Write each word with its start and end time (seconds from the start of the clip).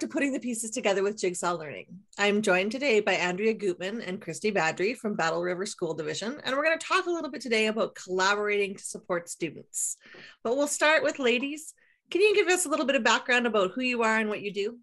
To 0.00 0.06
Putting 0.06 0.32
the 0.32 0.38
Pieces 0.38 0.70
Together 0.70 1.02
with 1.02 1.18
Jigsaw 1.18 1.54
Learning. 1.54 1.86
I'm 2.18 2.40
joined 2.40 2.70
today 2.70 3.00
by 3.00 3.14
Andrea 3.14 3.52
Gutman 3.52 4.00
and 4.00 4.20
Christy 4.20 4.52
Badry 4.52 4.96
from 4.96 5.16
Battle 5.16 5.42
River 5.42 5.66
School 5.66 5.92
Division, 5.92 6.40
and 6.44 6.54
we're 6.54 6.62
going 6.62 6.78
to 6.78 6.86
talk 6.86 7.06
a 7.06 7.10
little 7.10 7.32
bit 7.32 7.40
today 7.40 7.66
about 7.66 7.96
collaborating 7.96 8.76
to 8.76 8.84
support 8.84 9.28
students. 9.28 9.96
But 10.44 10.56
we'll 10.56 10.68
start 10.68 11.02
with 11.02 11.18
ladies. 11.18 11.74
Can 12.12 12.20
you 12.20 12.32
give 12.32 12.46
us 12.46 12.64
a 12.64 12.68
little 12.68 12.86
bit 12.86 12.94
of 12.94 13.02
background 13.02 13.48
about 13.48 13.72
who 13.72 13.80
you 13.80 14.04
are 14.04 14.18
and 14.18 14.28
what 14.28 14.40
you 14.40 14.52
do? 14.52 14.78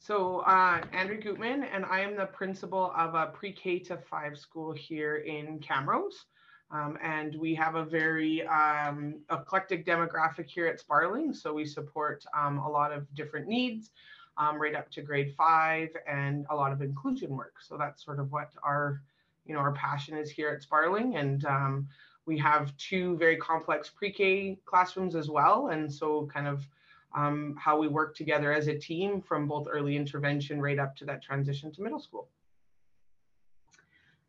So, 0.00 0.40
uh, 0.40 0.82
Andrea 0.92 1.20
Gutman, 1.20 1.62
and 1.62 1.84
I 1.84 2.00
am 2.00 2.16
the 2.16 2.26
principal 2.26 2.92
of 2.96 3.14
a 3.14 3.26
pre-K 3.26 3.78
to 3.80 3.98
five 3.98 4.36
school 4.36 4.72
here 4.72 5.18
in 5.18 5.60
Camrose. 5.60 6.24
Um, 6.72 6.98
and 7.02 7.34
we 7.34 7.54
have 7.56 7.74
a 7.74 7.84
very 7.84 8.46
um, 8.46 9.16
eclectic 9.30 9.84
demographic 9.84 10.48
here 10.48 10.66
at 10.66 10.78
Sparling. 10.78 11.34
So 11.34 11.52
we 11.52 11.66
support 11.66 12.24
um, 12.36 12.58
a 12.58 12.68
lot 12.68 12.92
of 12.92 13.12
different 13.14 13.48
needs 13.48 13.90
um, 14.36 14.60
right 14.60 14.74
up 14.74 14.90
to 14.92 15.02
grade 15.02 15.34
five 15.36 15.88
and 16.08 16.46
a 16.50 16.54
lot 16.54 16.72
of 16.72 16.80
inclusion 16.80 17.36
work. 17.36 17.54
So 17.60 17.76
that's 17.76 18.04
sort 18.04 18.20
of 18.20 18.30
what 18.30 18.50
our, 18.62 19.02
you 19.44 19.54
know, 19.54 19.60
our 19.60 19.72
passion 19.72 20.16
is 20.16 20.30
here 20.30 20.48
at 20.50 20.62
Sparling. 20.62 21.16
And 21.16 21.44
um, 21.44 21.88
we 22.26 22.38
have 22.38 22.76
two 22.76 23.16
very 23.16 23.36
complex 23.36 23.90
pre-K 23.90 24.58
classrooms 24.64 25.16
as 25.16 25.28
well. 25.28 25.68
And 25.68 25.92
so 25.92 26.28
kind 26.32 26.46
of 26.46 26.66
um, 27.14 27.56
how 27.58 27.78
we 27.78 27.88
work 27.88 28.14
together 28.14 28.52
as 28.52 28.68
a 28.68 28.78
team 28.78 29.20
from 29.20 29.48
both 29.48 29.66
early 29.68 29.96
intervention 29.96 30.60
right 30.60 30.78
up 30.78 30.94
to 30.96 31.04
that 31.06 31.22
transition 31.22 31.72
to 31.72 31.82
middle 31.82 31.98
school. 31.98 32.28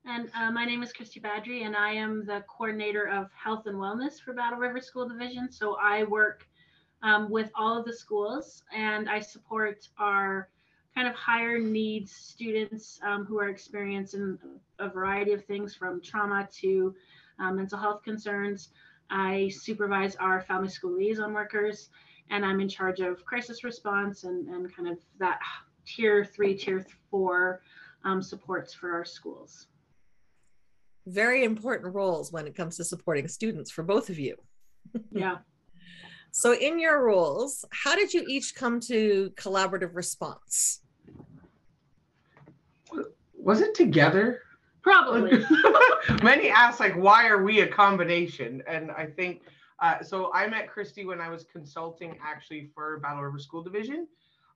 And 0.05 0.31
uh, 0.35 0.51
my 0.51 0.65
name 0.65 0.81
is 0.81 0.91
Christy 0.91 1.19
Badry, 1.19 1.63
and 1.63 1.75
I 1.75 1.91
am 1.91 2.25
the 2.25 2.43
coordinator 2.47 3.07
of 3.07 3.29
health 3.33 3.67
and 3.67 3.77
wellness 3.77 4.19
for 4.19 4.33
Battle 4.33 4.57
River 4.57 4.81
School 4.81 5.07
Division. 5.07 5.51
So 5.51 5.77
I 5.79 6.05
work 6.05 6.47
um, 7.03 7.29
with 7.29 7.51
all 7.53 7.77
of 7.77 7.85
the 7.85 7.93
schools, 7.93 8.63
and 8.75 9.07
I 9.07 9.19
support 9.19 9.87
our 9.99 10.49
kind 10.95 11.07
of 11.07 11.13
higher 11.13 11.59
needs 11.59 12.11
students 12.11 12.99
um, 13.03 13.25
who 13.25 13.39
are 13.39 13.49
experiencing 13.49 14.39
a 14.79 14.89
variety 14.89 15.33
of 15.33 15.45
things 15.45 15.75
from 15.75 16.01
trauma 16.01 16.49
to 16.61 16.95
um, 17.37 17.57
mental 17.57 17.77
health 17.77 18.01
concerns. 18.03 18.69
I 19.11 19.49
supervise 19.49 20.15
our 20.15 20.41
family 20.41 20.69
school 20.69 20.97
liaison 20.97 21.31
workers, 21.31 21.89
and 22.31 22.43
I'm 22.43 22.59
in 22.59 22.67
charge 22.67 23.01
of 23.01 23.23
crisis 23.23 23.63
response 23.63 24.23
and, 24.23 24.47
and 24.47 24.75
kind 24.75 24.89
of 24.89 24.97
that 25.19 25.39
tier 25.85 26.25
three, 26.25 26.55
tier 26.55 26.83
four 27.11 27.61
um, 28.03 28.23
supports 28.23 28.73
for 28.73 28.93
our 28.93 29.05
schools 29.05 29.67
very 31.07 31.43
important 31.43 31.93
roles 31.93 32.31
when 32.31 32.47
it 32.47 32.55
comes 32.55 32.77
to 32.77 32.83
supporting 32.83 33.27
students 33.27 33.71
for 33.71 33.83
both 33.83 34.09
of 34.09 34.19
you. 34.19 34.35
Yeah. 35.11 35.37
so, 36.31 36.53
in 36.53 36.79
your 36.79 37.03
roles, 37.03 37.63
how 37.71 37.95
did 37.95 38.13
you 38.13 38.25
each 38.27 38.55
come 38.55 38.79
to 38.81 39.31
collaborative 39.35 39.95
response? 39.95 40.81
Was 43.33 43.61
it 43.61 43.73
together? 43.73 44.41
Probably. 44.81 45.45
Many 46.23 46.49
ask, 46.49 46.79
like, 46.79 46.95
why 46.95 47.27
are 47.27 47.43
we 47.43 47.61
a 47.61 47.67
combination? 47.67 48.63
And 48.67 48.91
I 48.91 49.05
think 49.05 49.43
uh, 49.79 50.01
so. 50.01 50.31
I 50.33 50.47
met 50.47 50.69
Christy 50.69 51.05
when 51.05 51.21
I 51.21 51.29
was 51.29 51.45
consulting 51.45 52.17
actually 52.23 52.69
for 52.73 52.99
Battle 52.99 53.21
River 53.21 53.39
School 53.39 53.63
Division 53.63 54.07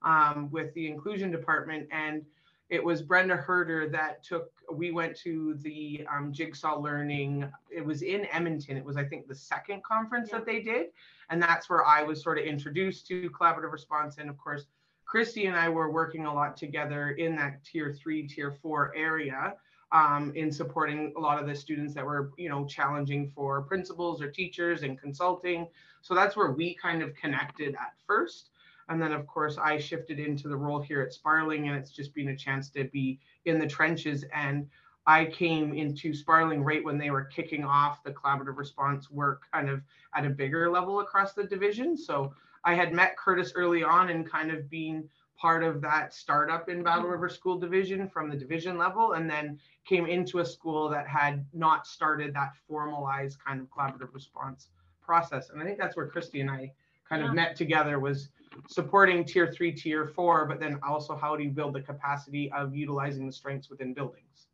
um, 0.04 0.50
with 0.52 0.74
the 0.74 0.88
inclusion 0.88 1.32
department. 1.32 1.88
And 1.92 2.24
it 2.70 2.84
was 2.84 3.02
Brenda 3.02 3.36
Herder 3.36 3.90
that 3.90 4.24
took, 4.24 4.52
we 4.72 4.92
went 4.92 5.16
to 5.18 5.56
the 5.62 6.06
um, 6.12 6.32
Jigsaw 6.32 6.80
Learning. 6.80 7.50
It 7.70 7.86
was 7.86 8.02
in 8.02 8.28
Edmonton. 8.32 8.78
It 8.78 8.86
was, 8.86 8.98
I 8.98 9.04
think, 9.04 9.28
the 9.28 9.36
second 9.36 9.84
conference 9.84 10.30
yeah. 10.32 10.40
that 10.40 10.46
they 10.46 10.62
did. 10.62 10.88
And 11.30 11.42
that's 11.42 11.70
where 11.70 11.86
I 11.86 12.04
was 12.04 12.22
sort 12.22 12.38
of 12.38 12.46
introduced 12.46 13.08
to 13.08 13.30
collaborative 13.30 13.72
response. 13.72 14.18
And 14.18 14.30
of 14.30 14.38
course, 14.38 14.66
Christy 15.06 15.46
and 15.46 15.56
I 15.56 15.70
were 15.70 15.92
working 15.92 16.26
a 16.26 16.34
lot 16.34 16.58
together 16.58 17.12
in 17.12 17.36
that 17.36 17.64
tier 17.64 17.94
three, 17.94 18.28
tier 18.28 18.52
four 18.62 18.94
area 18.96 19.56
um, 19.92 20.34
in 20.36 20.52
supporting 20.52 21.14
a 21.16 21.20
lot 21.20 21.40
of 21.40 21.48
the 21.48 21.56
students 21.56 21.94
that 21.94 22.06
were, 22.06 22.32
you 22.38 22.50
know, 22.50 22.66
challenging 22.66 23.32
for 23.34 23.62
principals 23.62 24.22
or 24.22 24.30
teachers 24.30 24.84
and 24.84 25.00
consulting. 25.00 25.68
So 26.02 26.14
that's 26.14 26.36
where 26.36 26.52
we 26.52 26.76
kind 26.76 27.02
of 27.02 27.16
connected 27.16 27.76
at 27.76 27.94
first. 28.06 28.50
And 28.90 29.02
then, 29.02 29.12
of 29.12 29.26
course, 29.26 29.58
I 29.58 29.80
shifted 29.80 30.20
into 30.20 30.48
the 30.48 30.56
role 30.56 30.80
here 30.80 31.02
at 31.02 31.14
Sparling, 31.14 31.68
and 31.68 31.78
it's 31.78 31.92
just 31.92 32.14
been 32.14 32.30
a 32.30 32.36
chance 32.36 32.70
to 32.72 32.84
be 32.86 33.20
in 33.46 33.60
the 33.60 33.68
trenches. 33.68 34.24
And 34.34 34.68
I 35.08 35.26
came 35.26 35.74
into 35.74 36.14
Sparling 36.14 36.64
right 36.64 36.84
when 36.84 36.98
they 36.98 37.10
were 37.10 37.24
kicking 37.24 37.64
off 37.64 38.04
the 38.04 38.12
collaborative 38.12 38.58
response 38.58 39.10
work 39.10 39.44
kind 39.52 39.70
of 39.70 39.82
at 40.16 40.26
a 40.26 40.30
bigger 40.30 40.70
level 40.70 41.00
across 41.00 41.34
the 41.34 41.44
division. 41.44 41.98
So 41.98 42.34
I 42.64 42.74
had 42.76 42.94
met 42.94 43.18
Kurtis 43.18 43.52
early 43.56 43.84
on 43.84 44.10
and 44.10 44.30
kind 44.30 44.52
of 44.52 44.70
being 44.70 45.10
part 45.38 45.64
of 45.64 45.82
that 45.82 46.14
startup 46.14 46.70
in 46.70 46.82
Battle 46.82 47.10
River 47.10 47.30
School 47.30 47.60
Division 47.60 48.08
from 48.08 48.30
the 48.30 48.38
division 48.38 48.78
level, 48.78 49.14
and 49.14 49.30
then 49.30 49.60
came 49.86 50.06
into 50.06 50.40
a 50.40 50.46
school 50.46 50.90
that 50.90 51.08
had 51.08 51.46
not 51.54 51.86
started 51.86 52.34
that 52.34 52.54
formalized 52.68 53.38
kind 53.46 53.60
of 53.60 53.68
collaborative 53.70 54.14
response 54.14 54.70
process. 55.04 55.50
And 55.50 55.62
I 55.62 55.66
think 55.66 55.78
that's 55.78 55.96
where 55.96 56.08
Christy 56.08 56.42
and 56.42 56.50
I 56.50 56.72
kind 57.08 57.22
yeah. 57.22 57.30
of 57.30 57.36
met 57.36 57.56
together 57.56 58.00
was 58.00 58.30
supporting 58.68 59.24
tier 59.26 59.52
three, 59.52 59.72
tier 59.72 60.08
four, 60.08 60.46
but 60.46 60.60
then 60.60 60.80
also 60.88 61.16
how 61.16 61.36
do 61.36 61.44
you 61.44 61.50
build 61.50 61.74
the 61.74 61.82
capacity 61.82 62.52
of 62.52 62.76
utilizing 62.76 63.26
the 63.26 63.32
strengths 63.32 63.70
within 63.70 63.94
buildings? 63.94 64.48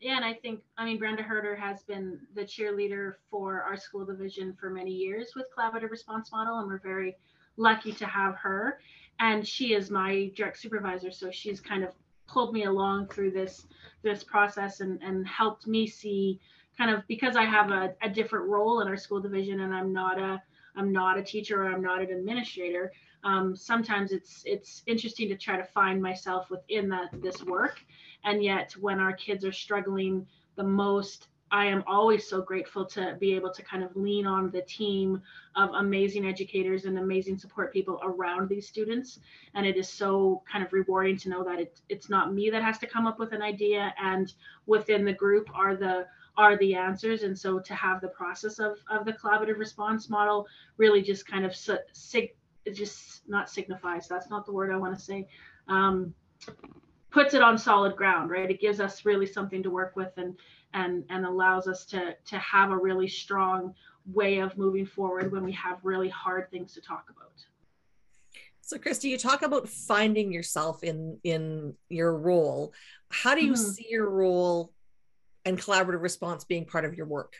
Yeah, 0.00 0.16
and 0.16 0.24
I 0.24 0.34
think, 0.34 0.60
I 0.76 0.84
mean, 0.84 0.98
Brenda 0.98 1.22
Herder 1.22 1.54
has 1.54 1.84
been 1.84 2.18
the 2.34 2.42
cheerleader 2.42 3.14
for 3.30 3.62
our 3.62 3.76
school 3.76 4.04
division 4.04 4.52
for 4.58 4.68
many 4.68 4.90
years 4.90 5.34
with 5.36 5.46
collaborative 5.56 5.90
response 5.90 6.32
model, 6.32 6.58
and 6.58 6.66
we're 6.66 6.80
very 6.80 7.16
lucky 7.56 7.92
to 7.92 8.06
have 8.06 8.34
her. 8.34 8.80
And 9.20 9.46
she 9.46 9.74
is 9.74 9.90
my 9.90 10.32
direct 10.34 10.58
supervisor, 10.58 11.12
so 11.12 11.30
she's 11.30 11.60
kind 11.60 11.84
of 11.84 11.90
pulled 12.26 12.52
me 12.52 12.64
along 12.64 13.08
through 13.08 13.30
this 13.30 13.66
this 14.02 14.24
process 14.24 14.80
and 14.80 15.00
and 15.02 15.26
helped 15.26 15.66
me 15.66 15.86
see 15.86 16.40
kind 16.76 16.90
of 16.90 17.06
because 17.06 17.36
I 17.36 17.44
have 17.44 17.70
a, 17.70 17.94
a 18.02 18.08
different 18.08 18.48
role 18.48 18.80
in 18.80 18.88
our 18.88 18.96
school 18.96 19.20
division 19.20 19.60
and 19.60 19.74
I'm 19.74 19.92
not 19.92 20.18
a 20.18 20.42
I'm 20.76 20.92
not 20.92 21.18
a 21.18 21.22
teacher 21.22 21.62
or 21.62 21.72
I'm 21.72 21.82
not 21.82 22.00
an 22.02 22.10
administrator. 22.10 22.92
Um, 23.24 23.54
sometimes 23.54 24.12
it's 24.12 24.42
it's 24.44 24.82
interesting 24.86 25.28
to 25.28 25.36
try 25.36 25.56
to 25.56 25.64
find 25.64 26.02
myself 26.02 26.50
within 26.50 26.88
that 26.88 27.10
this 27.22 27.42
work, 27.44 27.80
and 28.24 28.42
yet 28.42 28.72
when 28.80 28.98
our 28.98 29.12
kids 29.12 29.44
are 29.44 29.52
struggling 29.52 30.26
the 30.56 30.64
most, 30.64 31.28
I 31.52 31.66
am 31.66 31.84
always 31.86 32.26
so 32.26 32.40
grateful 32.40 32.84
to 32.86 33.16
be 33.20 33.34
able 33.34 33.52
to 33.52 33.62
kind 33.62 33.84
of 33.84 33.94
lean 33.94 34.26
on 34.26 34.50
the 34.50 34.62
team 34.62 35.22
of 35.54 35.70
amazing 35.74 36.26
educators 36.26 36.86
and 36.86 36.98
amazing 36.98 37.38
support 37.38 37.72
people 37.72 38.00
around 38.02 38.48
these 38.48 38.66
students. 38.66 39.20
And 39.54 39.66
it 39.66 39.76
is 39.76 39.88
so 39.88 40.42
kind 40.50 40.64
of 40.64 40.72
rewarding 40.72 41.18
to 41.18 41.28
know 41.28 41.44
that 41.44 41.60
it, 41.60 41.80
it's 41.90 42.08
not 42.08 42.32
me 42.32 42.50
that 42.50 42.62
has 42.62 42.78
to 42.78 42.86
come 42.86 43.06
up 43.06 43.18
with 43.18 43.32
an 43.32 43.42
idea, 43.42 43.94
and 44.02 44.32
within 44.66 45.04
the 45.04 45.12
group 45.12 45.48
are 45.54 45.76
the 45.76 46.06
are 46.36 46.56
the 46.58 46.74
answers. 46.74 47.22
And 47.22 47.38
so 47.38 47.58
to 47.58 47.74
have 47.74 48.00
the 48.00 48.08
process 48.08 48.58
of, 48.58 48.78
of 48.90 49.04
the 49.04 49.12
collaborative 49.12 49.58
response 49.58 50.08
model 50.08 50.46
really 50.76 51.02
just 51.02 51.26
kind 51.26 51.44
of 51.44 51.54
sig- 51.54 52.36
just 52.72 53.28
not 53.28 53.50
signifies, 53.50 54.08
that's 54.08 54.30
not 54.30 54.46
the 54.46 54.52
word 54.52 54.72
I 54.72 54.76
want 54.76 54.96
to 54.96 55.04
say, 55.04 55.28
um, 55.68 56.14
puts 57.10 57.34
it 57.34 57.42
on 57.42 57.58
solid 57.58 57.96
ground, 57.96 58.30
right? 58.30 58.50
It 58.50 58.60
gives 58.60 58.80
us 58.80 59.04
really 59.04 59.26
something 59.26 59.62
to 59.62 59.70
work 59.70 59.94
with 59.96 60.12
and 60.16 60.36
and 60.74 61.04
and 61.10 61.26
allows 61.26 61.68
us 61.68 61.84
to 61.86 62.16
to 62.24 62.38
have 62.38 62.70
a 62.70 62.76
really 62.76 63.08
strong 63.08 63.74
way 64.06 64.38
of 64.38 64.56
moving 64.56 64.86
forward 64.86 65.30
when 65.30 65.44
we 65.44 65.52
have 65.52 65.78
really 65.82 66.08
hard 66.08 66.50
things 66.50 66.72
to 66.74 66.80
talk 66.80 67.06
about. 67.10 67.32
So 68.62 68.78
Christy, 68.78 69.08
you 69.08 69.18
talk 69.18 69.42
about 69.42 69.68
finding 69.68 70.32
yourself 70.32 70.82
in 70.82 71.18
in 71.24 71.74
your 71.88 72.16
role. 72.16 72.72
How 73.10 73.34
do 73.34 73.44
you 73.44 73.52
mm-hmm. 73.52 73.70
see 73.70 73.86
your 73.90 74.08
role 74.08 74.72
and 75.44 75.58
collaborative 75.58 76.02
response 76.02 76.44
being 76.44 76.64
part 76.64 76.84
of 76.84 76.94
your 76.94 77.06
work? 77.06 77.34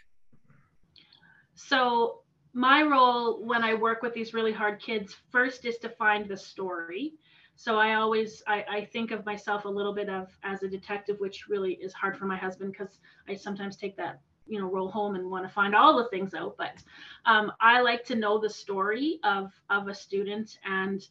So, 1.54 2.20
my 2.54 2.82
role 2.82 3.44
when 3.44 3.64
I 3.64 3.74
work 3.74 4.02
with 4.02 4.12
these 4.12 4.34
really 4.34 4.52
hard 4.52 4.80
kids 4.80 5.16
first 5.30 5.64
is 5.64 5.78
to 5.78 5.88
find 5.88 6.28
the 6.28 6.36
story. 6.36 7.14
So 7.56 7.76
I 7.76 7.94
always 7.94 8.42
I, 8.46 8.64
I 8.70 8.84
think 8.92 9.10
of 9.10 9.24
myself 9.24 9.64
a 9.64 9.68
little 9.68 9.94
bit 9.94 10.08
of 10.08 10.28
as 10.42 10.62
a 10.62 10.68
detective, 10.68 11.18
which 11.18 11.48
really 11.48 11.74
is 11.74 11.92
hard 11.92 12.16
for 12.16 12.26
my 12.26 12.36
husband 12.36 12.72
because 12.72 12.98
I 13.28 13.34
sometimes 13.36 13.76
take 13.76 13.96
that 13.96 14.20
you 14.46 14.60
know 14.60 14.66
role 14.66 14.90
home 14.90 15.14
and 15.14 15.30
want 15.30 15.46
to 15.46 15.52
find 15.52 15.74
all 15.74 15.96
the 15.96 16.08
things 16.08 16.34
out. 16.34 16.56
But 16.58 16.82
um, 17.24 17.52
I 17.60 17.80
like 17.80 18.04
to 18.06 18.14
know 18.14 18.38
the 18.38 18.50
story 18.50 19.18
of 19.24 19.52
of 19.70 19.88
a 19.88 19.94
student 19.94 20.58
and 20.64 21.06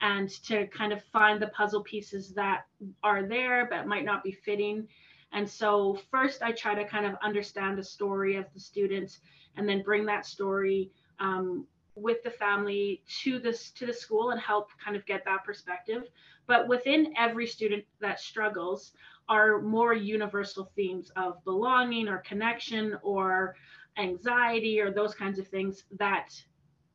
and 0.00 0.28
to 0.44 0.66
kind 0.68 0.92
of 0.92 1.02
find 1.04 1.40
the 1.40 1.48
puzzle 1.48 1.82
pieces 1.82 2.32
that 2.34 2.66
are 3.02 3.22
there 3.26 3.66
but 3.70 3.86
might 3.86 4.04
not 4.04 4.22
be 4.22 4.32
fitting 4.32 4.86
and 5.32 5.48
so 5.48 5.98
first 6.10 6.42
I 6.42 6.52
try 6.52 6.74
to 6.74 6.84
kind 6.84 7.06
of 7.06 7.14
understand 7.22 7.78
the 7.78 7.84
story 7.84 8.36
of 8.36 8.46
the 8.54 8.60
students 8.60 9.20
and 9.56 9.68
then 9.68 9.82
bring 9.82 10.06
that 10.06 10.26
story 10.26 10.90
um, 11.18 11.66
with 11.94 12.22
the 12.22 12.30
family 12.30 13.02
to 13.22 13.38
this 13.38 13.70
to 13.70 13.86
the 13.86 13.92
school 13.92 14.30
and 14.30 14.40
help 14.40 14.68
kind 14.82 14.96
of 14.96 15.04
get 15.06 15.24
that 15.24 15.44
perspective. 15.44 16.04
But 16.46 16.68
within 16.68 17.14
every 17.18 17.46
student 17.46 17.84
that 18.00 18.20
struggles 18.20 18.92
are 19.28 19.60
more 19.60 19.94
universal 19.94 20.70
themes 20.76 21.10
of 21.16 21.42
belonging 21.44 22.08
or 22.08 22.18
connection 22.18 22.96
or 23.02 23.56
anxiety 23.98 24.80
or 24.80 24.92
those 24.92 25.14
kinds 25.14 25.38
of 25.38 25.48
things 25.48 25.84
that 25.98 26.30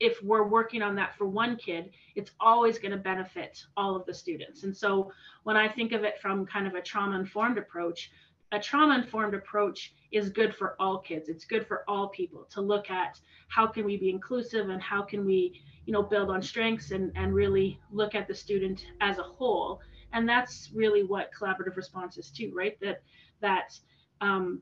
if 0.01 0.21
we're 0.23 0.47
working 0.47 0.81
on 0.81 0.95
that 0.95 1.15
for 1.15 1.27
one 1.27 1.55
kid, 1.55 1.91
it's 2.15 2.31
always 2.39 2.79
going 2.79 2.91
to 2.91 2.97
benefit 2.97 3.63
all 3.77 3.95
of 3.95 4.03
the 4.07 4.13
students. 4.13 4.63
And 4.63 4.75
so 4.75 5.11
when 5.43 5.55
I 5.55 5.69
think 5.69 5.91
of 5.91 6.03
it 6.03 6.19
from 6.19 6.45
kind 6.47 6.65
of 6.65 6.73
a 6.73 6.81
trauma 6.81 7.19
informed 7.19 7.59
approach, 7.59 8.11
a 8.51 8.59
trauma 8.59 8.95
informed 8.95 9.35
approach 9.35 9.93
is 10.11 10.29
good 10.29 10.55
for 10.55 10.75
all 10.79 10.97
kids. 10.97 11.29
It's 11.29 11.45
good 11.45 11.67
for 11.67 11.83
all 11.87 12.09
people 12.09 12.47
to 12.49 12.61
look 12.61 12.89
at 12.89 13.19
how 13.47 13.67
can 13.67 13.85
we 13.85 13.95
be 13.95 14.09
inclusive 14.09 14.69
and 14.69 14.81
how 14.81 15.03
can 15.03 15.23
we, 15.23 15.61
you 15.85 15.93
know, 15.93 16.01
build 16.01 16.31
on 16.31 16.41
strengths 16.41 16.89
and, 16.89 17.11
and 17.15 17.31
really 17.33 17.79
look 17.91 18.15
at 18.15 18.27
the 18.27 18.33
student 18.33 18.87
as 19.01 19.19
a 19.19 19.23
whole. 19.23 19.81
And 20.13 20.27
that's 20.27 20.71
really 20.73 21.03
what 21.03 21.29
collaborative 21.39 21.75
response 21.75 22.17
is 22.17 22.31
too, 22.31 22.51
right? 22.55 22.75
That 22.81 23.03
that 23.39 23.79
um, 24.19 24.61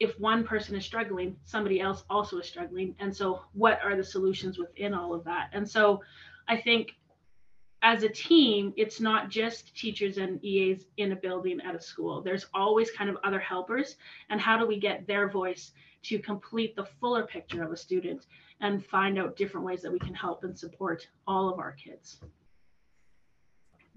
if 0.00 0.18
one 0.20 0.44
person 0.44 0.76
is 0.76 0.84
struggling, 0.84 1.36
somebody 1.44 1.80
else 1.80 2.04
also 2.08 2.38
is 2.38 2.46
struggling. 2.46 2.94
And 3.00 3.14
so, 3.14 3.42
what 3.52 3.80
are 3.82 3.96
the 3.96 4.04
solutions 4.04 4.58
within 4.58 4.94
all 4.94 5.12
of 5.14 5.24
that? 5.24 5.50
And 5.52 5.68
so, 5.68 6.02
I 6.46 6.56
think 6.56 6.94
as 7.82 8.02
a 8.02 8.08
team, 8.08 8.72
it's 8.76 9.00
not 9.00 9.28
just 9.28 9.76
teachers 9.76 10.18
and 10.18 10.42
EAs 10.44 10.86
in 10.96 11.12
a 11.12 11.16
building 11.16 11.60
at 11.60 11.74
a 11.74 11.80
school. 11.80 12.20
There's 12.20 12.46
always 12.52 12.90
kind 12.90 13.08
of 13.08 13.16
other 13.22 13.38
helpers. 13.38 13.96
And 14.30 14.40
how 14.40 14.58
do 14.58 14.66
we 14.66 14.80
get 14.80 15.06
their 15.06 15.28
voice 15.28 15.72
to 16.04 16.18
complete 16.18 16.74
the 16.74 16.86
fuller 17.00 17.24
picture 17.26 17.62
of 17.62 17.72
a 17.72 17.76
student 17.76 18.26
and 18.60 18.84
find 18.84 19.18
out 19.18 19.36
different 19.36 19.64
ways 19.64 19.82
that 19.82 19.92
we 19.92 19.98
can 20.00 20.14
help 20.14 20.42
and 20.42 20.58
support 20.58 21.06
all 21.26 21.48
of 21.48 21.60
our 21.60 21.72
kids? 21.72 22.20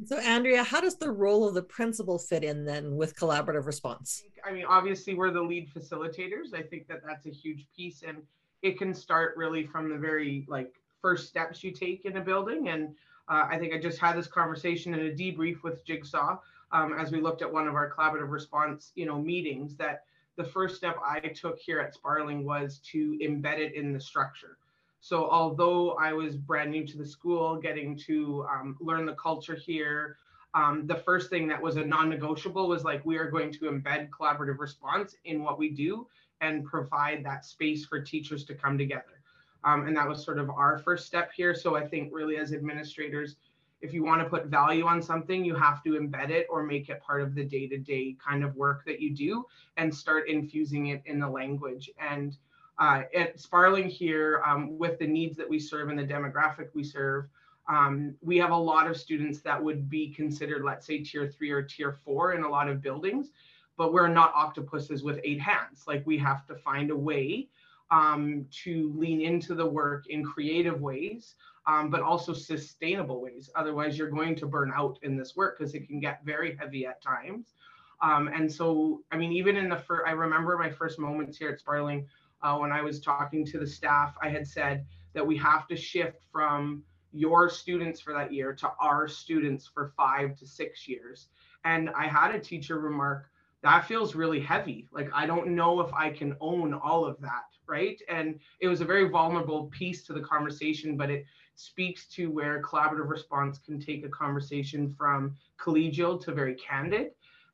So, 0.05 0.17
Andrea, 0.17 0.63
how 0.63 0.81
does 0.81 0.95
the 0.95 1.11
role 1.11 1.47
of 1.47 1.53
the 1.53 1.61
principal 1.61 2.17
fit 2.17 2.43
in 2.43 2.65
then 2.65 2.95
with 2.95 3.15
collaborative 3.15 3.67
response? 3.67 4.23
I 4.43 4.51
mean, 4.51 4.65
obviously, 4.65 5.13
we're 5.13 5.31
the 5.31 5.41
lead 5.41 5.69
facilitators. 5.71 6.55
I 6.55 6.63
think 6.63 6.87
that 6.87 7.01
that's 7.05 7.27
a 7.27 7.29
huge 7.29 7.67
piece, 7.75 8.01
and 8.01 8.17
it 8.63 8.79
can 8.79 8.93
start 8.93 9.35
really 9.37 9.65
from 9.65 9.89
the 9.89 9.97
very 9.97 10.45
like 10.47 10.73
first 11.01 11.27
steps 11.27 11.63
you 11.63 11.71
take 11.71 12.05
in 12.05 12.17
a 12.17 12.21
building. 12.21 12.69
And 12.69 12.95
uh, 13.29 13.47
I 13.49 13.59
think 13.59 13.73
I 13.73 13.79
just 13.79 13.99
had 13.99 14.17
this 14.17 14.27
conversation 14.27 14.93
in 14.93 15.07
a 15.07 15.11
debrief 15.11 15.61
with 15.61 15.85
Jigsaw 15.85 16.39
um, 16.71 16.93
as 16.97 17.11
we 17.11 17.21
looked 17.21 17.43
at 17.43 17.51
one 17.51 17.67
of 17.67 17.75
our 17.75 17.91
collaborative 17.91 18.31
response, 18.31 18.91
you 18.95 19.05
know, 19.05 19.19
meetings. 19.19 19.75
That 19.75 20.05
the 20.35 20.43
first 20.43 20.75
step 20.75 20.97
I 21.05 21.19
took 21.19 21.59
here 21.59 21.79
at 21.79 21.93
Sparling 21.93 22.43
was 22.43 22.79
to 22.91 23.19
embed 23.21 23.59
it 23.59 23.75
in 23.75 23.93
the 23.93 23.99
structure. 23.99 24.57
So 25.01 25.27
although 25.29 25.91
I 25.93 26.13
was 26.13 26.37
brand 26.37 26.71
new 26.71 26.85
to 26.85 26.97
the 26.97 27.05
school, 27.05 27.57
getting 27.57 27.97
to 28.05 28.45
um, 28.49 28.77
learn 28.79 29.05
the 29.05 29.15
culture 29.15 29.55
here, 29.55 30.17
um, 30.53 30.85
the 30.85 30.95
first 30.95 31.29
thing 31.29 31.47
that 31.47 31.61
was 31.61 31.77
a 31.77 31.83
non-negotiable 31.83 32.67
was 32.67 32.83
like 32.83 33.03
we 33.03 33.17
are 33.17 33.29
going 33.29 33.51
to 33.53 33.61
embed 33.61 34.09
collaborative 34.09 34.59
response 34.59 35.15
in 35.25 35.43
what 35.43 35.57
we 35.57 35.69
do 35.69 36.07
and 36.41 36.65
provide 36.65 37.25
that 37.25 37.45
space 37.45 37.85
for 37.85 37.99
teachers 37.99 38.43
to 38.45 38.53
come 38.53 38.77
together. 38.77 39.21
Um, 39.63 39.87
and 39.87 39.97
that 39.97 40.07
was 40.07 40.23
sort 40.23 40.37
of 40.37 40.49
our 40.51 40.77
first 40.77 41.07
step 41.07 41.31
here. 41.35 41.55
So 41.55 41.75
I 41.75 41.87
think 41.87 42.11
really 42.13 42.37
as 42.37 42.53
administrators, 42.53 43.37
if 43.81 43.93
you 43.93 44.03
want 44.03 44.21
to 44.21 44.29
put 44.29 44.45
value 44.47 44.85
on 44.85 45.01
something, 45.01 45.43
you 45.43 45.55
have 45.55 45.81
to 45.83 45.91
embed 45.91 46.29
it 46.29 46.45
or 46.49 46.63
make 46.63 46.89
it 46.89 47.01
part 47.01 47.21
of 47.21 47.33
the 47.33 47.43
day-to-day 47.43 48.17
kind 48.23 48.43
of 48.43 48.55
work 48.55 48.83
that 48.85 48.99
you 48.99 49.15
do 49.15 49.45
and 49.77 49.93
start 49.93 50.29
infusing 50.29 50.87
it 50.87 51.01
in 51.05 51.19
the 51.19 51.27
language. 51.27 51.89
And 51.99 52.37
uh, 52.81 53.03
at 53.15 53.39
Sparling 53.39 53.87
here, 53.87 54.41
um, 54.43 54.75
with 54.79 54.97
the 54.97 55.05
needs 55.05 55.37
that 55.37 55.47
we 55.47 55.59
serve 55.59 55.89
and 55.89 55.99
the 55.99 56.03
demographic 56.03 56.69
we 56.73 56.83
serve, 56.83 57.25
um, 57.69 58.15
we 58.21 58.37
have 58.37 58.49
a 58.49 58.57
lot 58.57 58.89
of 58.89 58.97
students 58.97 59.39
that 59.41 59.63
would 59.63 59.87
be 59.87 60.11
considered, 60.11 60.63
let's 60.65 60.87
say, 60.87 60.97
tier 60.97 61.27
three 61.27 61.51
or 61.51 61.61
tier 61.61 61.99
four 62.03 62.33
in 62.33 62.41
a 62.41 62.49
lot 62.49 62.67
of 62.67 62.81
buildings, 62.81 63.29
but 63.77 63.93
we're 63.93 64.07
not 64.07 64.33
octopuses 64.33 65.03
with 65.03 65.19
eight 65.23 65.39
hands. 65.39 65.83
Like 65.87 66.03
we 66.07 66.17
have 66.17 66.47
to 66.47 66.55
find 66.55 66.89
a 66.89 66.97
way 66.97 67.49
um, 67.91 68.47
to 68.63 68.91
lean 68.95 69.21
into 69.21 69.53
the 69.53 69.65
work 69.65 70.07
in 70.07 70.23
creative 70.23 70.81
ways, 70.81 71.35
um, 71.67 71.91
but 71.91 72.01
also 72.01 72.33
sustainable 72.33 73.21
ways. 73.21 73.51
Otherwise, 73.55 73.95
you're 73.95 74.09
going 74.09 74.35
to 74.37 74.47
burn 74.47 74.71
out 74.75 74.97
in 75.03 75.15
this 75.15 75.35
work 75.35 75.59
because 75.59 75.75
it 75.75 75.87
can 75.87 75.99
get 75.99 76.25
very 76.25 76.57
heavy 76.59 76.87
at 76.87 76.99
times. 76.99 77.53
Um, 78.01 78.27
and 78.29 78.51
so, 78.51 79.03
I 79.11 79.17
mean, 79.17 79.31
even 79.33 79.55
in 79.55 79.69
the 79.69 79.77
first, 79.77 80.07
I 80.07 80.11
remember 80.13 80.57
my 80.57 80.71
first 80.71 80.97
moments 80.97 81.37
here 81.37 81.49
at 81.49 81.59
Sparling 81.59 82.07
uh, 82.43 82.57
when 82.57 82.71
I 82.71 82.81
was 82.81 82.99
talking 82.99 83.45
to 83.47 83.59
the 83.59 83.67
staff, 83.67 84.15
I 84.21 84.29
had 84.29 84.47
said 84.47 84.85
that 85.13 85.25
we 85.25 85.37
have 85.37 85.67
to 85.67 85.75
shift 85.75 86.21
from 86.31 86.83
your 87.13 87.49
students 87.49 87.99
for 87.99 88.13
that 88.13 88.31
year 88.33 88.53
to 88.53 88.71
our 88.79 89.07
students 89.07 89.67
for 89.67 89.93
five 89.97 90.37
to 90.37 90.47
six 90.47 90.87
years. 90.87 91.27
And 91.65 91.89
I 91.89 92.07
had 92.07 92.33
a 92.33 92.39
teacher 92.39 92.79
remark, 92.79 93.29
that 93.63 93.85
feels 93.85 94.15
really 94.15 94.39
heavy. 94.39 94.87
Like, 94.91 95.09
I 95.13 95.25
don't 95.27 95.49
know 95.49 95.81
if 95.81 95.93
I 95.93 96.09
can 96.09 96.35
own 96.41 96.73
all 96.73 97.05
of 97.05 97.19
that. 97.21 97.43
Right. 97.67 98.01
And 98.09 98.39
it 98.59 98.67
was 98.67 98.81
a 98.81 98.85
very 98.85 99.07
vulnerable 99.07 99.67
piece 99.67 100.03
to 100.07 100.13
the 100.13 100.19
conversation, 100.19 100.97
but 100.97 101.09
it 101.09 101.25
speaks 101.55 102.05
to 102.07 102.29
where 102.29 102.61
collaborative 102.61 103.07
response 103.07 103.59
can 103.59 103.79
take 103.79 104.03
a 104.03 104.09
conversation 104.09 104.93
from 104.97 105.35
collegial 105.57 106.21
to 106.23 106.33
very 106.33 106.55
candid. 106.55 107.11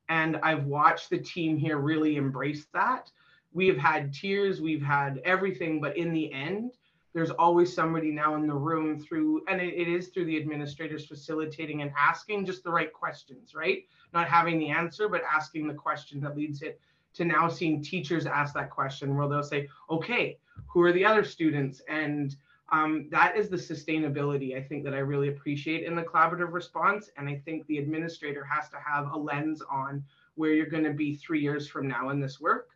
And 0.10 0.38
I've 0.38 0.66
watched 0.66 1.10
the 1.10 1.19
team 1.19 1.57
here 1.57 1.78
really 1.78 2.16
embrace 2.16 2.66
that 2.74 3.12
we 3.57 3.68
have 3.68 3.77
had 3.77 4.13
tears, 4.13 4.62
we've 4.62 4.83
had 4.83 5.19
everything, 5.25 5.81
but 5.81 5.98
in 5.98 6.13
the 6.13 6.31
end, 6.31 6.74
there's 7.15 7.31
always 7.31 7.74
somebody 7.74 8.12
now 8.12 8.36
in 8.36 8.45
the 8.45 8.54
room 8.54 9.00
through, 9.00 9.42
and 9.48 9.59
it, 9.59 9.74
it 9.74 9.88
is 9.88 10.09
through 10.09 10.25
the 10.25 10.38
administrators 10.38 11.07
facilitating 11.07 11.81
and 11.81 11.92
asking 11.98 12.45
just 12.45 12.63
the 12.63 12.69
right 12.69 12.94
questions, 12.94 13.56
right? 13.56 13.80
Not 14.13 14.27
having 14.27 14.59
the 14.59 14.69
answer, 14.69 15.09
but 15.09 15.24
asking 15.24 15.68
the 15.68 15.74
question 15.74 16.21
that 16.21 16.38
leads 16.38 16.62
it 16.62 16.80
to 17.15 17.25
now 17.25 17.50
seeing 17.50 17.81
teachers 17.81 18.27
ask 18.27 18.54
that 18.54 18.69
question 18.69 19.18
where 19.18 19.27
they'll 19.27 19.42
say, 19.42 19.68
okay, 19.89 20.38
who 20.68 20.83
are 20.83 20.94
the 20.94 21.04
other 21.04 21.24
students? 21.24 21.81
And 21.89 22.36
um, 22.71 23.07
that 23.09 23.36
is 23.36 23.50
the 23.50 23.57
sustainability 23.57 24.56
I 24.56 24.62
think 24.62 24.83
that 24.83 24.94
I 24.94 25.00
really 25.00 25.30
appreciate 25.30 25.83
in 25.83 25.95
the 25.95 26.04
collaborative 26.04 26.54
response. 26.54 27.09
And 27.18 27.27
I 27.27 27.42
think 27.44 27.65
the 27.65 27.80
administrator 27.80 28.45
has 28.45 28.69
to 28.69 28.77
have 28.77 29.12
a 29.12 29.18
lens 29.18 29.63
on 29.68 30.04
where 30.36 30.54
you're 30.54 30.68
going 30.68 30.83
to 30.83 30.94
be 30.94 31.15
three 31.15 31.42
years 31.42 31.68
from 31.68 31.88
now 31.88 32.12
in 32.12 32.19
this 32.19 32.39
work 32.39 32.67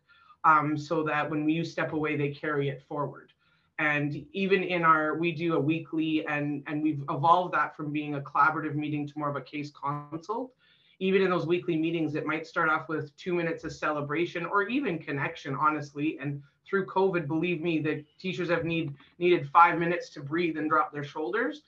um, 0.44 0.76
so 0.76 1.02
that 1.04 1.30
when 1.30 1.48
you 1.48 1.64
step 1.64 1.92
away, 1.92 2.16
they 2.16 2.30
carry 2.30 2.68
it 2.68 2.82
forward. 2.88 3.32
And 3.78 4.24
even 4.32 4.62
in 4.62 4.84
our, 4.84 5.16
we 5.16 5.32
do 5.32 5.56
a 5.56 5.60
weekly, 5.60 6.26
and 6.26 6.62
and 6.66 6.82
we've 6.82 7.02
evolved 7.10 7.54
that 7.54 7.76
from 7.76 7.92
being 7.92 8.14
a 8.14 8.20
collaborative 8.20 8.74
meeting 8.74 9.08
to 9.08 9.12
more 9.16 9.30
of 9.30 9.36
a 9.36 9.40
case 9.40 9.70
consult. 9.70 10.52
Even 11.00 11.22
in 11.22 11.30
those 11.30 11.46
weekly 11.46 11.76
meetings, 11.76 12.14
it 12.14 12.24
might 12.24 12.46
start 12.46 12.68
off 12.68 12.88
with 12.88 13.16
two 13.16 13.34
minutes 13.34 13.64
of 13.64 13.72
celebration 13.72 14.46
or 14.46 14.68
even 14.68 14.98
connection, 14.98 15.56
honestly. 15.56 16.16
And 16.20 16.40
through 16.64 16.86
COVID, 16.86 17.26
believe 17.26 17.60
me, 17.60 17.80
the 17.80 18.04
teachers 18.20 18.50
have 18.50 18.64
need 18.64 18.94
needed 19.18 19.48
five 19.48 19.78
minutes 19.78 20.10
to 20.10 20.20
breathe 20.20 20.56
and 20.58 20.70
drop 20.70 20.92
their 20.92 21.04
shoulders. 21.04 21.62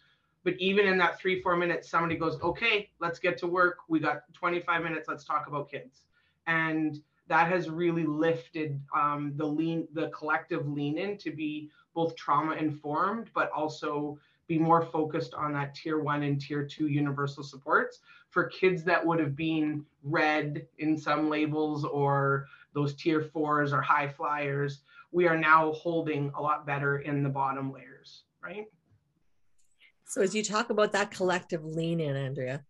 But 0.45 0.55
even 0.59 0.87
in 0.87 0.99
that 0.99 1.19
three, 1.19 1.41
four 1.41 1.57
minutes, 1.57 1.89
somebody 1.89 2.17
goes, 2.17 2.41
okay, 2.43 2.91
let's 3.01 3.19
get 3.19 3.39
to 3.39 3.47
work. 3.47 3.79
We 3.89 3.99
got 3.99 4.33
25 4.35 4.83
minutes. 4.83 5.09
Let's 5.09 5.25
talk 5.25 5.47
about 5.47 5.71
kids. 5.71 6.03
And 6.47 7.01
that 7.29 7.49
has 7.49 7.71
really 7.71 8.05
lifted 8.05 8.81
um, 8.95 9.33
the 9.37 9.47
lean, 9.47 9.89
the 9.95 10.09
collective 10.09 10.69
lean 10.69 10.99
in 10.99 11.17
to 11.19 11.31
be 11.31 11.71
both 11.95 12.15
trauma 12.17 12.55
informed, 12.55 13.31
but 13.35 13.51
also 13.51 14.19
be 14.47 14.59
more 14.59 14.83
focused 14.83 15.33
on 15.35 15.53
that 15.55 15.75
tier 15.75 15.99
one 15.99 16.23
and 16.23 16.41
tier 16.41 16.67
two 16.67 16.89
universal 16.89 17.43
supports 17.43 18.01
for 18.29 18.45
kids 18.45 18.85
that 18.85 19.05
would 19.05 19.19
have 19.19 19.35
been 19.35 19.85
red 20.03 20.67
in 20.79 20.99
some 20.99 21.31
labels 21.31 21.85
or 21.85 22.47
those 22.75 22.95
tier 22.95 23.23
fours 23.23 23.73
or 23.73 23.81
high 23.81 24.09
flyers. 24.09 24.81
We 25.13 25.27
are 25.29 25.39
now 25.39 25.73
holding 25.73 26.31
a 26.37 26.43
lot 26.43 26.67
better 26.67 26.99
in 26.99 27.23
the 27.23 27.29
bottom 27.29 27.73
layers, 27.73 28.25
right? 28.43 28.67
So 30.05 30.21
as 30.21 30.35
you 30.35 30.43
talk 30.43 30.69
about 30.71 30.93
that 30.93 31.11
collective 31.11 31.65
lean 31.65 32.01
in, 32.01 32.17
Andrea, 32.17 32.65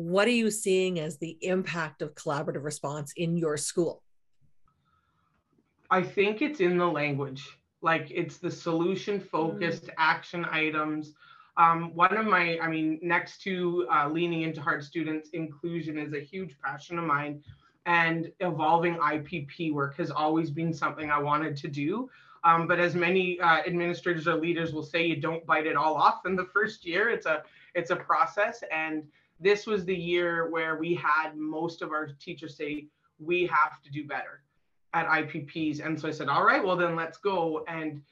what 0.00 0.26
are 0.26 0.32
you 0.32 0.50
seeing 0.50 0.98
as 0.98 1.18
the 1.18 1.36
impact 1.42 2.00
of 2.00 2.14
collaborative 2.14 2.64
response 2.64 3.12
in 3.16 3.36
your 3.36 3.56
school? 3.56 4.02
I 5.90 6.02
think 6.02 6.40
it's 6.40 6.60
in 6.60 6.78
the 6.78 6.86
language. 6.86 7.44
Like 7.82 8.10
it's 8.10 8.38
the 8.38 8.50
solution 8.50 9.20
focused 9.20 9.86
mm. 9.86 9.94
action 9.98 10.46
items. 10.50 11.12
Um, 11.56 11.94
one 11.94 12.16
of 12.16 12.26
my, 12.26 12.58
I 12.60 12.68
mean, 12.68 12.98
next 13.02 13.42
to 13.42 13.86
uh, 13.92 14.08
leaning 14.08 14.42
into 14.42 14.62
hard 14.62 14.82
students, 14.82 15.30
inclusion 15.30 15.98
is 15.98 16.14
a 16.14 16.20
huge 16.20 16.56
passion 16.64 16.98
of 16.98 17.04
mine. 17.04 17.42
And 17.86 18.30
evolving 18.40 18.96
IPP 18.96 19.72
work 19.72 19.96
has 19.96 20.10
always 20.10 20.50
been 20.50 20.72
something 20.72 21.10
I 21.10 21.18
wanted 21.18 21.56
to 21.58 21.68
do. 21.68 22.08
Um, 22.44 22.66
but 22.66 22.78
as 22.78 22.94
many 22.94 23.38
uh, 23.40 23.58
administrators 23.66 24.26
or 24.26 24.36
leaders 24.36 24.72
will 24.72 24.82
say, 24.82 25.04
you 25.04 25.16
don't 25.16 25.44
bite 25.44 25.66
it 25.66 25.76
all 25.76 25.94
off 25.94 26.24
in 26.24 26.36
the 26.36 26.46
first 26.46 26.86
year. 26.86 27.10
It's 27.10 27.26
a 27.26 27.42
it's 27.74 27.90
a 27.90 27.96
process, 27.96 28.64
and 28.72 29.04
this 29.40 29.66
was 29.66 29.84
the 29.84 29.96
year 29.96 30.50
where 30.50 30.76
we 30.76 30.94
had 30.94 31.36
most 31.36 31.82
of 31.82 31.90
our 31.90 32.08
teachers 32.20 32.56
say, 32.56 32.86
we 33.18 33.46
have 33.46 33.82
to 33.82 33.90
do 33.90 34.06
better 34.06 34.42
at 34.92 35.06
IPPs. 35.08 35.84
And 35.84 35.98
so 35.98 36.08
I 36.08 36.10
said, 36.10 36.28
all 36.28 36.44
right, 36.44 36.64
well, 36.64 36.76
then 36.76 36.96
let's 36.96 37.18
go. 37.18 37.64
And 37.66 38.02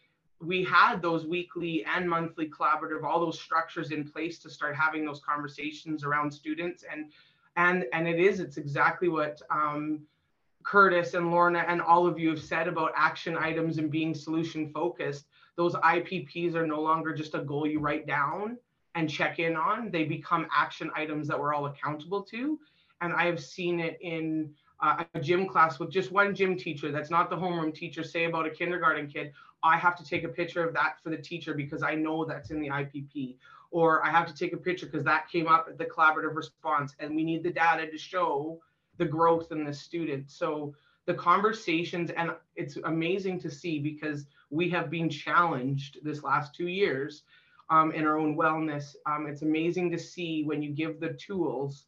we 0.40 0.64
had 0.64 1.02
those 1.02 1.26
weekly 1.26 1.85
and 1.85 2.08
monthly 2.08 2.49
collaborative, 2.49 3.04
all 3.04 3.20
those 3.20 3.40
structures 3.40 3.90
in 3.90 4.08
place 4.08 4.38
to 4.40 4.50
start 4.50 4.76
having 4.76 5.04
those 5.04 5.20
conversations 5.20 6.04
around 6.04 6.32
students. 6.32 6.85
And 6.90 7.11
and 7.56 7.87
and 7.92 8.06
it 8.06 8.20
is, 8.20 8.38
it's 8.38 8.56
exactly 8.56 9.08
what 9.08 9.42
um, 9.50 10.02
Kurtis 10.62 11.14
and 11.14 11.32
Lorna 11.32 11.64
and 11.66 11.80
all 11.80 12.06
of 12.06 12.18
you 12.20 12.28
have 12.28 12.40
said 12.40 12.68
about 12.68 12.92
action 12.94 13.37
items 13.37 13.78
and 13.78 13.90
being 13.90 14.14
solution 14.14 14.70
focused 14.70 15.26
those 15.58 15.75
IPPs 15.75 16.54
are 16.54 16.66
no 16.66 16.80
longer 16.80 17.12
just 17.12 17.35
a 17.35 17.40
goal 17.40 17.66
you 17.66 17.80
write 17.80 18.06
down 18.06 18.56
and 18.95 19.09
check 19.09 19.38
in 19.38 19.57
on. 19.57 19.90
They 19.90 20.04
become 20.04 20.47
action 20.54 20.90
items 20.95 21.28
that 21.28 21.38
we're 21.38 21.54
all 21.54 21.66
accountable 21.66 22.23
to. 22.25 22.59
And 23.00 23.12
I 23.12 23.26
have 23.26 23.40
seen 23.40 23.80
it 23.80 23.99
in 24.00 24.50
uh, 24.80 25.04
a 25.14 25.21
gym 25.21 25.47
class 25.47 25.78
with 25.78 25.90
just 25.90 26.12
one 26.12 26.35
gym 26.35 26.57
teacher 26.57 26.92
that's 26.92 27.11
not 27.11 27.30
the 27.30 27.37
homeroom 27.37 27.75
teacher 27.75 28.04
say 28.04 28.25
about 28.25 28.47
a 28.47 28.50
kindergarten 28.50 29.07
kid 29.07 29.33
i 29.62 29.76
have 29.76 29.97
to 29.97 30.04
take 30.04 30.25
a 30.25 30.28
picture 30.28 30.64
of 30.66 30.73
that 30.73 30.97
for 31.02 31.11
the 31.11 31.16
teacher 31.16 31.54
because 31.54 31.83
i 31.83 31.95
know 31.95 32.25
that's 32.25 32.50
in 32.50 32.61
the 32.61 32.68
ipp 32.68 33.37
or 33.71 34.04
i 34.07 34.11
have 34.11 34.26
to 34.26 34.35
take 34.35 34.52
a 34.52 34.57
picture 34.57 34.87
because 34.87 35.04
that 35.04 35.28
came 35.28 35.49
up 35.49 35.66
at 35.68 35.78
the 35.78 35.85
collaborative 35.85 36.35
response 36.35 36.95
and 37.00 37.14
we 37.14 37.25
need 37.25 37.42
the 37.42 37.50
data 37.50 37.90
to 37.90 37.99
show 37.99 38.61
the 38.99 39.04
growth 39.04 39.50
in 39.52 39.64
the 39.64 39.73
student 39.73 40.30
so 40.30 40.73
the 41.07 41.14
conversations 41.14 42.11
and 42.11 42.30
it's 42.54 42.76
amazing 42.85 43.40
to 43.40 43.50
see 43.50 43.78
because 43.78 44.26
we 44.50 44.68
have 44.68 44.90
been 44.90 45.09
challenged 45.09 45.99
this 46.02 46.23
last 46.23 46.54
two 46.54 46.68
years 46.68 47.23
um, 47.70 47.92
in 47.92 48.06
our 48.06 48.18
own 48.18 48.37
wellness 48.37 48.96
um, 49.06 49.26
it's 49.26 49.42
amazing 49.42 49.90
to 49.90 49.98
see 49.98 50.44
when 50.44 50.62
you 50.62 50.70
give 50.70 51.00
the 51.00 51.14
tools 51.14 51.84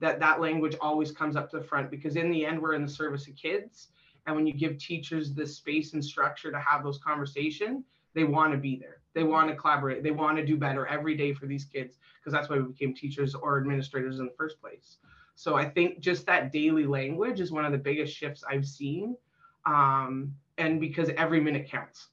that 0.00 0.18
that 0.18 0.40
language 0.40 0.76
always 0.80 1.12
comes 1.12 1.36
up 1.36 1.50
to 1.50 1.58
the 1.58 1.64
front 1.64 1.90
because 1.90 2.16
in 2.16 2.30
the 2.30 2.44
end 2.44 2.60
we're 2.60 2.74
in 2.74 2.82
the 2.82 2.90
service 2.90 3.28
of 3.28 3.36
kids. 3.36 3.88
And 4.26 4.36
when 4.36 4.46
you 4.46 4.52
give 4.52 4.78
teachers 4.78 5.32
the 5.32 5.46
space 5.46 5.92
and 5.94 6.04
structure 6.04 6.50
to 6.50 6.60
have 6.60 6.82
those 6.82 6.98
conversations 6.98 7.84
they 8.12 8.24
want 8.24 8.52
to 8.52 8.58
be 8.58 8.76
there. 8.76 9.02
They 9.14 9.22
want 9.22 9.50
to 9.50 9.54
collaborate. 9.54 10.02
They 10.02 10.10
want 10.10 10.36
to 10.36 10.44
do 10.44 10.56
better 10.56 10.84
every 10.86 11.16
day 11.16 11.32
for 11.32 11.46
these 11.46 11.64
kids 11.64 11.98
because 12.18 12.32
that's 12.32 12.48
why 12.48 12.58
we 12.58 12.64
became 12.64 12.92
teachers 12.92 13.36
or 13.36 13.56
administrators 13.56 14.18
in 14.18 14.24
the 14.24 14.32
first 14.36 14.60
place. 14.60 14.96
So 15.36 15.54
i 15.54 15.64
think 15.64 16.00
just 16.00 16.26
that 16.26 16.52
daily 16.52 16.84
language 16.84 17.40
is 17.40 17.50
one 17.50 17.64
of 17.64 17.72
the 17.72 17.78
biggest 17.78 18.14
shifts 18.14 18.44
i've 18.50 18.66
seen 18.66 19.16
um, 19.64 20.34
and 20.58 20.78
because 20.80 21.08
every 21.16 21.40
minute 21.40 21.66
counts 21.66 22.08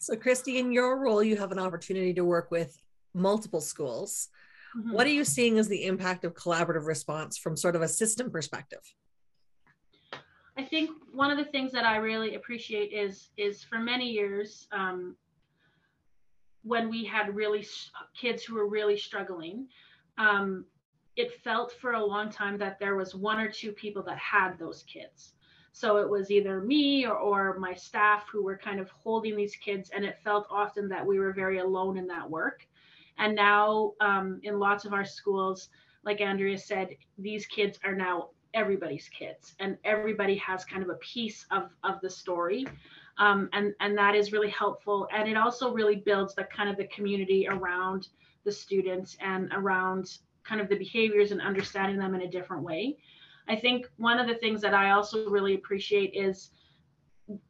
so 0.00 0.16
christy 0.16 0.58
in 0.58 0.72
your 0.72 0.98
role 0.98 1.22
you 1.22 1.36
have 1.36 1.52
an 1.52 1.58
opportunity 1.58 2.12
to 2.12 2.24
work 2.24 2.50
with 2.50 2.76
multiple 3.14 3.60
schools 3.60 4.28
Mm-hmm. 4.76 4.92
What 4.92 5.06
are 5.06 5.10
you 5.10 5.24
seeing 5.24 5.58
as 5.58 5.68
the 5.68 5.84
impact 5.84 6.24
of 6.24 6.34
collaborative 6.34 6.86
response 6.86 7.36
from 7.36 7.56
sort 7.56 7.74
of 7.74 7.82
a 7.82 7.88
system 7.88 8.30
perspective? 8.30 8.80
I 10.56 10.64
think 10.64 10.90
one 11.12 11.30
of 11.30 11.38
the 11.38 11.50
things 11.50 11.72
that 11.72 11.84
I 11.84 11.96
really 11.96 12.34
appreciate 12.34 12.92
is 12.92 13.30
is 13.36 13.64
for 13.64 13.78
many 13.78 14.10
years 14.10 14.68
um, 14.72 15.16
when 16.62 16.90
we 16.90 17.04
had 17.04 17.34
really 17.34 17.66
kids 18.18 18.44
who 18.44 18.54
were 18.54 18.68
really 18.68 18.96
struggling, 18.96 19.66
um, 20.18 20.64
it 21.16 21.40
felt 21.42 21.72
for 21.80 21.92
a 21.92 22.04
long 22.04 22.30
time 22.30 22.58
that 22.58 22.78
there 22.78 22.94
was 22.94 23.14
one 23.14 23.40
or 23.40 23.50
two 23.50 23.72
people 23.72 24.02
that 24.02 24.18
had 24.18 24.58
those 24.58 24.84
kids. 24.84 25.34
So 25.72 25.98
it 25.98 26.08
was 26.08 26.30
either 26.30 26.60
me 26.60 27.06
or, 27.06 27.16
or 27.16 27.58
my 27.58 27.74
staff 27.74 28.24
who 28.30 28.42
were 28.42 28.58
kind 28.58 28.80
of 28.80 28.90
holding 28.90 29.36
these 29.36 29.56
kids, 29.56 29.90
and 29.94 30.04
it 30.04 30.18
felt 30.24 30.46
often 30.50 30.88
that 30.88 31.06
we 31.06 31.18
were 31.18 31.32
very 31.32 31.58
alone 31.58 31.96
in 31.96 32.06
that 32.08 32.28
work. 32.28 32.66
And 33.18 33.34
now 33.34 33.92
um, 34.00 34.40
in 34.42 34.58
lots 34.58 34.84
of 34.84 34.92
our 34.92 35.04
schools, 35.04 35.68
like 36.04 36.20
Andrea 36.20 36.58
said, 36.58 36.96
these 37.18 37.46
kids 37.46 37.78
are 37.84 37.94
now 37.94 38.30
everybody's 38.54 39.08
kids 39.08 39.54
and 39.60 39.76
everybody 39.84 40.36
has 40.36 40.64
kind 40.64 40.82
of 40.82 40.88
a 40.88 40.94
piece 40.94 41.46
of, 41.50 41.70
of 41.84 42.00
the 42.00 42.10
story. 42.10 42.66
Um, 43.18 43.48
and, 43.52 43.74
and 43.80 43.96
that 43.98 44.14
is 44.14 44.32
really 44.32 44.50
helpful. 44.50 45.06
And 45.12 45.28
it 45.28 45.36
also 45.36 45.72
really 45.72 45.96
builds 45.96 46.34
the 46.34 46.44
kind 46.44 46.68
of 46.68 46.76
the 46.76 46.86
community 46.88 47.46
around 47.48 48.08
the 48.44 48.52
students 48.52 49.16
and 49.20 49.52
around 49.52 50.18
kind 50.42 50.60
of 50.60 50.68
the 50.68 50.76
behaviors 50.76 51.30
and 51.30 51.40
understanding 51.40 51.98
them 51.98 52.14
in 52.14 52.22
a 52.22 52.30
different 52.30 52.62
way. 52.62 52.96
I 53.48 53.56
think 53.56 53.90
one 53.96 54.18
of 54.18 54.26
the 54.26 54.34
things 54.34 54.60
that 54.62 54.74
I 54.74 54.90
also 54.90 55.28
really 55.28 55.54
appreciate 55.54 56.14
is 56.14 56.50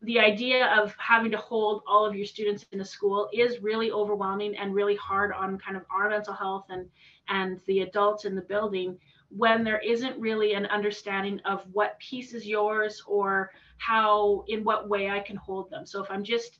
the 0.02 0.18
idea 0.18 0.66
of 0.66 0.94
having 0.99 1.30
to 1.30 1.38
hold 1.38 1.82
all 1.87 2.04
of 2.04 2.14
your 2.14 2.26
students 2.26 2.66
in 2.73 2.80
a 2.80 2.85
school 2.85 3.28
is 3.32 3.62
really 3.62 3.90
overwhelming 3.90 4.56
and 4.56 4.75
really 4.75 4.97
hard 4.97 5.32
on 5.32 5.59
kind 5.59 5.76
of 5.76 5.85
our 5.90 6.11
mental 6.11 6.35
health 6.35 6.66
and 6.68 6.87
and 7.28 7.61
the 7.66 7.80
adults 7.80 8.25
in 8.25 8.35
the 8.35 8.42
building 8.42 8.99
when 9.30 9.62
there 9.62 9.78
isn't 9.78 10.18
really 10.18 10.54
an 10.54 10.66
understanding 10.66 11.40
of 11.44 11.62
what 11.73 11.99
piece 12.00 12.35
is 12.35 12.47
yours 12.47 13.02
or 13.06 13.52
how 13.78 14.44
in 14.49 14.64
what 14.64 14.88
way 14.88 15.09
I 15.09 15.20
can 15.20 15.37
hold 15.37 15.70
them. 15.70 15.87
So 15.87 16.02
if 16.02 16.11
I'm 16.11 16.25
just 16.25 16.59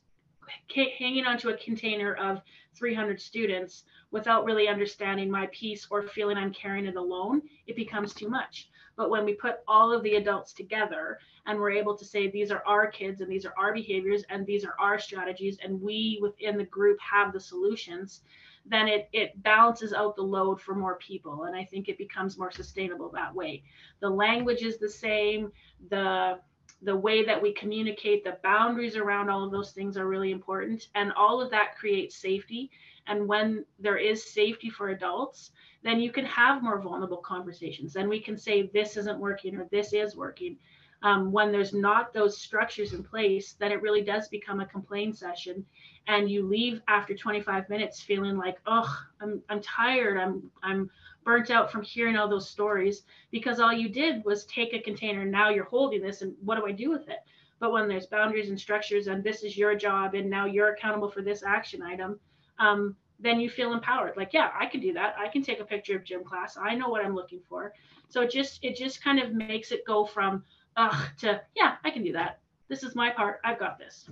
hanging 0.97 1.25
onto 1.25 1.49
a 1.49 1.57
container 1.57 2.13
of 2.15 2.41
300 2.75 3.21
students 3.21 3.83
without 4.11 4.45
really 4.45 4.67
understanding 4.67 5.29
my 5.29 5.47
piece 5.51 5.87
or 5.91 6.03
feeling 6.03 6.37
I'm 6.37 6.53
carrying 6.53 6.85
it 6.85 6.95
alone, 6.95 7.41
it 7.67 7.75
becomes 7.75 8.13
too 8.13 8.29
much. 8.29 8.69
But 8.95 9.09
when 9.09 9.25
we 9.25 9.33
put 9.33 9.59
all 9.67 9.91
of 9.91 10.03
the 10.03 10.15
adults 10.15 10.53
together 10.53 11.19
and 11.45 11.59
we're 11.59 11.71
able 11.71 11.97
to 11.97 12.05
say 12.05 12.29
these 12.29 12.51
are 12.51 12.63
our 12.67 12.87
kids 12.87 13.21
and 13.21 13.31
these 13.31 13.45
are 13.45 13.53
our 13.57 13.73
behaviors 13.73 14.23
and 14.29 14.45
these 14.45 14.65
are 14.65 14.75
our 14.79 14.99
strategies 14.99 15.57
and 15.63 15.81
we 15.81 16.19
within 16.21 16.57
the 16.57 16.65
group 16.65 16.99
have 16.99 17.33
the 17.33 17.39
solutions 17.39 18.21
then 18.65 18.87
it 18.87 19.09
it 19.11 19.41
balances 19.43 19.93
out 19.93 20.15
the 20.15 20.21
load 20.21 20.61
for 20.61 20.75
more 20.75 20.95
people. 20.95 21.43
And 21.43 21.55
i 21.55 21.65
think 21.65 21.89
it 21.89 21.97
becomes 21.97 22.37
more 22.37 22.51
sustainable 22.51 23.09
that 23.09 23.33
way. 23.33 23.63
The 23.99 24.09
language 24.09 24.61
is 24.61 24.77
the 24.77 24.89
same. 24.89 25.51
The 25.89 26.39
the 26.83 26.95
way 26.95 27.23
that 27.23 27.39
we 27.39 27.53
communicate 27.53 28.23
the 28.23 28.37
boundaries 28.43 28.95
around 28.95 29.29
all 29.29 29.43
of 29.43 29.51
those 29.51 29.71
things 29.71 29.97
are 29.97 30.07
really 30.07 30.31
important. 30.31 30.87
And 30.95 31.11
all 31.13 31.39
of 31.39 31.51
that 31.51 31.77
creates 31.77 32.15
safety 32.15 32.71
and 33.07 33.27
when 33.27 33.65
there 33.79 33.97
is 33.97 34.31
safety 34.31 34.69
for 34.69 34.89
adults 34.89 35.51
then 35.83 35.99
you 35.99 36.11
can 36.11 36.25
have 36.25 36.63
more 36.63 36.81
vulnerable 36.81 37.17
conversations 37.17 37.93
then 37.93 38.07
we 38.07 38.19
can 38.19 38.37
say 38.37 38.69
this 38.73 38.97
isn't 38.97 39.19
working 39.19 39.55
or 39.55 39.67
this 39.71 39.93
is 39.93 40.15
working 40.15 40.57
um, 41.03 41.31
when 41.31 41.51
there's 41.51 41.73
not 41.73 42.13
those 42.13 42.37
structures 42.37 42.93
in 42.93 43.03
place, 43.03 43.53
then 43.53 43.71
it 43.71 43.81
really 43.81 44.03
does 44.03 44.27
become 44.27 44.59
a 44.59 44.65
complaint 44.65 45.17
session. 45.17 45.65
And 46.07 46.29
you 46.29 46.45
leave 46.45 46.81
after 46.87 47.15
25 47.15 47.69
minutes 47.69 48.01
feeling 48.01 48.37
like, 48.37 48.59
oh, 48.67 48.95
I'm, 49.19 49.41
I'm 49.49 49.61
tired. 49.61 50.19
I'm, 50.19 50.43
I'm 50.61 50.89
burnt 51.23 51.49
out 51.49 51.71
from 51.71 51.81
hearing 51.81 52.17
all 52.17 52.27
those 52.27 52.49
stories 52.49 53.03
because 53.31 53.59
all 53.59 53.73
you 53.73 53.89
did 53.89 54.23
was 54.25 54.45
take 54.45 54.73
a 54.73 54.79
container. 54.79 55.21
And 55.21 55.31
now 55.31 55.49
you're 55.49 55.65
holding 55.65 56.01
this. 56.01 56.21
And 56.21 56.35
what 56.43 56.55
do 56.55 56.67
I 56.67 56.71
do 56.71 56.91
with 56.91 57.09
it? 57.09 57.19
But 57.59 57.71
when 57.71 57.87
there's 57.87 58.07
boundaries 58.07 58.49
and 58.49 58.59
structures 58.59 59.07
and 59.07 59.23
this 59.23 59.43
is 59.43 59.57
your 59.57 59.75
job 59.75 60.13
and 60.13 60.29
now 60.29 60.45
you're 60.45 60.73
accountable 60.73 61.09
for 61.09 61.21
this 61.21 61.43
action 61.43 61.81
item, 61.81 62.19
um, 62.59 62.95
then 63.19 63.39
you 63.39 63.49
feel 63.49 63.73
empowered. 63.73 64.17
Like, 64.17 64.33
yeah, 64.33 64.49
I 64.57 64.65
can 64.65 64.79
do 64.79 64.93
that. 64.93 65.15
I 65.17 65.27
can 65.27 65.43
take 65.43 65.59
a 65.59 65.65
picture 65.65 65.95
of 65.95 66.03
gym 66.03 66.23
class. 66.23 66.57
I 66.57 66.75
know 66.75 66.89
what 66.89 67.05
I'm 67.05 67.15
looking 67.15 67.41
for. 67.47 67.73
So 68.09 68.21
it 68.21 68.31
just 68.31 68.63
it 68.63 68.75
just 68.75 69.03
kind 69.03 69.19
of 69.19 69.33
makes 69.33 69.71
it 69.71 69.85
go 69.85 70.05
from 70.05 70.43
uh, 70.75 71.05
to 71.19 71.41
yeah, 71.55 71.75
I 71.83 71.91
can 71.91 72.03
do 72.03 72.13
that. 72.13 72.39
This 72.67 72.83
is 72.83 72.95
my 72.95 73.09
part. 73.09 73.39
I've 73.43 73.59
got 73.59 73.77
this. 73.77 74.09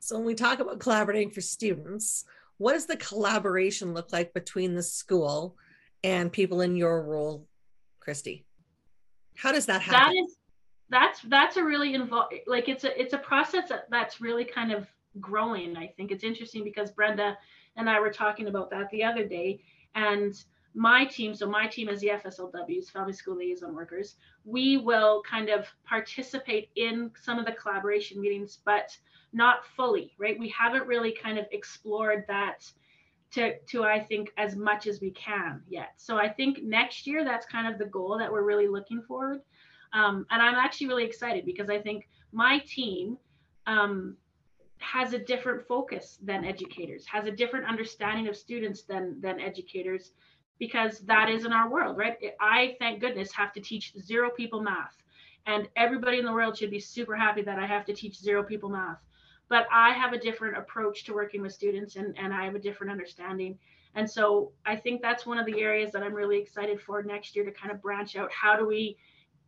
So 0.00 0.16
when 0.16 0.24
we 0.24 0.34
talk 0.34 0.60
about 0.60 0.78
collaborating 0.78 1.30
for 1.30 1.42
students, 1.42 2.24
what 2.56 2.72
does 2.72 2.86
the 2.86 2.96
collaboration 2.96 3.94
look 3.94 4.12
like 4.12 4.32
between 4.32 4.74
the 4.74 4.82
school 4.82 5.56
and 6.02 6.32
people 6.32 6.62
in 6.62 6.76
your 6.76 7.02
role, 7.02 7.46
Christy? 8.00 8.46
How 9.36 9.52
does 9.52 9.66
that 9.66 9.82
happen? 9.82 10.14
That 10.14 10.20
is 10.20 10.36
that's 10.88 11.20
that's 11.22 11.56
a 11.56 11.64
really 11.64 11.94
involved 11.94 12.34
like 12.46 12.68
it's 12.68 12.84
a 12.84 13.00
it's 13.00 13.14
a 13.14 13.18
process 13.18 13.68
that, 13.68 13.86
that's 13.90 14.20
really 14.20 14.44
kind 14.44 14.72
of 14.72 14.88
growing. 15.18 15.76
I 15.76 15.88
think 15.88 16.10
it's 16.10 16.24
interesting 16.24 16.62
because 16.62 16.90
Brenda 16.90 17.36
and 17.76 17.88
I 17.88 17.98
were 17.98 18.10
talking 18.10 18.48
about 18.48 18.70
that 18.70 18.90
the 18.90 19.02
other 19.02 19.26
day 19.26 19.62
and 19.94 20.34
my 20.74 21.04
team, 21.04 21.34
so 21.34 21.48
my 21.48 21.66
team 21.66 21.88
is 21.88 22.00
the 22.00 22.08
FSLWs, 22.08 22.90
Family 22.90 23.12
School 23.12 23.36
Liaison 23.36 23.74
Workers, 23.74 24.16
we 24.44 24.76
will 24.76 25.22
kind 25.28 25.48
of 25.48 25.66
participate 25.84 26.70
in 26.76 27.10
some 27.20 27.38
of 27.38 27.46
the 27.46 27.52
collaboration 27.52 28.20
meetings, 28.20 28.58
but 28.64 28.96
not 29.32 29.66
fully, 29.76 30.14
right? 30.18 30.38
We 30.38 30.48
haven't 30.48 30.86
really 30.86 31.12
kind 31.12 31.38
of 31.38 31.46
explored 31.50 32.24
that 32.28 32.70
to, 33.32 33.58
to 33.58 33.84
I 33.84 34.00
think 34.00 34.30
as 34.36 34.56
much 34.56 34.86
as 34.86 35.00
we 35.00 35.10
can 35.12 35.62
yet. 35.68 35.94
So 35.96 36.18
I 36.18 36.28
think 36.28 36.62
next 36.62 37.06
year 37.06 37.24
that's 37.24 37.46
kind 37.46 37.72
of 37.72 37.78
the 37.78 37.86
goal 37.86 38.18
that 38.18 38.30
we're 38.30 38.44
really 38.44 38.68
looking 38.68 39.02
forward. 39.02 39.40
Um, 39.92 40.26
and 40.30 40.40
I'm 40.40 40.54
actually 40.54 40.88
really 40.88 41.04
excited 41.04 41.44
because 41.44 41.68
I 41.68 41.80
think 41.80 42.08
my 42.32 42.60
team 42.60 43.18
um, 43.66 44.16
has 44.80 45.12
a 45.12 45.18
different 45.18 45.66
focus 45.66 46.18
than 46.22 46.44
educators, 46.44 47.06
has 47.06 47.26
a 47.26 47.30
different 47.30 47.66
understanding 47.66 48.28
of 48.28 48.36
students 48.36 48.82
than 48.82 49.20
than 49.20 49.40
educators 49.40 50.12
because 50.60 51.00
that 51.00 51.28
is 51.28 51.44
in 51.44 51.52
our 51.52 51.70
world, 51.70 51.96
right? 51.96 52.16
I, 52.38 52.76
thank 52.78 53.00
goodness, 53.00 53.32
have 53.32 53.52
to 53.54 53.60
teach 53.60 53.94
zero 53.98 54.30
people 54.30 54.60
math. 54.60 54.94
And 55.46 55.66
everybody 55.74 56.18
in 56.18 56.26
the 56.26 56.32
world 56.32 56.56
should 56.56 56.70
be 56.70 56.78
super 56.78 57.16
happy 57.16 57.42
that 57.42 57.58
I 57.58 57.66
have 57.66 57.86
to 57.86 57.94
teach 57.94 58.20
zero 58.20 58.44
people 58.44 58.68
math. 58.68 58.98
But 59.48 59.66
I 59.72 59.92
have 59.92 60.12
a 60.12 60.18
different 60.18 60.58
approach 60.58 61.04
to 61.04 61.14
working 61.14 61.40
with 61.40 61.54
students 61.54 61.96
and, 61.96 62.14
and 62.18 62.32
I 62.32 62.44
have 62.44 62.54
a 62.54 62.60
different 62.60 62.92
understanding. 62.92 63.58
And 63.94 64.08
so 64.08 64.52
I 64.66 64.76
think 64.76 65.00
that's 65.00 65.26
one 65.26 65.38
of 65.38 65.46
the 65.46 65.60
areas 65.60 65.92
that 65.92 66.02
I'm 66.02 66.14
really 66.14 66.38
excited 66.38 66.80
for 66.80 67.02
next 67.02 67.34
year 67.34 67.44
to 67.46 67.50
kind 67.50 67.72
of 67.72 67.82
branch 67.82 68.14
out. 68.14 68.30
How 68.30 68.54
do 68.54 68.66
we, 68.66 68.98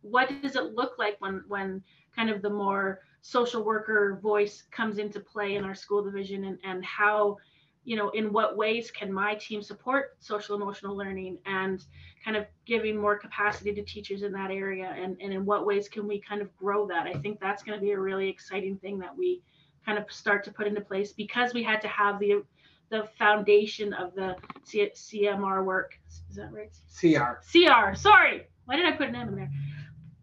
what 0.01 0.29
does 0.41 0.55
it 0.55 0.73
look 0.73 0.97
like 0.97 1.15
when, 1.19 1.43
when 1.47 1.83
kind 2.15 2.31
of 2.31 2.41
the 2.41 2.49
more 2.49 3.01
social 3.23 3.63
worker 3.63 4.19
voice 4.21 4.63
comes 4.69 4.97
into 4.99 5.19
play 5.19 5.55
in 5.55 5.63
our 5.63 5.73
school 5.73 6.03
division 6.03 6.43
and, 6.43 6.59
and 6.63 6.85
how 6.85 7.37
you 7.85 7.97
know, 7.97 8.09
in 8.11 8.31
what 8.31 8.55
ways 8.55 8.91
can 8.91 9.11
my 9.11 9.35
team 9.35 9.61
support 9.61 10.15
social 10.19 10.55
emotional 10.55 10.95
learning 10.95 11.37
and 11.45 11.83
kind 12.23 12.37
of 12.37 12.45
giving 12.65 12.97
more 12.97 13.17
capacity 13.17 13.73
to 13.73 13.81
teachers 13.83 14.23
in 14.23 14.31
that 14.31 14.51
area 14.51 14.95
and, 14.97 15.17
and 15.19 15.33
in 15.33 15.45
what 15.45 15.65
ways 15.65 15.89
can 15.89 16.07
we 16.07 16.19
kind 16.19 16.41
of 16.41 16.55
grow 16.55 16.87
that? 16.87 17.07
I 17.07 17.13
think 17.13 17.39
that's 17.39 17.63
going 17.63 17.77
to 17.77 17.83
be 17.83 17.91
a 17.91 17.99
really 17.99 18.29
exciting 18.29 18.77
thing 18.77 18.99
that 18.99 19.15
we 19.17 19.41
kind 19.85 19.97
of 19.97 20.09
start 20.11 20.45
to 20.45 20.51
put 20.51 20.65
into 20.65 20.79
place 20.79 21.11
because 21.11 21.53
we 21.53 21.63
had 21.63 21.81
to 21.81 21.87
have 21.87 22.19
the 22.19 22.43
the 22.89 23.07
foundation 23.17 23.91
of 23.93 24.13
the 24.13 24.35
C- 24.63 24.91
CMR 24.93 25.65
work. 25.65 25.97
Is 26.29 26.35
that 26.35 26.53
right? 26.53 26.71
CR. 26.99 27.41
CR. 27.41 27.95
Sorry. 27.95 28.43
Why 28.65 28.75
did 28.75 28.85
I 28.85 28.91
put 28.91 29.09
an 29.09 29.15
M 29.15 29.29
in 29.29 29.35
there? 29.35 29.51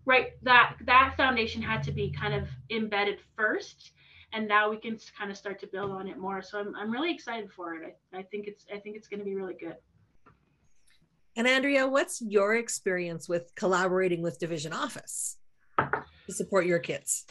Right. 0.06 0.30
That 0.42 0.76
that 0.86 1.14
foundation 1.16 1.62
had 1.62 1.82
to 1.84 1.92
be 1.92 2.10
kind 2.10 2.34
of 2.34 2.48
embedded 2.70 3.18
first 3.36 3.92
and 4.32 4.46
now 4.46 4.70
we 4.70 4.76
can 4.76 4.98
kind 5.18 5.30
of 5.30 5.36
start 5.36 5.60
to 5.60 5.66
build 5.66 5.90
on 5.90 6.06
it 6.06 6.18
more. 6.18 6.42
So 6.42 6.58
I'm, 6.58 6.74
I'm 6.76 6.90
really 6.90 7.12
excited 7.12 7.50
for 7.52 7.74
it. 7.74 7.96
I, 8.14 8.18
I 8.18 8.22
think 8.22 8.46
it's 8.46 8.64
I 8.74 8.78
think 8.78 8.96
it's 8.96 9.08
going 9.08 9.20
to 9.20 9.24
be 9.24 9.34
really 9.34 9.54
good. 9.54 9.76
And 11.36 11.46
Andrea, 11.46 11.88
what's 11.88 12.20
your 12.20 12.56
experience 12.56 13.28
with 13.28 13.52
collaborating 13.54 14.22
with 14.22 14.38
Division 14.38 14.72
Office 14.72 15.36
to 15.78 16.32
support 16.32 16.66
your 16.66 16.80
kids? 16.80 17.24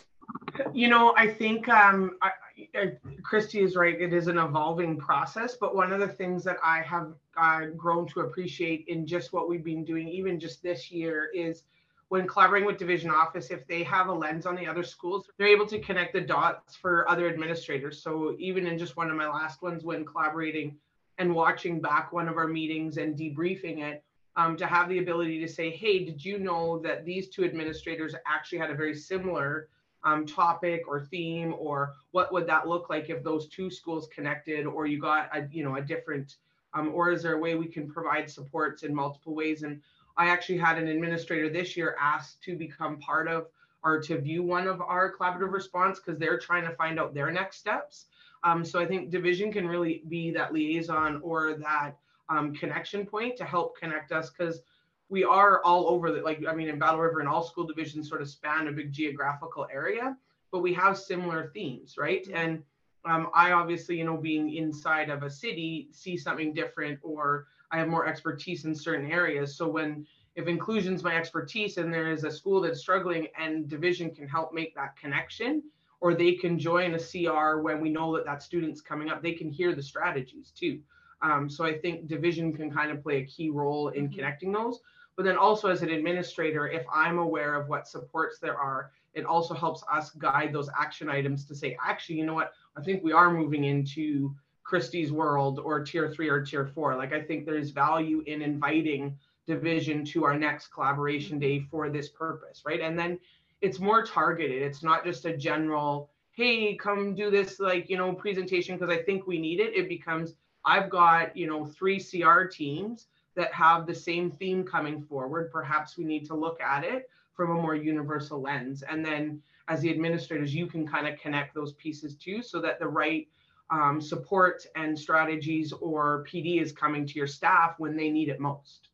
You 0.73 0.87
know, 0.87 1.13
I 1.17 1.27
think 1.27 1.67
um, 1.67 2.17
I, 2.21 2.31
I, 2.75 2.97
Christy 3.23 3.61
is 3.61 3.75
right. 3.75 3.99
It 3.99 4.13
is 4.13 4.27
an 4.27 4.37
evolving 4.37 4.97
process, 4.97 5.57
but 5.59 5.75
one 5.75 5.91
of 5.91 5.99
the 5.99 6.07
things 6.07 6.43
that 6.45 6.57
I 6.63 6.81
have 6.81 7.13
uh, 7.37 7.65
grown 7.75 8.07
to 8.07 8.21
appreciate 8.21 8.85
in 8.87 9.05
just 9.05 9.33
what 9.33 9.49
we've 9.49 9.63
been 9.63 9.83
doing, 9.83 10.07
even 10.07 10.39
just 10.39 10.63
this 10.63 10.91
year, 10.91 11.29
is 11.33 11.63
when 12.09 12.27
collaborating 12.27 12.67
with 12.67 12.77
division 12.77 13.09
office, 13.09 13.51
if 13.51 13.65
they 13.67 13.83
have 13.83 14.07
a 14.07 14.13
lens 14.13 14.45
on 14.45 14.55
the 14.55 14.67
other 14.67 14.83
schools, 14.83 15.29
they're 15.37 15.47
able 15.47 15.67
to 15.67 15.79
connect 15.79 16.13
the 16.13 16.21
dots 16.21 16.75
for 16.75 17.09
other 17.09 17.27
administrators. 17.29 18.01
So 18.01 18.35
even 18.39 18.65
in 18.65 18.77
just 18.77 18.97
one 18.97 19.09
of 19.09 19.15
my 19.15 19.27
last 19.27 19.61
ones, 19.61 19.83
when 19.83 20.03
collaborating 20.03 20.75
and 21.19 21.33
watching 21.33 21.79
back 21.79 22.11
one 22.11 22.27
of 22.27 22.37
our 22.37 22.47
meetings 22.47 22.97
and 22.97 23.15
debriefing 23.15 23.79
it, 23.79 24.03
um, 24.35 24.55
to 24.57 24.65
have 24.65 24.89
the 24.89 24.99
ability 24.99 25.39
to 25.39 25.47
say, 25.47 25.69
hey, 25.69 26.03
did 26.03 26.23
you 26.23 26.39
know 26.39 26.79
that 26.79 27.05
these 27.05 27.27
two 27.29 27.43
administrators 27.43 28.15
actually 28.25 28.57
had 28.57 28.71
a 28.71 28.75
very 28.75 28.95
similar 28.95 29.67
um, 30.03 30.25
topic 30.25 30.83
or 30.87 31.01
theme, 31.01 31.53
or 31.59 31.93
what 32.11 32.31
would 32.31 32.47
that 32.47 32.67
look 32.67 32.89
like 32.89 33.09
if 33.09 33.21
those 33.23 33.49
two 33.49 33.69
schools 33.69 34.07
connected, 34.07 34.65
or 34.65 34.87
you 34.87 34.99
got 34.99 35.29
a 35.35 35.47
you 35.51 35.63
know 35.63 35.75
a 35.75 35.81
different, 35.81 36.37
um, 36.73 36.91
or 36.93 37.11
is 37.11 37.21
there 37.21 37.35
a 37.35 37.39
way 37.39 37.55
we 37.55 37.67
can 37.67 37.87
provide 37.87 38.29
supports 38.29 38.83
in 38.83 38.95
multiple 38.95 39.35
ways? 39.35 39.63
And 39.63 39.81
I 40.19 40.27
actually 40.27 40.57
had 40.57 40.77
an 40.77 40.89
administrator 40.89 41.49
this 41.49 41.77
year 41.77 41.95
asked 41.99 42.43
to 42.43 42.57
become 42.57 42.99
part 42.99 43.29
of 43.29 43.47
or 43.83 44.01
to 44.01 44.19
view 44.19 44.43
one 44.43 44.67
of 44.67 44.81
our 44.81 45.15
collaborative 45.15 45.53
response 45.53 45.97
because 45.97 46.19
they're 46.19 46.37
trying 46.37 46.65
to 46.65 46.75
find 46.75 46.99
out 46.99 47.13
their 47.13 47.31
next 47.31 47.57
steps. 47.57 48.07
Um, 48.43 48.65
so 48.65 48.79
I 48.79 48.85
think 48.85 49.11
division 49.11 49.51
can 49.51 49.65
really 49.65 50.03
be 50.09 50.29
that 50.31 50.53
liaison 50.53 51.21
or 51.23 51.53
that 51.53 51.93
um, 52.27 52.53
connection 52.53 53.05
point 53.05 53.37
to 53.37 53.45
help 53.45 53.79
connect 53.79 54.11
us 54.11 54.29
because 54.29 54.61
we 55.07 55.23
are 55.23 55.63
all 55.63 55.87
over 55.87 56.11
the 56.11 56.21
like 56.21 56.43
I 56.47 56.53
mean 56.53 56.67
in 56.67 56.77
Battle 56.77 56.99
River 56.99 57.21
and 57.21 57.29
all 57.29 57.41
school 57.41 57.65
divisions 57.65 58.07
sort 58.07 58.21
of 58.21 58.29
span 58.29 58.67
a 58.67 58.71
big 58.73 58.91
geographical 58.91 59.67
area, 59.71 60.17
but 60.51 60.59
we 60.59 60.73
have 60.73 60.97
similar 60.97 61.49
themes, 61.53 61.95
right? 61.97 62.27
And 62.33 62.61
um, 63.05 63.29
I 63.33 63.53
obviously, 63.53 63.97
you 63.97 64.03
know, 64.03 64.17
being 64.17 64.53
inside 64.53 65.09
of 65.09 65.23
a 65.23 65.29
city, 65.29 65.87
see 65.91 66.17
something 66.17 66.53
different 66.53 66.99
or 67.01 67.47
I 67.71 67.77
have 67.77 67.87
more 67.87 68.07
expertise 68.07 68.65
in 68.65 68.75
certain 68.75 69.11
areas. 69.11 69.55
So 69.55 69.67
when 69.67 70.05
if 70.35 70.47
inclusion 70.47 70.93
is 70.93 71.03
my 71.03 71.15
expertise 71.15 71.77
and 71.77 71.93
there 71.93 72.11
is 72.11 72.23
a 72.23 72.31
school 72.31 72.61
that's 72.61 72.79
struggling 72.79 73.27
and 73.37 73.67
division 73.67 74.13
can 74.13 74.27
help 74.27 74.53
make 74.53 74.73
that 74.75 74.95
connection 74.95 75.63
or 76.01 76.13
they 76.13 76.33
can 76.33 76.57
join 76.57 76.93
a 76.93 76.99
CR 76.99 77.59
when 77.59 77.81
we 77.81 77.89
know 77.89 78.15
that 78.15 78.25
that 78.25 78.41
student's 78.41 78.79
coming 78.79 79.09
up, 79.09 79.21
they 79.21 79.33
can 79.33 79.49
hear 79.49 79.75
the 79.75 79.83
strategies 79.83 80.51
too. 80.51 80.79
Um, 81.21 81.49
so 81.49 81.65
I 81.65 81.77
think 81.77 82.07
division 82.07 82.53
can 82.53 82.71
kind 82.71 82.91
of 82.91 83.03
play 83.03 83.17
a 83.17 83.25
key 83.25 83.49
role 83.49 83.89
in 83.89 84.05
mm-hmm. 84.05 84.15
connecting 84.15 84.51
those. 84.51 84.79
But 85.17 85.25
then 85.25 85.37
also 85.37 85.67
as 85.67 85.81
an 85.81 85.89
administrator, 85.89 86.69
if 86.69 86.85
I'm 86.93 87.19
aware 87.19 87.55
of 87.55 87.67
what 87.67 87.87
supports 87.87 88.39
there 88.39 88.57
are, 88.57 88.91
it 89.13 89.25
also 89.25 89.53
helps 89.53 89.83
us 89.91 90.11
guide 90.11 90.53
those 90.53 90.69
action 90.79 91.09
items 91.09 91.45
to 91.47 91.55
say, 91.55 91.75
actually, 91.85 92.15
you 92.15 92.25
know 92.25 92.35
what, 92.35 92.53
I 92.77 92.81
think 92.81 93.03
we 93.03 93.11
are 93.11 93.29
moving 93.29 93.65
into 93.65 94.33
Christy's 94.69 95.11
World 95.11 95.57
or 95.57 95.83
tier 95.83 96.11
three 96.11 96.29
or 96.29 96.45
tier 96.45 96.67
four. 96.67 96.95
Like 96.95 97.11
I 97.11 97.19
think 97.19 97.43
there's 97.43 97.71
value 97.71 98.21
in 98.27 98.43
inviting 98.43 99.17
division 99.47 100.05
to 100.05 100.25
our 100.25 100.37
next 100.37 100.67
collaboration 100.67 101.39
day 101.39 101.61
for 101.71 101.89
this 101.89 102.07
purpose, 102.07 102.61
right? 102.63 102.79
And 102.79 102.97
then 102.97 103.17
it's 103.61 103.79
more 103.79 104.05
targeted. 104.05 104.61
It's 104.61 104.83
not 104.83 105.03
just 105.03 105.25
a 105.25 105.35
general, 105.35 106.11
hey, 106.33 106.75
come 106.75 107.15
do 107.15 107.31
this 107.31 107.59
like, 107.59 107.89
you 107.89 107.97
know, 107.97 108.13
presentation 108.13 108.77
because 108.77 108.95
I 108.95 109.01
think 109.01 109.25
we 109.25 109.39
need 109.39 109.59
it. 109.59 109.75
It 109.75 109.89
becomes 109.89 110.35
I've 110.63 110.91
got, 110.91 111.35
you 111.35 111.47
know, 111.47 111.65
three 111.65 111.99
CR 111.99 112.43
teams 112.43 113.07
that 113.35 113.51
have 113.51 113.87
the 113.87 113.95
same 113.95 114.29
theme 114.29 114.63
coming 114.63 115.01
forward. 115.01 115.49
Perhaps 115.51 115.97
we 115.97 116.03
need 116.03 116.27
to 116.27 116.35
look 116.35 116.61
at 116.61 116.83
it 116.83 117.09
from 117.33 117.49
a 117.49 117.55
more 117.55 117.73
universal 117.73 118.39
lens. 118.39 118.83
And 118.87 119.03
then 119.03 119.41
as 119.67 119.81
the 119.81 119.89
administrators, 119.89 120.53
you 120.53 120.67
can 120.67 120.87
kind 120.87 121.07
of 121.07 121.17
connect 121.17 121.55
those 121.55 121.73
pieces 121.73 122.13
too 122.15 122.43
so 122.43 122.61
that 122.61 122.77
the 122.77 122.87
right 122.87 123.27
um, 123.71 124.01
support 124.01 124.65
and 124.75 124.97
strategies 124.97 125.73
or 125.73 126.25
PD 126.29 126.61
is 126.61 126.71
coming 126.71 127.05
to 127.05 127.13
your 127.13 127.27
staff 127.27 127.75
when 127.77 127.95
they 127.95 128.09
need 128.09 128.29
it 128.29 128.39
most. 128.39 128.89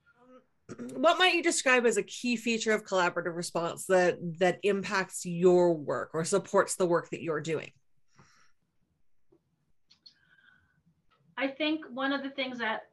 Um, 0.69 0.89
what 1.01 1.17
might 1.17 1.33
you 1.33 1.43
describe 1.43 1.85
as 1.85 1.97
a 1.97 2.03
key 2.03 2.35
feature 2.35 2.71
of 2.71 2.85
collaborative 2.85 3.35
response 3.35 3.85
that 3.85 4.17
that 4.39 4.59
impacts 4.63 5.25
your 5.25 5.73
work 5.73 6.11
or 6.13 6.23
supports 6.25 6.75
the 6.75 6.85
work 6.85 7.09
that 7.11 7.21
you're 7.21 7.41
doing? 7.41 7.71
I 11.37 11.47
think 11.47 11.85
one 11.91 12.13
of 12.13 12.23
the 12.23 12.29
things 12.29 12.59
that 12.59 12.83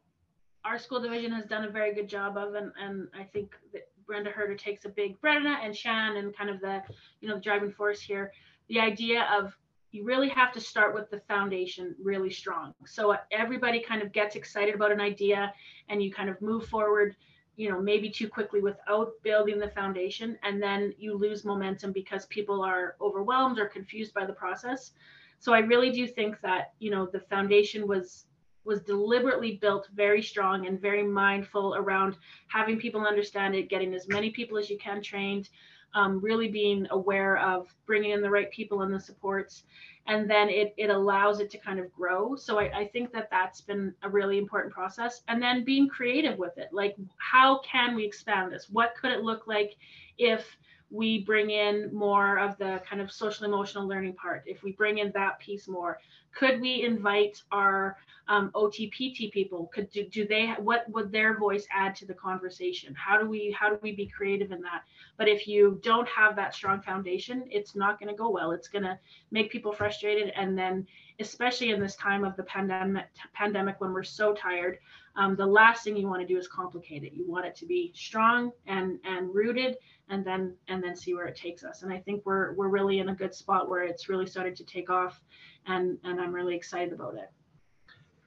our 0.64 0.78
school 0.78 1.00
division 1.00 1.32
has 1.32 1.46
done 1.46 1.64
a 1.64 1.70
very 1.70 1.94
good 1.94 2.08
job 2.08 2.36
of, 2.36 2.54
and, 2.54 2.72
and 2.80 3.08
I 3.18 3.24
think 3.24 3.54
that 3.72 3.88
Brenda 4.06 4.30
Herder 4.30 4.56
takes 4.56 4.84
a 4.84 4.88
big 4.88 5.20
Brenda 5.20 5.56
and 5.62 5.76
Shan 5.76 6.16
and 6.16 6.36
kind 6.36 6.50
of 6.50 6.60
the 6.60 6.82
you 7.20 7.28
know 7.28 7.36
the 7.36 7.40
driving 7.40 7.72
force 7.72 8.00
here. 8.00 8.32
The 8.68 8.80
idea 8.80 9.28
of 9.36 9.56
you 9.92 10.04
really 10.04 10.30
have 10.30 10.52
to 10.52 10.60
start 10.60 10.94
with 10.94 11.10
the 11.10 11.20
foundation 11.28 11.94
really 12.02 12.30
strong. 12.30 12.74
So 12.86 13.14
everybody 13.30 13.80
kind 13.80 14.02
of 14.02 14.10
gets 14.10 14.36
excited 14.36 14.74
about 14.74 14.90
an 14.90 15.00
idea 15.00 15.52
and 15.88 16.02
you 16.02 16.10
kind 16.10 16.30
of 16.30 16.40
move 16.40 16.66
forward, 16.66 17.14
you 17.56 17.70
know, 17.70 17.80
maybe 17.80 18.08
too 18.08 18.28
quickly 18.28 18.62
without 18.62 19.12
building 19.22 19.58
the 19.58 19.68
foundation. 19.68 20.38
And 20.42 20.62
then 20.62 20.94
you 20.96 21.14
lose 21.14 21.44
momentum 21.44 21.92
because 21.92 22.24
people 22.26 22.62
are 22.62 22.96
overwhelmed 23.02 23.58
or 23.58 23.66
confused 23.66 24.14
by 24.14 24.24
the 24.24 24.32
process. 24.32 24.92
So 25.38 25.52
I 25.52 25.58
really 25.58 25.90
do 25.90 26.06
think 26.06 26.40
that, 26.40 26.72
you 26.78 26.90
know, 26.90 27.06
the 27.06 27.20
foundation 27.20 27.86
was 27.86 28.26
was 28.64 28.80
deliberately 28.82 29.56
built 29.60 29.88
very 29.92 30.22
strong 30.22 30.68
and 30.68 30.80
very 30.80 31.02
mindful 31.02 31.74
around 31.74 32.16
having 32.46 32.78
people 32.78 33.04
understand 33.04 33.56
it, 33.56 33.68
getting 33.68 33.92
as 33.92 34.06
many 34.06 34.30
people 34.30 34.56
as 34.56 34.70
you 34.70 34.78
can 34.78 35.02
trained, 35.02 35.48
um, 35.94 36.20
really 36.20 36.48
being 36.48 36.86
aware 36.90 37.38
of 37.38 37.74
bringing 37.86 38.10
in 38.12 38.22
the 38.22 38.30
right 38.30 38.50
people 38.50 38.82
and 38.82 38.92
the 38.92 39.00
supports. 39.00 39.64
And 40.06 40.28
then 40.28 40.48
it, 40.48 40.74
it 40.76 40.90
allows 40.90 41.38
it 41.38 41.50
to 41.50 41.58
kind 41.58 41.78
of 41.78 41.92
grow. 41.92 42.34
So 42.34 42.58
I, 42.58 42.64
I 42.76 42.88
think 42.88 43.12
that 43.12 43.28
that's 43.30 43.60
been 43.60 43.94
a 44.02 44.08
really 44.08 44.36
important 44.36 44.74
process. 44.74 45.22
And 45.28 45.40
then 45.40 45.64
being 45.64 45.88
creative 45.88 46.38
with 46.38 46.58
it. 46.58 46.70
Like 46.72 46.96
how 47.18 47.60
can 47.60 47.94
we 47.94 48.04
expand 48.04 48.52
this? 48.52 48.68
What 48.70 48.94
could 49.00 49.12
it 49.12 49.22
look 49.22 49.46
like 49.46 49.76
if 50.18 50.56
we 50.90 51.22
bring 51.24 51.50
in 51.50 51.88
more 51.94 52.38
of 52.38 52.58
the 52.58 52.82
kind 52.88 53.00
of 53.00 53.12
social 53.12 53.46
emotional 53.46 53.86
learning 53.86 54.14
part? 54.14 54.42
If 54.46 54.62
we 54.62 54.72
bring 54.72 54.98
in 54.98 55.12
that 55.12 55.38
piece 55.38 55.68
more 55.68 56.00
could 56.34 56.60
we 56.60 56.82
invite 56.82 57.42
our 57.52 57.96
um, 58.28 58.50
OTPT 58.54 59.32
people? 59.32 59.70
Could 59.74 59.90
do, 59.90 60.04
do 60.04 60.26
they 60.26 60.46
what 60.58 60.88
would 60.90 61.10
their 61.12 61.38
voice 61.38 61.66
add 61.72 61.94
to 61.96 62.06
the 62.06 62.14
conversation? 62.14 62.94
How 62.94 63.18
do 63.18 63.28
we 63.28 63.54
how 63.58 63.68
do 63.68 63.78
we 63.82 63.92
be 63.92 64.06
creative 64.06 64.52
in 64.52 64.60
that? 64.62 64.84
But 65.18 65.28
if 65.28 65.46
you 65.46 65.80
don't 65.82 66.08
have 66.08 66.36
that 66.36 66.54
strong 66.54 66.80
foundation, 66.80 67.44
it's 67.50 67.74
not 67.74 67.98
going 67.98 68.08
to 68.08 68.16
go 68.16 68.30
well. 68.30 68.52
It's 68.52 68.68
going 68.68 68.84
to 68.84 68.98
make 69.30 69.50
people 69.50 69.72
frustrated, 69.72 70.32
and 70.36 70.56
then 70.56 70.86
especially 71.20 71.70
in 71.70 71.80
this 71.80 71.96
time 71.96 72.24
of 72.24 72.36
the 72.36 72.44
pandemic 72.44 73.06
pandemic 73.34 73.80
when 73.80 73.92
we're 73.92 74.02
so 74.02 74.32
tired, 74.32 74.78
um, 75.16 75.36
the 75.36 75.46
last 75.46 75.84
thing 75.84 75.96
you 75.96 76.08
want 76.08 76.20
to 76.20 76.26
do 76.26 76.38
is 76.38 76.48
complicate 76.48 77.04
it. 77.04 77.12
You 77.12 77.30
want 77.30 77.46
it 77.46 77.56
to 77.56 77.66
be 77.66 77.92
strong 77.94 78.52
and 78.66 78.98
and 79.04 79.34
rooted, 79.34 79.76
and 80.08 80.24
then 80.24 80.54
and 80.68 80.82
then 80.82 80.96
see 80.96 81.14
where 81.14 81.26
it 81.26 81.36
takes 81.36 81.64
us. 81.64 81.82
And 81.82 81.92
I 81.92 81.98
think 81.98 82.22
we're 82.24 82.54
we're 82.54 82.68
really 82.68 82.98
in 82.98 83.08
a 83.08 83.14
good 83.14 83.34
spot 83.34 83.68
where 83.68 83.82
it's 83.82 84.08
really 84.08 84.26
started 84.26 84.56
to 84.56 84.64
take 84.64 84.90
off 84.90 85.20
and 85.66 85.98
and 86.04 86.20
I'm 86.20 86.32
really 86.32 86.54
excited 86.54 86.92
about 86.92 87.14
it. 87.14 87.30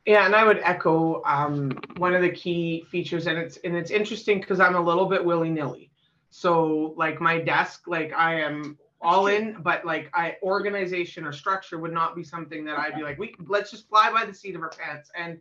Yeah, 0.06 0.26
and 0.26 0.36
I 0.36 0.44
would 0.44 0.60
echo 0.64 1.24
um, 1.26 1.72
one 1.98 2.14
of 2.14 2.22
the 2.22 2.30
key 2.30 2.86
features, 2.92 3.26
and 3.26 3.40
it's 3.40 3.58
and 3.64 3.76
it's 3.76 3.90
interesting 3.90 4.40
because 4.40 4.60
I'm 4.60 4.76
a 4.76 4.82
little 4.82 5.08
bit 5.08 5.24
willy 5.24 5.50
nilly. 5.50 5.92
So 6.30 6.94
like 6.96 7.20
my 7.20 7.40
desk, 7.40 7.88
like 7.88 8.14
I 8.14 8.42
am 8.42 8.78
all 9.02 9.28
in, 9.28 9.58
but 9.62 9.84
like 9.84 10.12
I 10.14 10.36
organization 10.44 11.26
or 11.26 11.32
structure 11.32 11.80
would 11.80 11.94
not 11.94 12.16
be 12.16 12.24
something 12.24 12.64
that 12.66 12.78
I'd 12.78 12.96
be 12.96 13.02
like, 13.02 13.18
we 13.18 13.34
let's 13.48 13.72
just 13.72 13.90
fly 13.90 14.12
by 14.12 14.26
the 14.26 14.34
seat 14.34 14.56
of 14.56 14.62
our 14.62 14.70
pants. 14.70 15.10
And 15.16 15.40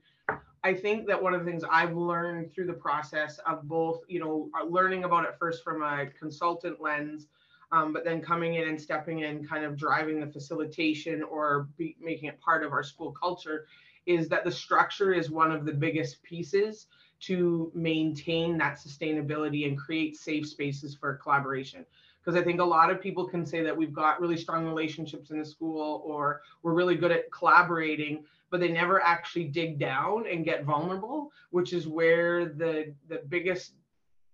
I 0.65 0.73
think 0.73 1.07
that 1.09 1.23
one 1.23 1.35
of 1.35 1.45
the 1.45 1.51
things 1.51 1.63
I've 1.71 1.95
learned 1.95 2.53
through 2.55 2.67
the 2.67 2.73
process 2.73 3.39
of 3.47 3.69
both, 3.69 4.01
you 4.09 4.19
know, 4.19 4.49
learning 4.67 5.05
about 5.05 5.25
it 5.25 5.37
first 5.39 5.63
from 5.63 5.83
a 5.83 6.07
consultant 6.19 6.81
lens, 6.81 7.27
um, 7.71 7.93
but 7.93 8.03
then 8.03 8.23
coming 8.23 8.55
in 8.55 8.67
and 8.67 8.81
stepping 8.81 9.21
in, 9.21 9.47
kind 9.47 9.65
of 9.67 9.77
driving 9.77 10.21
the 10.21 10.27
facilitation 10.27 11.23
or 11.23 11.69
be, 11.77 11.97
making 12.01 12.31
it 12.31 12.41
part 12.41 12.65
of 12.65 12.73
our 12.73 12.83
school 12.83 13.13
culture, 13.13 13.67
is 14.07 14.27
that 14.31 14.43
the 14.43 14.51
structure 14.51 15.13
is 15.13 15.31
one 15.31 15.53
of 15.53 15.67
the 15.67 15.73
biggest 15.73 16.23
pieces 16.23 16.87
to 17.21 17.71
maintain 17.75 18.57
that 18.57 18.79
sustainability 18.79 19.69
and 19.69 19.79
create 19.79 20.17
safe 20.17 20.49
spaces 20.49 20.95
for 20.95 21.15
collaboration. 21.17 21.85
Because 22.23 22.41
I 22.41 22.45
think 22.45 22.61
a 22.61 22.65
lot 22.65 22.91
of 22.91 23.03
people 23.03 23.27
can 23.27 23.45
say 23.45 23.63
that 23.63 23.77
we've 23.77 23.93
got 23.93 24.19
really 24.19 24.39
strong 24.39 24.65
relationships 24.65 25.31
in 25.31 25.39
the 25.39 25.45
school 25.45 26.03
or 26.07 26.41
we're 26.63 26.73
really 26.73 26.97
good 26.97 27.13
at 27.13 27.31
collaborating, 27.31 28.25
but 28.55 28.61
they 28.61 28.71
never 28.71 29.03
actually 29.03 29.47
dig 29.47 29.81
down 29.81 30.27
and 30.31 30.45
get 30.45 30.63
vulnerable, 30.63 31.33
which 31.51 31.73
is 31.73 31.89
where 31.89 32.45
the 32.45 32.95
the 33.09 33.21
biggest 33.29 33.73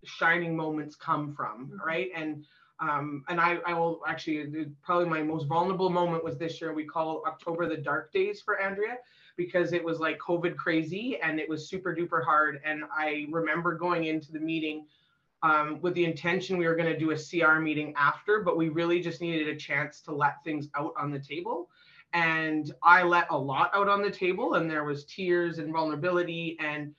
shining 0.04 0.54
moments 0.54 0.94
come 0.94 1.34
from, 1.34 1.68
mm-hmm. 1.68 1.86
right? 1.86 2.10
And 2.14 2.44
um, 2.80 3.24
and 3.30 3.40
I, 3.40 3.60
I 3.66 3.72
will 3.72 4.02
actually 4.06 4.66
probably 4.82 5.08
my 5.08 5.22
most 5.22 5.46
vulnerable 5.46 5.88
moment 5.88 6.22
was 6.22 6.36
this 6.36 6.60
year. 6.60 6.74
We 6.74 6.84
call 6.84 7.22
October 7.26 7.66
the 7.66 7.78
dark 7.78 8.12
days 8.12 8.42
for 8.42 8.60
Andrea 8.60 8.98
because 9.38 9.72
it 9.72 9.82
was 9.82 10.00
like 10.00 10.18
COVID 10.18 10.54
crazy 10.54 11.18
and 11.22 11.40
it 11.40 11.48
was 11.48 11.70
super 11.70 11.96
duper 11.96 12.22
hard. 12.22 12.60
And 12.62 12.82
I 12.94 13.26
remember 13.30 13.74
going 13.74 14.04
into 14.04 14.32
the 14.32 14.40
meeting 14.40 14.84
um, 15.42 15.80
with 15.80 15.94
the 15.94 16.04
intention 16.04 16.58
we 16.58 16.66
were 16.66 16.76
going 16.76 16.92
to 16.92 16.98
do 16.98 17.12
a 17.12 17.16
CR 17.16 17.58
meeting 17.58 17.94
after, 17.96 18.42
but 18.42 18.58
we 18.58 18.68
really 18.68 19.00
just 19.00 19.22
needed 19.22 19.48
a 19.48 19.56
chance 19.56 20.02
to 20.02 20.12
let 20.12 20.44
things 20.44 20.68
out 20.74 20.92
on 20.98 21.10
the 21.10 21.18
table. 21.18 21.70
And 22.12 22.72
I 22.82 23.02
let 23.02 23.30
a 23.30 23.38
lot 23.38 23.70
out 23.74 23.88
on 23.88 24.02
the 24.02 24.10
table, 24.10 24.54
and 24.54 24.70
there 24.70 24.84
was 24.84 25.04
tears 25.04 25.58
and 25.58 25.72
vulnerability. 25.72 26.56
And 26.60 26.94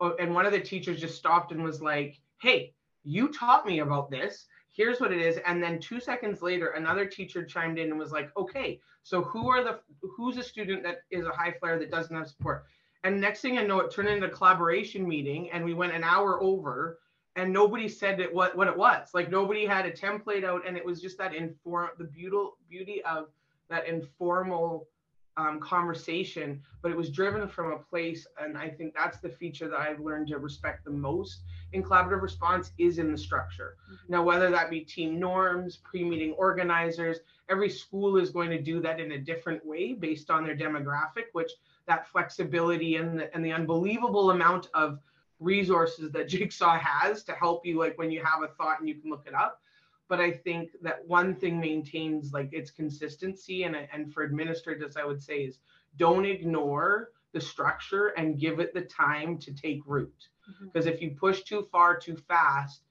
oh, 0.00 0.14
and 0.18 0.34
one 0.34 0.46
of 0.46 0.52
the 0.52 0.60
teachers 0.60 1.00
just 1.00 1.16
stopped 1.16 1.52
and 1.52 1.62
was 1.62 1.82
like, 1.82 2.20
"Hey, 2.40 2.72
you 3.04 3.28
taught 3.28 3.66
me 3.66 3.80
about 3.80 4.10
this. 4.10 4.46
Here's 4.72 5.00
what 5.00 5.12
it 5.12 5.20
is." 5.20 5.38
And 5.46 5.62
then 5.62 5.80
two 5.80 6.00
seconds 6.00 6.40
later, 6.40 6.68
another 6.68 7.06
teacher 7.06 7.44
chimed 7.44 7.78
in 7.78 7.90
and 7.90 7.98
was 7.98 8.12
like, 8.12 8.34
"Okay, 8.36 8.80
so 9.02 9.22
who 9.22 9.50
are 9.50 9.62
the 9.62 9.80
who's 10.00 10.38
a 10.38 10.42
student 10.42 10.82
that 10.84 11.02
is 11.10 11.26
a 11.26 11.32
high 11.32 11.52
flyer 11.52 11.78
that 11.78 11.90
doesn't 11.90 12.16
have 12.16 12.28
support?" 12.28 12.64
And 13.02 13.20
next 13.20 13.42
thing 13.42 13.58
I 13.58 13.64
know, 13.64 13.80
it 13.80 13.90
turned 13.90 14.08
into 14.08 14.26
a 14.26 14.30
collaboration 14.30 15.06
meeting, 15.06 15.50
and 15.50 15.62
we 15.62 15.74
went 15.74 15.92
an 15.92 16.04
hour 16.04 16.42
over 16.42 16.98
and 17.36 17.52
nobody 17.52 17.88
said 17.88 18.20
it 18.20 18.32
what 18.32 18.56
what 18.56 18.68
it 18.68 18.76
was 18.76 19.08
like 19.14 19.30
nobody 19.30 19.66
had 19.66 19.86
a 19.86 19.90
template 19.90 20.44
out 20.44 20.66
and 20.66 20.76
it 20.76 20.84
was 20.84 21.00
just 21.00 21.18
that 21.18 21.34
inform 21.34 21.88
the 21.98 22.04
beauty 22.04 22.36
beauty 22.68 23.02
of 23.04 23.28
that 23.70 23.88
informal 23.88 24.88
um, 25.36 25.58
conversation 25.58 26.62
but 26.80 26.92
it 26.92 26.96
was 26.96 27.10
driven 27.10 27.48
from 27.48 27.72
a 27.72 27.78
place 27.78 28.24
and 28.40 28.56
i 28.56 28.68
think 28.68 28.94
that's 28.94 29.18
the 29.18 29.28
feature 29.28 29.68
that 29.68 29.80
i've 29.80 29.98
learned 29.98 30.28
to 30.28 30.38
respect 30.38 30.84
the 30.84 30.90
most 30.90 31.40
in 31.72 31.82
collaborative 31.82 32.22
response 32.22 32.70
is 32.78 32.98
in 32.98 33.10
the 33.10 33.18
structure 33.18 33.76
mm-hmm. 33.84 34.12
now 34.12 34.22
whether 34.22 34.48
that 34.48 34.70
be 34.70 34.80
team 34.80 35.18
norms 35.18 35.78
pre-meeting 35.78 36.32
organizers 36.34 37.18
every 37.48 37.68
school 37.68 38.16
is 38.16 38.30
going 38.30 38.48
to 38.48 38.62
do 38.62 38.80
that 38.80 39.00
in 39.00 39.12
a 39.12 39.18
different 39.18 39.64
way 39.66 39.92
based 39.92 40.30
on 40.30 40.44
their 40.44 40.56
demographic 40.56 41.24
which 41.32 41.50
that 41.86 42.06
flexibility 42.06 42.96
and 42.96 43.18
the, 43.18 43.34
and 43.34 43.44
the 43.44 43.52
unbelievable 43.52 44.30
amount 44.30 44.68
of 44.74 45.00
resources 45.40 46.10
that 46.12 46.28
Jigsaw 46.28 46.78
has 46.78 47.22
to 47.24 47.32
help 47.32 47.64
you, 47.66 47.78
like 47.78 47.98
when 47.98 48.10
you 48.10 48.22
have 48.24 48.42
a 48.42 48.48
thought 48.48 48.80
and 48.80 48.88
you 48.88 48.96
can 48.96 49.10
look 49.10 49.26
it 49.26 49.34
up. 49.34 49.60
But 50.08 50.20
I 50.20 50.30
think 50.30 50.70
that 50.82 51.06
one 51.06 51.34
thing 51.34 51.58
maintains 51.58 52.32
like 52.32 52.52
its 52.52 52.70
consistency, 52.70 53.64
and 53.64 53.76
and 53.92 54.12
for 54.12 54.24
administrators, 54.24 54.96
I 54.96 55.04
would 55.04 55.22
say 55.22 55.38
is 55.38 55.58
don't 55.96 56.26
ignore 56.26 57.10
the 57.32 57.40
structure 57.40 58.08
and 58.08 58.38
give 58.38 58.60
it 58.60 58.74
the 58.74 58.82
time 58.82 59.38
to 59.38 59.52
take 59.52 59.80
root. 59.86 60.28
Because 60.62 60.86
mm-hmm. 60.86 60.94
if 60.94 61.02
you 61.02 61.16
push 61.18 61.42
too 61.42 61.66
far 61.72 61.96
too 61.96 62.16
fast, 62.16 62.82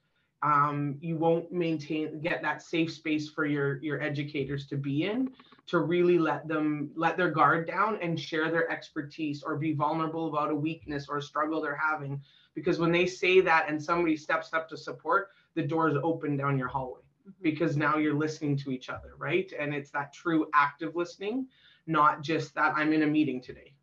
um, 0.44 0.96
you 1.00 1.16
won't 1.16 1.50
maintain 1.50 2.20
get 2.20 2.42
that 2.42 2.62
safe 2.62 2.92
space 2.92 3.30
for 3.30 3.46
your 3.46 3.82
your 3.82 4.00
educators 4.02 4.66
to 4.66 4.76
be 4.76 5.04
in 5.04 5.30
to 5.66 5.78
really 5.78 6.18
let 6.18 6.46
them 6.46 6.90
let 6.94 7.16
their 7.16 7.30
guard 7.30 7.66
down 7.66 7.98
and 8.02 8.20
share 8.20 8.50
their 8.50 8.70
expertise 8.70 9.42
or 9.42 9.56
be 9.56 9.72
vulnerable 9.72 10.28
about 10.28 10.50
a 10.50 10.54
weakness 10.54 11.06
or 11.08 11.16
a 11.16 11.22
struggle 11.22 11.62
they're 11.62 11.74
having 11.74 12.20
because 12.54 12.78
when 12.78 12.92
they 12.92 13.06
say 13.06 13.40
that 13.40 13.68
and 13.68 13.82
somebody 13.82 14.16
steps 14.16 14.52
up 14.52 14.68
to 14.68 14.76
support 14.76 15.28
the 15.54 15.62
doors 15.62 15.96
open 16.02 16.36
down 16.36 16.58
your 16.58 16.68
hallway 16.68 17.00
mm-hmm. 17.00 17.03
Mm-hmm. 17.26 17.42
because 17.42 17.74
now 17.74 17.96
you're 17.96 18.12
listening 18.12 18.54
to 18.58 18.70
each 18.70 18.90
other 18.90 19.14
right? 19.18 19.50
And 19.58 19.74
it's 19.74 19.90
that 19.92 20.12
true 20.12 20.46
active 20.54 20.94
listening 20.94 21.46
not 21.86 22.22
just 22.22 22.54
that 22.54 22.74
i'm 22.76 22.92
in 22.92 23.02
a 23.02 23.06
meeting 23.06 23.40
today. 23.40 23.74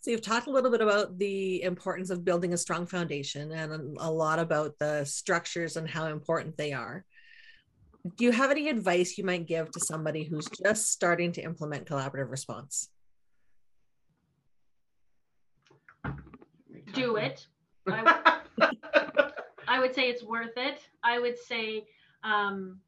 So 0.00 0.10
you've 0.10 0.22
talked 0.22 0.48
a 0.48 0.50
little 0.50 0.72
bit 0.72 0.80
about 0.80 1.16
the 1.16 1.62
importance 1.62 2.10
of 2.10 2.24
building 2.24 2.52
a 2.52 2.56
strong 2.56 2.86
foundation 2.86 3.52
and 3.52 3.96
a 4.00 4.10
lot 4.10 4.40
about 4.40 4.76
the 4.80 5.04
structures 5.04 5.76
and 5.76 5.88
how 5.88 6.06
important 6.06 6.56
they 6.56 6.72
are. 6.72 7.04
Do 8.16 8.24
you 8.24 8.32
have 8.32 8.50
any 8.50 8.68
advice 8.68 9.16
you 9.16 9.22
might 9.22 9.46
give 9.46 9.70
to 9.70 9.78
somebody 9.78 10.24
who's 10.24 10.48
just 10.64 10.90
starting 10.90 11.30
to 11.32 11.42
implement 11.42 11.86
collaborative 11.86 12.32
response? 12.32 12.88
Do 16.94 17.14
it. 17.14 17.46
I, 17.86 18.32
I 19.72 19.80
would 19.80 19.94
say 19.94 20.10
it's 20.10 20.22
worth 20.22 20.58
it. 20.58 20.86
I 21.02 21.18
would 21.18 21.38
say 21.38 21.86
um, 22.22 22.78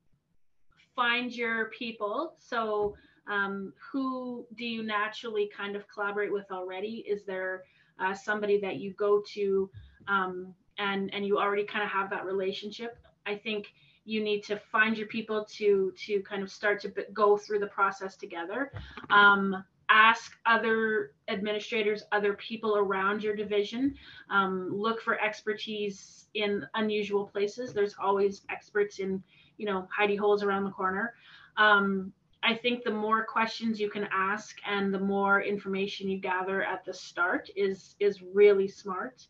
find 0.94 1.34
your 1.34 1.70
people. 1.70 2.34
So, 2.38 2.94
um, 3.26 3.72
who 3.90 4.46
do 4.58 4.66
you 4.66 4.82
naturally 4.82 5.50
kind 5.56 5.76
of 5.76 5.88
collaborate 5.88 6.30
with 6.30 6.44
already? 6.52 7.02
Is 7.08 7.24
there 7.24 7.62
uh, 7.98 8.12
somebody 8.12 8.60
that 8.60 8.76
you 8.76 8.92
go 8.92 9.22
to 9.32 9.70
um, 10.08 10.54
and 10.76 11.02
and 11.14 11.26
you 11.26 11.38
already 11.38 11.64
kind 11.64 11.82
of 11.82 11.90
have 11.90 12.10
that 12.10 12.26
relationship? 12.26 12.98
I 13.24 13.36
think 13.36 13.72
you 14.04 14.22
need 14.22 14.44
to 14.44 14.58
find 14.70 14.98
your 14.98 15.08
people 15.08 15.46
to 15.56 15.90
to 16.04 16.20
kind 16.20 16.42
of 16.42 16.52
start 16.52 16.82
to 16.82 16.92
go 17.14 17.38
through 17.38 17.60
the 17.60 17.68
process 17.78 18.14
together. 18.14 18.70
Um, 19.08 19.64
ask 19.88 20.32
other 20.46 21.12
administrators, 21.28 22.02
other 22.12 22.34
people 22.34 22.76
around 22.76 23.22
your 23.22 23.34
division. 23.34 23.94
Um, 24.30 24.70
look 24.72 25.00
for 25.00 25.20
expertise 25.20 26.26
in 26.34 26.64
unusual 26.74 27.26
places. 27.26 27.72
There's 27.72 27.94
always 28.02 28.42
experts 28.50 28.98
in, 28.98 29.22
you 29.56 29.66
know, 29.66 29.88
hidey 29.96 30.18
holes 30.18 30.42
around 30.42 30.64
the 30.64 30.70
corner. 30.70 31.14
Um, 31.56 32.12
I 32.42 32.54
think 32.54 32.84
the 32.84 32.90
more 32.90 33.24
questions 33.24 33.80
you 33.80 33.88
can 33.88 34.06
ask 34.12 34.56
and 34.66 34.92
the 34.92 34.98
more 34.98 35.40
information 35.40 36.10
you 36.10 36.18
gather 36.18 36.62
at 36.62 36.84
the 36.84 36.92
start 36.92 37.48
is 37.56 37.96
is 38.00 38.22
really 38.22 38.68
smart. 38.68 39.26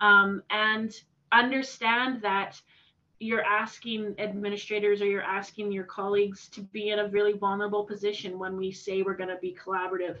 Um, 0.00 0.42
and 0.50 0.92
understand 1.32 2.22
that 2.22 2.60
you're 3.22 3.44
asking 3.44 4.14
administrators 4.18 5.00
or 5.00 5.06
you're 5.06 5.22
asking 5.22 5.70
your 5.70 5.84
colleagues 5.84 6.48
to 6.48 6.60
be 6.60 6.90
in 6.90 6.98
a 6.98 7.08
really 7.08 7.32
vulnerable 7.32 7.84
position 7.84 8.38
when 8.38 8.56
we 8.56 8.72
say 8.72 9.02
we're 9.02 9.16
going 9.16 9.28
to 9.28 9.38
be 9.40 9.56
collaborative. 9.64 10.18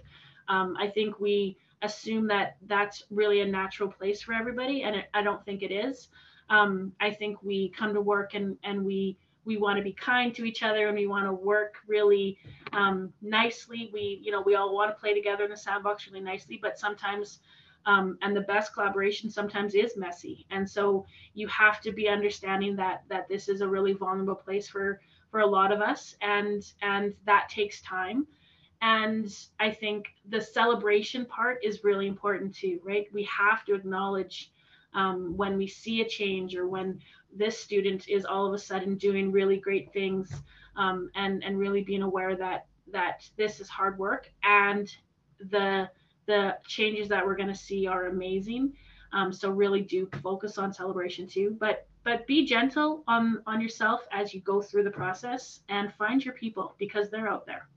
Um, 0.48 0.76
I 0.78 0.86
think 0.88 1.18
we 1.18 1.56
assume 1.82 2.28
that 2.28 2.56
that's 2.66 3.04
really 3.10 3.40
a 3.40 3.46
natural 3.46 3.90
place 3.90 4.22
for 4.22 4.32
everybody, 4.34 4.82
and 4.82 4.96
it, 4.96 5.06
I 5.14 5.22
don't 5.22 5.44
think 5.44 5.62
it 5.62 5.72
is. 5.72 6.08
Um, 6.48 6.92
I 7.00 7.10
think 7.10 7.42
we 7.42 7.70
come 7.70 7.94
to 7.94 8.00
work 8.00 8.34
and 8.34 8.56
and 8.62 8.84
we 8.84 9.16
we 9.44 9.56
want 9.56 9.76
to 9.78 9.82
be 9.82 9.92
kind 9.92 10.32
to 10.36 10.44
each 10.44 10.62
other 10.62 10.86
and 10.86 10.96
we 10.96 11.08
want 11.08 11.26
to 11.26 11.32
work 11.32 11.76
really 11.88 12.38
um, 12.72 13.12
nicely. 13.20 13.90
We 13.92 14.20
you 14.22 14.30
know 14.30 14.42
we 14.42 14.54
all 14.54 14.74
want 14.74 14.94
to 14.94 15.00
play 15.00 15.14
together 15.14 15.44
in 15.44 15.50
the 15.50 15.56
sandbox 15.56 16.06
really 16.06 16.22
nicely, 16.24 16.58
but 16.60 16.78
sometimes 16.78 17.40
um, 17.86 18.18
and 18.22 18.36
the 18.36 18.42
best 18.42 18.72
collaboration 18.72 19.30
sometimes 19.30 19.74
is 19.74 19.96
messy. 19.96 20.46
And 20.50 20.68
so 20.68 21.06
you 21.34 21.48
have 21.48 21.80
to 21.82 21.92
be 21.92 22.08
understanding 22.08 22.76
that 22.76 23.02
that 23.08 23.28
this 23.28 23.48
is 23.48 23.60
a 23.60 23.68
really 23.68 23.92
vulnerable 23.92 24.34
place 24.34 24.68
for 24.68 25.00
for 25.30 25.40
a 25.40 25.46
lot 25.46 25.72
of 25.72 25.80
us 25.80 26.14
and 26.20 26.72
and 26.82 27.14
that 27.26 27.48
takes 27.48 27.80
time. 27.82 28.26
And 28.80 29.32
i 29.60 29.70
think 29.70 30.06
the 30.28 30.40
celebration 30.40 31.24
part 31.24 31.58
is 31.62 31.84
really 31.84 32.06
important 32.06 32.54
too 32.54 32.80
right? 32.84 33.06
We 33.12 33.24
have 33.24 33.64
to 33.66 33.74
acknowledge 33.74 34.52
um, 34.94 35.36
when 35.36 35.56
we 35.56 35.66
see 35.66 36.02
a 36.02 36.08
change 36.08 36.54
or 36.56 36.68
when 36.68 37.00
this 37.34 37.58
student 37.58 38.08
is 38.08 38.24
all 38.24 38.46
of 38.46 38.52
a 38.52 38.58
sudden 38.58 38.96
doing 38.96 39.32
really 39.32 39.56
great 39.56 39.92
things 39.92 40.30
um, 40.76 41.10
and 41.14 41.42
and 41.44 41.58
really 41.58 41.82
being 41.82 42.02
aware 42.02 42.36
that 42.36 42.66
that 42.92 43.28
this 43.36 43.60
is 43.60 43.68
hard 43.68 43.98
work. 43.98 44.30
And 44.42 44.94
the 45.50 45.88
the 46.26 46.56
changes 46.66 47.08
that 47.08 47.24
we're 47.24 47.36
going 47.36 47.48
to 47.48 47.54
see 47.54 47.86
are 47.86 48.06
amazing. 48.06 48.72
Um, 49.12 49.32
so 49.32 49.50
really 49.50 49.82
do 49.82 50.08
focus 50.22 50.58
on 50.58 50.72
celebration 50.72 51.26
too, 51.26 51.56
but 51.58 51.86
but 52.04 52.26
be 52.26 52.44
gentle 52.44 53.04
on 53.06 53.42
on 53.46 53.60
yourself 53.60 54.06
as 54.10 54.32
you 54.34 54.40
go 54.40 54.62
through 54.62 54.84
the 54.84 54.90
process 54.90 55.60
and 55.68 55.92
find 55.94 56.24
your 56.24 56.34
people 56.34 56.74
because 56.78 57.10
they're 57.10 57.28
out 57.28 57.46
there. 57.46 57.68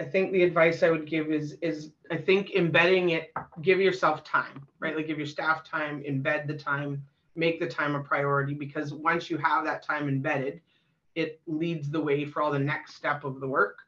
I 0.00 0.04
think 0.04 0.30
the 0.30 0.44
advice 0.44 0.82
I 0.82 0.90
would 0.90 1.06
give 1.06 1.32
is 1.32 1.56
is 1.60 1.90
I 2.10 2.16
think 2.16 2.52
embedding 2.54 3.10
it, 3.10 3.32
give 3.62 3.80
yourself 3.80 4.22
time, 4.22 4.66
right? 4.78 4.96
Like 4.96 5.08
give 5.08 5.18
your 5.18 5.26
staff 5.26 5.64
time, 5.64 6.02
embed 6.08 6.46
the 6.46 6.54
time, 6.54 7.02
make 7.34 7.58
the 7.58 7.66
time 7.66 7.96
a 7.96 8.00
priority 8.00 8.54
because 8.54 8.94
once 8.94 9.28
you 9.28 9.38
have 9.38 9.64
that 9.64 9.82
time 9.82 10.08
embedded, 10.08 10.60
it 11.16 11.40
leads 11.46 11.90
the 11.90 12.00
way 12.00 12.24
for 12.24 12.42
all 12.42 12.52
the 12.52 12.58
next 12.58 12.94
step 12.94 13.24
of 13.24 13.40
the 13.40 13.48
work. 13.48 13.78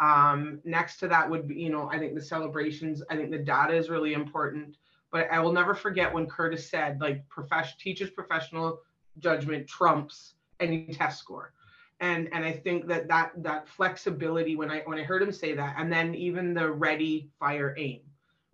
Um, 0.00 0.60
next 0.64 0.98
to 0.98 1.08
that 1.08 1.28
would 1.30 1.48
be, 1.48 1.54
you 1.54 1.70
know, 1.70 1.88
I 1.90 1.98
think 1.98 2.14
the 2.14 2.22
celebrations, 2.22 3.02
I 3.10 3.16
think 3.16 3.30
the 3.30 3.38
data 3.38 3.74
is 3.74 3.90
really 3.90 4.14
important. 4.14 4.76
But 5.10 5.30
I 5.30 5.40
will 5.40 5.52
never 5.52 5.74
forget 5.74 6.12
when 6.12 6.26
Kurtis 6.26 6.68
said, 6.70 7.00
like, 7.00 7.28
profession, 7.28 7.78
teachers' 7.78 8.10
professional 8.10 8.80
judgment 9.18 9.68
trumps 9.68 10.34
any 10.60 10.86
test 10.92 11.18
score. 11.18 11.52
and 12.00 12.28
and 12.32 12.44
i 12.44 12.52
think 12.52 12.86
that 12.86 13.08
that 13.08 13.32
that 13.36 13.68
flexibility 13.68 14.56
when 14.56 14.70
i 14.70 14.80
when 14.86 14.98
i 14.98 15.02
heard 15.02 15.22
him 15.22 15.32
say 15.32 15.54
that 15.54 15.74
and 15.78 15.92
then 15.92 16.14
even 16.14 16.54
the 16.54 16.70
ready 16.70 17.28
fire 17.38 17.74
aim 17.78 18.00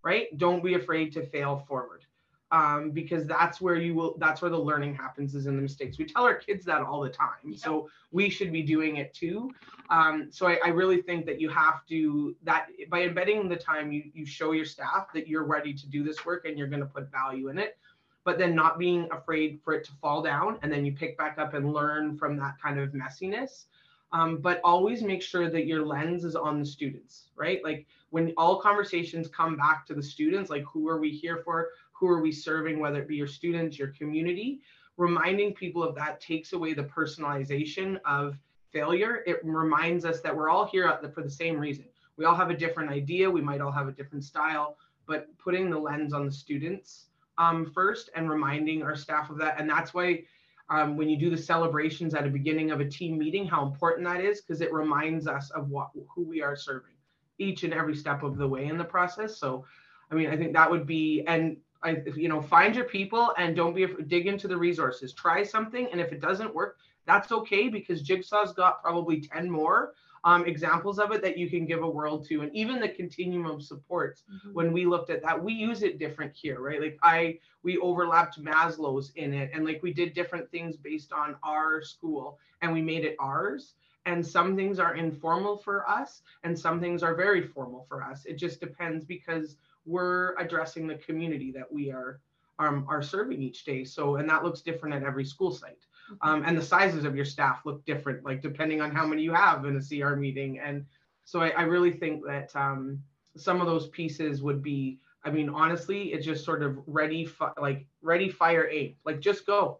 right 0.03 0.37
don't 0.39 0.63
be 0.63 0.75
afraid 0.75 1.13
to 1.13 1.25
fail 1.27 1.65
forward 1.69 2.05
um, 2.51 2.91
because 2.91 3.27
that's 3.27 3.61
where 3.61 3.77
you 3.77 3.95
will 3.95 4.17
that's 4.19 4.41
where 4.41 4.51
the 4.51 4.59
learning 4.59 4.95
happens 4.95 5.35
is 5.35 5.47
in 5.47 5.57
the 5.57 5.63
mistakes. 5.63 5.99
We 5.99 6.07
tell 6.07 6.25
our 6.25 6.35
kids 6.35 6.65
that 6.65 6.81
all 6.83 7.01
the 7.01 7.11
time 7.11 7.37
yep. 7.45 7.59
so 7.59 7.91
we 8.11 8.31
should 8.31 8.53
be 8.53 8.63
doing 8.63 8.97
it 8.97 9.13
too. 9.13 9.51
Um, 9.91 10.29
so 10.31 10.47
I, 10.47 10.59
I, 10.65 10.69
really 10.69 11.03
think 11.03 11.27
that 11.27 11.41
you 11.41 11.49
have 11.51 11.87
to 11.87 12.37
that 12.45 12.69
by 12.91 13.03
embedding 13.03 13.49
the 13.49 13.57
time 13.57 13.93
you 13.93 14.05
you 14.15 14.25
show 14.25 14.53
your 14.53 14.65
staff 14.65 15.13
that 15.15 15.29
you're 15.29 15.45
ready 15.45 15.75
to 15.75 15.87
do 15.87 16.03
this 16.03 16.25
work 16.25 16.47
and 16.47 16.59
you're 16.59 16.69
going 16.69 16.81
to 16.81 16.87
put 16.87 17.11
value 17.11 17.49
in 17.49 17.59
it 17.59 17.79
but 18.25 18.37
then 18.37 18.55
not 18.55 18.79
being 18.79 19.09
afraid 19.11 19.59
for 19.65 19.73
it 19.73 19.85
to 19.87 19.93
fall 20.03 20.21
down 20.21 20.59
and 20.63 20.71
then 20.71 20.85
you 20.85 20.93
pick 20.93 21.17
back 21.17 21.39
up 21.39 21.55
and 21.55 21.73
learn 21.73 22.17
from 22.17 22.37
that 22.37 22.61
kind 22.63 22.79
of 22.79 22.91
messiness. 22.91 23.65
Um, 24.13 24.39
but 24.39 24.61
always 24.65 25.03
make 25.03 25.23
sure 25.23 25.51
that 25.51 25.67
your 25.67 25.85
lens 25.85 26.25
is 26.25 26.35
on 26.35 26.59
the 26.59 26.65
students 26.67 27.29
right? 27.39 27.63
Like 27.65 27.87
when 28.11 28.33
all 28.37 28.61
conversations 28.61 29.29
come 29.29 29.57
back 29.57 29.87
to 29.87 29.95
the 29.95 30.03
students 30.03 30.51
like 30.51 30.65
who 30.65 30.89
are 30.89 30.99
we 30.99 31.11
here 31.11 31.39
for 31.45 31.69
who 31.99 32.07
are 32.09 32.21
we 32.21 32.33
serving, 32.33 32.79
whether 32.79 33.01
it 33.01 33.09
be 33.09 33.17
your 33.17 33.27
students, 33.27 33.79
your 33.79 33.89
community. 33.89 34.61
Reminding 34.97 35.55
people 35.55 35.83
of 35.83 35.95
that 35.95 36.21
takes 36.21 36.53
away 36.53 36.75
the 36.75 36.85
personalization 36.85 37.99
of 38.05 38.37
failure. 38.73 39.23
It 39.27 39.41
reminds 39.45 40.05
us 40.05 40.21
that 40.21 40.37
we're 40.37 40.51
all 40.51 40.67
here 40.67 40.99
for 41.15 41.23
the 41.23 41.31
same 41.31 41.59
reason. 41.59 41.85
We 42.17 42.25
all 42.25 42.35
have 42.35 42.51
a 42.51 42.57
different 42.57 42.91
idea. 42.91 43.31
We 43.31 43.41
might 43.41 43.61
all 43.61 43.71
have 43.73 43.89
a 43.89 43.93
different 43.93 44.25
style, 44.25 44.77
but 45.07 45.27
putting 45.39 45.71
the 45.71 45.79
lens 45.79 46.13
on 46.13 46.27
the 46.27 46.33
students 46.33 47.07
um, 47.39 47.71
first 47.73 48.11
and 48.15 48.29
reminding 48.29 48.83
our 48.83 48.97
staff 48.97 49.31
of 49.31 49.39
that. 49.39 49.61
And 49.61 49.71
that's 49.71 49.95
why 49.95 50.25
um, 50.69 50.97
when 50.97 51.09
you 51.09 51.17
do 51.17 51.31
the 51.31 51.37
celebrations 51.37 52.15
at 52.15 52.25
the 52.25 52.31
beginning 52.31 52.71
of 52.71 52.81
a 52.81 52.85
team 52.85 53.19
meeting, 53.19 53.47
how 53.47 53.65
important 53.65 54.07
that 54.07 54.21
is, 54.21 54.41
because 54.41 54.61
it 54.61 54.73
reminds 54.73 55.27
us 55.27 55.51
of 55.51 55.71
what 55.71 55.91
who 56.15 56.25
we 56.25 56.43
are 56.43 56.57
serving 56.57 56.93
each 57.39 57.63
and 57.63 57.73
every 57.73 57.95
step 57.95 58.23
of 58.23 58.37
the 58.37 58.47
way 58.47 58.67
in 58.67 58.77
the 58.77 58.85
process. 58.85 59.39
So, 59.39 59.65
I 60.11 60.15
mean, 60.17 60.29
I 60.29 60.37
think 60.37 60.53
that 60.55 60.71
would 60.71 60.87
be, 60.87 61.23
and 61.27 61.57
I, 61.83 62.03
you 62.17 62.29
know, 62.29 62.41
find 62.41 62.75
your 62.75 62.85
people 62.85 63.33
and 63.39 63.55
don't 63.55 63.75
be 63.75 63.87
dig 64.07 64.27
into 64.27 64.49
the 64.49 64.57
resources. 64.57 65.13
Try 65.13 65.43
something, 65.43 65.89
and 65.93 66.01
if 66.01 66.13
it 66.13 66.21
doesn't 66.21 66.55
work, 66.55 66.79
that's 67.07 67.33
okay 67.33 67.69
because 67.69 68.03
Jigsaw's 68.03 68.53
got 68.53 68.83
probably 68.83 69.21
ten 69.21 69.51
more 69.51 69.95
um, 70.25 70.45
examples 70.47 70.99
of 70.99 71.13
it 71.13 71.23
that 71.23 71.39
you 71.39 71.49
can 71.49 71.65
give 71.65 71.83
a 71.83 71.89
world 71.89 72.27
to, 72.29 72.43
and 72.43 72.55
even 72.55 72.81
the 72.81 72.89
continuum 72.89 73.47
of 73.47 73.63
supports. 73.63 74.25
Mm-hmm. 74.31 74.53
When 74.55 74.73
we 74.73 74.87
looked 74.87 75.11
at 75.11 75.23
that, 75.23 75.43
we 75.43 75.53
use 75.53 75.83
it 75.83 75.99
different 75.99 76.35
here, 76.35 76.61
right? 76.61 76.81
Like 76.81 76.99
I, 77.03 77.39
we 77.63 77.79
overlapped 77.79 78.43
Maslow's 78.43 79.13
in 79.15 79.33
it, 79.33 79.51
and 79.55 79.65
like 79.65 79.83
we 79.83 79.93
did 79.93 80.15
different 80.15 80.51
things 80.51 80.77
based 80.77 81.13
on 81.13 81.37
our 81.45 81.83
school, 81.83 82.39
and 82.61 82.73
we 82.73 82.83
made 82.83 83.05
it 83.05 83.17
ours 83.21 83.75
and 84.07 84.27
some 84.27 84.57
things 84.57 84.79
are 84.79 84.95
informal 84.95 85.59
for 85.59 85.89
us 85.89 86.23
and 86.43 86.59
some 86.59 86.81
things 86.81 87.03
are 87.03 87.15
very 87.15 87.43
formal 87.43 87.85
for 87.89 88.03
us 88.03 88.25
it 88.25 88.39
just 88.39 88.59
depends 88.61 89.05
because 89.05 89.57
we're 89.89 90.37
addressing 90.37 90.87
the 90.87 90.97
community 90.97 91.51
that 91.53 91.71
we 91.73 91.91
are 91.91 92.21
um, 92.59 92.85
are 92.89 93.03
serving 93.03 93.41
each 93.41 93.65
day. 93.65 93.85
So, 93.85 94.17
and 94.17 94.29
that 94.29 94.45
looks 94.45 94.61
different 94.61 94.95
at 94.95 95.03
every 95.03 95.25
school 95.25 95.53
site. 95.53 95.87
Mm-hmm. 96.11 96.29
Um, 96.29 96.43
and 96.45 96.59
the 96.59 96.63
sizes 96.63 97.05
of 97.05 97.15
your 97.15 97.25
staff 97.25 97.61
look 97.65 97.85
different, 97.85 98.25
like 98.25 98.43
depending 98.43 98.81
on 98.81 98.91
how 98.91 99.07
many 99.07 99.23
you 99.23 99.33
have 99.33 99.65
in 99.65 99.77
a 99.77 99.81
CR 99.81 100.17
meeting. 100.17 100.59
And 100.59 100.85
so 101.25 101.41
I, 101.41 101.51
I 101.51 101.63
really 101.63 101.93
think 101.93 102.25
that 102.27 102.55
um, 102.57 103.03
some 103.37 103.61
of 103.61 103.67
those 103.67 103.89
pieces 103.89 104.43
would 104.43 104.63
be, 104.63 104.99
I 105.25 105.31
mean, 105.31 105.49
honestly, 105.49 106.13
it's 106.13 106.27
just 106.27 106.45
sort 106.45 106.63
of 106.63 106.79
ready, 106.87 107.25
fi- 107.25 107.53
like 107.61 107.87
ready, 108.03 108.29
fire, 108.29 108.69
aim, 108.71 108.97
like 109.05 109.21
just 109.21 109.47
go 109.47 109.79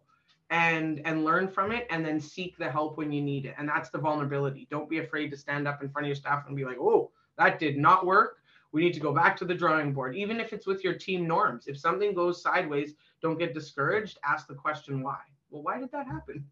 and 0.51 1.01
and 1.05 1.23
learn 1.23 1.47
from 1.47 1.71
it 1.71 1.85
and 1.91 2.03
then 2.03 2.19
seek 2.19 2.57
the 2.57 2.69
help 2.69 2.97
when 2.97 3.11
you 3.11 3.21
need 3.21 3.45
it. 3.45 3.55
And 3.57 3.67
that's 3.67 3.89
the 3.89 3.97
vulnerability. 3.97 4.67
Don't 4.71 4.89
be 4.89 4.99
afraid 4.99 5.29
to 5.31 5.37
stand 5.37 5.67
up 5.67 5.83
in 5.83 5.89
front 5.89 6.05
of 6.05 6.07
your 6.07 6.15
staff 6.15 6.45
and 6.47 6.55
be 6.55 6.65
like, 6.65 6.77
oh, 6.79 7.11
that 7.37 7.59
did 7.59 7.77
not 7.77 8.05
work 8.05 8.38
we 8.71 8.81
need 8.81 8.93
to 8.93 8.99
go 8.99 9.13
back 9.13 9.35
to 9.37 9.45
the 9.45 9.53
drawing 9.53 9.93
board, 9.93 10.15
even 10.15 10.39
if 10.39 10.53
it's 10.53 10.67
with 10.67 10.83
your 10.83 10.93
team 10.93 11.27
norms. 11.27 11.67
If 11.67 11.77
something 11.77 12.13
goes 12.13 12.41
sideways, 12.41 12.93
don't 13.21 13.39
get 13.39 13.53
discouraged. 13.53 14.19
Ask 14.23 14.47
the 14.47 14.53
question 14.53 15.01
why. 15.01 15.17
Well, 15.49 15.63
why 15.63 15.79
did 15.79 15.91
that 15.91 16.05
happen? 16.05 16.45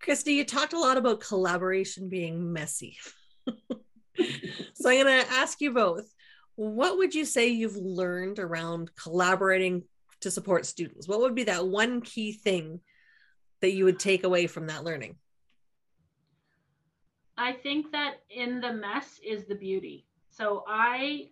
Christy, 0.00 0.34
you 0.34 0.44
talked 0.44 0.72
a 0.72 0.78
lot 0.78 0.96
about 0.96 1.20
collaboration 1.20 2.08
being 2.08 2.52
messy. 2.52 2.96
so 3.46 4.88
I'm 4.88 5.04
going 5.04 5.24
to 5.24 5.32
ask 5.32 5.60
you 5.60 5.72
both 5.72 6.12
what 6.58 6.98
would 6.98 7.14
you 7.14 7.24
say 7.24 7.46
you've 7.46 7.76
learned 7.76 8.40
around 8.40 8.90
collaborating 8.96 9.84
to 10.22 10.30
support 10.30 10.66
students? 10.66 11.06
What 11.06 11.20
would 11.20 11.36
be 11.36 11.44
that 11.44 11.68
one 11.68 12.00
key 12.00 12.32
thing 12.32 12.80
that 13.60 13.70
you 13.70 13.84
would 13.84 14.00
take 14.00 14.24
away 14.24 14.48
from 14.48 14.66
that 14.66 14.82
learning? 14.82 15.18
I 17.38 17.52
think 17.52 17.92
that 17.92 18.16
in 18.30 18.60
the 18.60 18.72
mess 18.72 19.20
is 19.24 19.44
the 19.44 19.54
beauty. 19.54 20.04
So 20.28 20.64
I 20.68 21.28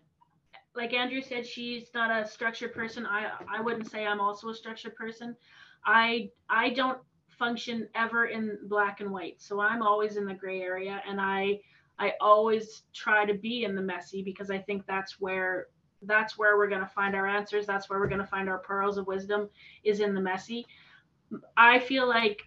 like 0.75 0.93
Andrea 0.93 1.23
said, 1.23 1.47
she's 1.47 1.89
not 1.95 2.11
a 2.11 2.29
structured 2.29 2.75
person. 2.75 3.07
I 3.07 3.31
I 3.49 3.61
wouldn't 3.61 3.91
say 3.91 4.07
I'm 4.07 4.21
also 4.21 4.49
a 4.49 4.55
structured 4.55 4.95
person. 4.95 5.37
I 5.85 6.31
I 6.49 6.71
don't 6.71 6.99
function 7.29 7.89
ever 7.95 8.27
in 8.27 8.59
black 8.65 9.01
and 9.01 9.11
white. 9.11 9.43
So 9.43 9.61
I'm 9.61 9.83
always 9.83 10.17
in 10.17 10.27
the 10.27 10.35
gray 10.35 10.63
area 10.63 11.03
and 11.09 11.21
I 11.21 11.61
I 11.99 12.13
always 12.21 12.83
try 12.95 13.25
to 13.25 13.35
be 13.35 13.65
in 13.65 13.75
the 13.75 13.83
messy 13.83 14.23
because 14.23 14.51
I 14.51 14.59
think 14.59 14.87
that's 14.87 15.21
where 15.21 15.67
that's 16.03 16.39
where 16.39 16.57
we're 16.57 16.69
going 16.69 16.83
to 16.83 16.87
find 16.87 17.17
our 17.17 17.27
answers. 17.27 17.67
That's 17.67 17.89
where 17.89 17.99
we're 17.99 18.09
going 18.09 18.21
to 18.21 18.27
find 18.27 18.49
our 18.49 18.59
pearls 18.59 18.99
of 18.99 19.07
wisdom 19.07 19.49
is 19.83 20.01
in 20.01 20.15
the 20.15 20.21
messy. 20.21 20.67
I 21.57 21.79
feel 21.79 22.07
like 22.07 22.43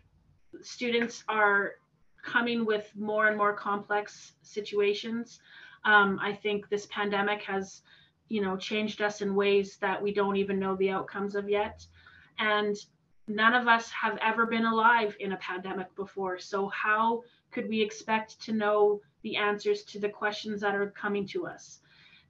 students 0.62 1.24
are 1.28 1.74
coming 2.23 2.65
with 2.65 2.91
more 2.95 3.27
and 3.27 3.38
more 3.38 3.53
complex 3.53 4.34
situations. 4.41 5.39
Um, 5.86 6.19
I 6.21 6.34
think 6.34 6.69
this 6.69 6.88
pandemic 6.88 7.41
has, 7.43 7.82
you 8.27 8.41
know, 8.41 8.58
changed 8.58 9.01
us 9.01 9.21
in 9.21 9.36
ways 9.36 9.77
that 9.77 10.01
we 10.01 10.13
don't 10.13 10.36
even 10.36 10.60
know 10.60 10.75
the 10.75 10.89
outcomes 10.89 11.36
of 11.36 11.49
yet. 11.49 11.86
And 12.38 12.75
none 13.27 13.53
of 13.53 13.67
us 13.67 13.89
have 13.91 14.17
ever 14.21 14.45
been 14.45 14.65
alive 14.65 15.15
in 15.19 15.34
a 15.34 15.38
pandemic 15.38 15.95
before. 15.95 16.39
So 16.39 16.67
how 16.69 17.23
could 17.51 17.69
we 17.69 17.82
expect 17.82 18.41
to 18.43 18.51
know 18.51 19.01
the 19.21 19.36
answers 19.38 19.84
to 19.84 19.99
the 19.99 20.10
questions 20.10 20.62
that 20.62 20.75
are 20.75 20.91
coming 20.91 21.27
to 21.27 21.47
us? 21.47 21.79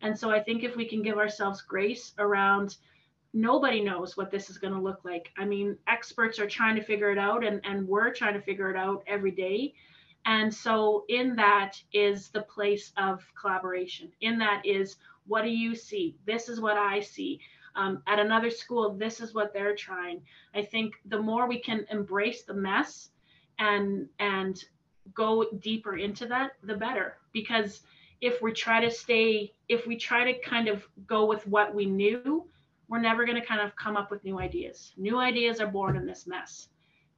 And 0.01 0.17
so 0.17 0.29
I 0.29 0.41
think 0.41 0.63
if 0.63 0.75
we 0.75 0.85
can 0.85 1.01
give 1.01 1.17
ourselves 1.17 1.61
grace 1.61 2.13
around 2.19 2.77
nobody 3.33 3.81
knows 3.81 4.17
what 4.17 4.31
this 4.31 4.49
is 4.49 4.57
going 4.57 4.73
to 4.73 4.81
look 4.81 5.01
like. 5.03 5.31
I 5.37 5.45
mean, 5.45 5.77
experts 5.87 6.39
are 6.39 6.47
trying 6.47 6.75
to 6.75 6.83
figure 6.83 7.11
it 7.11 7.17
out, 7.17 7.45
and, 7.45 7.61
and 7.63 7.87
we're 7.87 8.13
trying 8.13 8.33
to 8.33 8.41
figure 8.41 8.69
it 8.69 8.75
out 8.75 9.03
every 9.07 9.31
day. 9.31 9.73
And 10.25 10.53
so, 10.53 11.05
in 11.07 11.35
that 11.37 11.81
is 11.93 12.29
the 12.29 12.41
place 12.41 12.91
of 12.97 13.25
collaboration. 13.39 14.11
In 14.21 14.37
that 14.39 14.65
is 14.65 14.97
what 15.27 15.43
do 15.43 15.49
you 15.49 15.75
see? 15.75 16.15
This 16.25 16.49
is 16.49 16.59
what 16.59 16.75
I 16.75 16.99
see. 16.99 17.39
Um, 17.75 18.01
at 18.07 18.19
another 18.19 18.49
school, 18.49 18.95
this 18.95 19.21
is 19.21 19.33
what 19.33 19.53
they're 19.53 19.75
trying. 19.75 20.21
I 20.53 20.63
think 20.63 20.95
the 21.05 21.21
more 21.21 21.47
we 21.47 21.59
can 21.59 21.85
embrace 21.89 22.43
the 22.43 22.53
mess 22.53 23.11
and 23.59 24.09
and 24.19 24.61
go 25.13 25.45
deeper 25.59 25.97
into 25.97 26.27
that, 26.27 26.53
the 26.63 26.75
better. 26.75 27.17
Because 27.31 27.81
if 28.21 28.41
we 28.41 28.51
try 28.51 28.81
to 28.81 28.91
stay, 28.91 29.53
if 29.69 29.87
we 29.87 29.95
try 29.95 30.31
to 30.31 30.39
kind 30.39 30.67
of 30.67 30.83
go 31.07 31.25
with 31.25 31.45
what 31.47 31.73
we 31.73 31.85
knew, 31.85 32.47
we're 32.89 32.99
never 32.99 33.23
going 33.23 33.39
to 33.39 33.45
kind 33.45 33.61
of 33.61 33.75
come 33.75 33.95
up 33.95 34.11
with 34.11 34.23
new 34.23 34.39
ideas. 34.39 34.93
New 34.97 35.19
ideas 35.19 35.61
are 35.61 35.67
born 35.67 35.95
in 35.95 36.05
this 36.05 36.27
mess. 36.27 36.69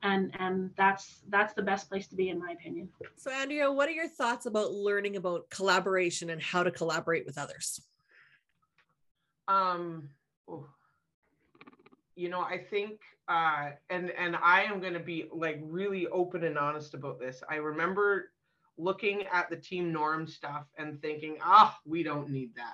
And 0.04 0.34
and 0.40 0.72
that's 0.76 1.22
that's 1.30 1.54
the 1.54 1.62
best 1.62 1.88
place 1.88 2.08
to 2.08 2.16
be 2.16 2.30
in 2.30 2.40
my 2.40 2.52
opinion. 2.52 2.90
So 3.18 3.32
Andrea, 3.32 3.72
what 3.72 3.88
are 3.88 3.94
your 3.94 4.08
thoughts 4.08 4.48
about 4.48 4.72
learning 4.72 5.16
about 5.16 5.50
collaboration 5.52 6.32
and 6.32 6.42
how 6.42 6.64
to 6.64 6.72
collaborate 6.72 7.26
with 7.26 7.38
others? 7.38 7.82
Um 9.48 10.10
oh, 10.50 10.66
you 12.16 12.30
know, 12.30 12.42
I 12.42 12.58
think 12.58 13.00
uh 13.28 13.70
and 13.92 14.10
and 14.12 14.36
I 14.36 14.64
am 14.64 14.80
going 14.80 14.94
to 14.94 15.00
be 15.00 15.30
like 15.32 15.60
really 15.62 16.08
open 16.08 16.46
and 16.46 16.58
honest 16.58 16.96
about 16.96 17.20
this. 17.20 17.44
I 17.48 17.58
remember 17.58 18.32
looking 18.80 19.26
at 19.32 19.52
the 19.52 19.56
team 19.56 19.94
norm 19.94 20.26
stuff 20.26 20.66
and 20.80 21.00
thinking, 21.00 21.38
"Ah, 21.42 21.78
oh, 21.78 21.82
we 21.86 22.02
don't 22.02 22.32
need 22.32 22.56
that." 22.56 22.74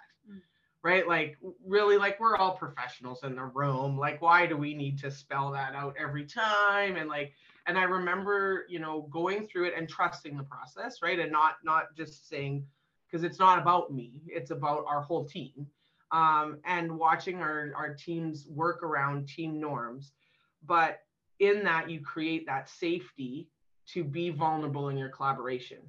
Right? 0.87 1.05
Like, 1.05 1.37
really, 1.65 1.97
like, 1.97 2.17
we're 2.17 2.37
all 2.37 2.55
professionals 2.55 3.19
in 3.23 3.35
the 3.35 3.43
room. 3.43 3.97
Like, 3.97 4.21
why 4.21 4.45
do 4.45 4.55
we 4.55 4.73
need 4.73 4.97
to 4.99 5.11
spell 5.11 5.51
that 5.51 5.75
out 5.75 5.95
every 5.99 6.25
time? 6.25 6.95
And 6.95 7.09
like, 7.09 7.33
and 7.65 7.77
I 7.77 7.83
remember, 7.83 8.65
you 8.69 8.79
know, 8.79 9.01
going 9.11 9.47
through 9.47 9.65
it 9.65 9.73
and 9.75 9.89
trusting 9.89 10.37
the 10.37 10.43
process, 10.43 11.01
right? 11.01 11.19
And 11.19 11.29
not 11.29 11.55
not 11.61 11.93
just 11.97 12.29
saying, 12.29 12.65
because 13.05 13.25
it's 13.25 13.37
not 13.37 13.59
about 13.59 13.93
me, 13.93 14.21
it's 14.27 14.51
about 14.51 14.85
our 14.87 15.01
whole 15.01 15.25
team. 15.25 15.67
Um, 16.13 16.59
and 16.63 16.97
watching 16.97 17.41
our, 17.41 17.73
our 17.75 17.93
teams 17.93 18.47
work 18.47 18.81
around 18.81 19.27
team 19.27 19.59
norms. 19.59 20.13
But 20.65 20.99
in 21.39 21.65
that, 21.65 21.89
you 21.89 21.99
create 21.99 22.45
that 22.45 22.69
safety 22.69 23.49
to 23.87 24.05
be 24.05 24.29
vulnerable 24.29 24.87
in 24.87 24.97
your 24.97 25.09
collaboration. 25.09 25.79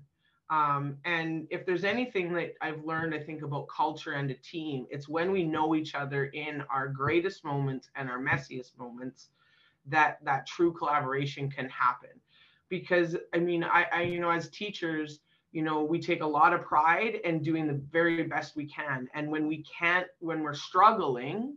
Um, 0.51 0.97
and 1.05 1.47
if 1.51 1.67
there's 1.67 1.85
anything 1.85 2.33
that 2.35 2.55
I've 2.63 2.83
learned, 2.85 3.15
I 3.15 3.19
think 3.19 3.43
about 3.43 3.69
culture 3.69 4.13
and 4.13 4.31
a 4.31 4.35
team, 4.35 4.87
it's 4.91 5.09
when 5.09 5.31
we 5.31 5.45
know 5.45 5.75
each 5.75 5.95
other 5.95 6.27
in 6.27 6.63
our 6.71 6.89
greatest 6.89 7.45
moments 7.45 7.91
and 7.97 8.09
our 8.09 8.19
messiest 8.19 8.79
moments 8.79 9.29
that 9.87 10.19
that 10.25 10.47
true 10.47 10.73
collaboration 10.73 11.51
can 11.51 11.69
happen. 11.69 12.11
Because 12.69 13.17
i 13.35 13.39
mean 13.39 13.65
i, 13.65 13.87
I 13.93 14.03
you 14.03 14.21
know 14.21 14.31
as 14.31 14.51
teachers 14.51 15.21
you 15.53 15.63
know 15.63 15.83
we 15.83 15.99
take 15.99 16.23
a 16.23 16.27
lot 16.27 16.53
of 16.53 16.63
pride 16.63 17.15
in 17.25 17.43
doing 17.43 17.67
the 17.67 17.81
very 17.91 18.25
best 18.25 18.57
we 18.57 18.67
can. 18.67 19.09
And 19.15 19.31
when 19.31 19.47
we 19.47 19.65
can't 19.79 20.07
when 20.21 20.43
we're 20.43 20.55
struggling 20.55 21.57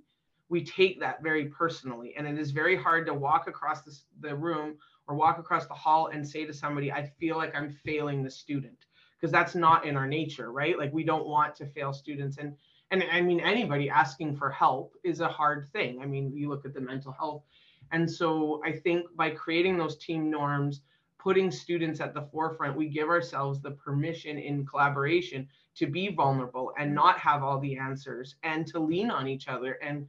we 0.51 0.63
take 0.63 0.99
that 0.99 1.23
very 1.23 1.45
personally. 1.45 2.13
And 2.17 2.27
it 2.27 2.37
is 2.37 2.51
very 2.51 2.75
hard 2.75 3.07
to 3.07 3.13
walk 3.13 3.47
across 3.47 3.83
the, 3.83 3.97
the 4.19 4.35
room 4.35 4.75
or 5.07 5.15
walk 5.15 5.39
across 5.39 5.65
the 5.65 5.73
hall 5.73 6.07
and 6.07 6.27
say 6.27 6.45
to 6.45 6.53
somebody 6.53 6.91
i 6.91 7.03
feel 7.19 7.35
like 7.35 7.55
i'm 7.55 7.71
failing 7.83 8.21
the 8.21 8.29
student 8.29 8.85
because 9.17 9.31
that's 9.31 9.55
not 9.55 9.85
in 9.85 9.97
our 9.97 10.07
nature 10.07 10.51
right? 10.51 10.77
Like 10.77 10.93
we 10.93 11.03
don't 11.03 11.25
want 11.25 11.55
to 11.55 11.65
fail 11.65 11.91
students. 11.91 12.37
And 12.37 12.55
and 12.91 13.03
i 13.11 13.21
mean 13.21 13.39
anybody 13.39 13.89
asking 13.89 14.35
for 14.35 14.49
help 14.51 14.93
is 15.03 15.21
a 15.21 15.27
hard 15.27 15.69
thing. 15.73 16.01
I 16.01 16.05
mean 16.05 16.31
you 16.35 16.49
look 16.49 16.65
at 16.65 16.73
the 16.73 16.81
mental 16.81 17.13
health. 17.13 17.43
And 17.91 18.09
so 18.09 18.61
i 18.65 18.71
think 18.71 19.05
by 19.15 19.29
creating 19.31 19.77
those 19.77 19.97
team 19.97 20.29
norms 20.29 20.81
putting 21.21 21.51
students 21.51 21.99
at 21.99 22.15
the 22.15 22.27
forefront, 22.31 22.75
we 22.75 22.89
give 22.89 23.07
ourselves 23.07 23.61
the 23.61 23.71
permission 23.71 24.39
in 24.39 24.65
collaboration 24.65 25.47
to 25.75 25.85
be 25.85 26.09
vulnerable 26.09 26.73
and 26.79 26.95
not 26.95 27.19
have 27.19 27.43
all 27.43 27.59
the 27.59 27.77
answers 27.77 28.35
and 28.41 28.65
to 28.65 28.79
lean 28.79 29.11
on 29.11 29.27
each 29.27 29.47
other. 29.47 29.73
And 29.83 30.07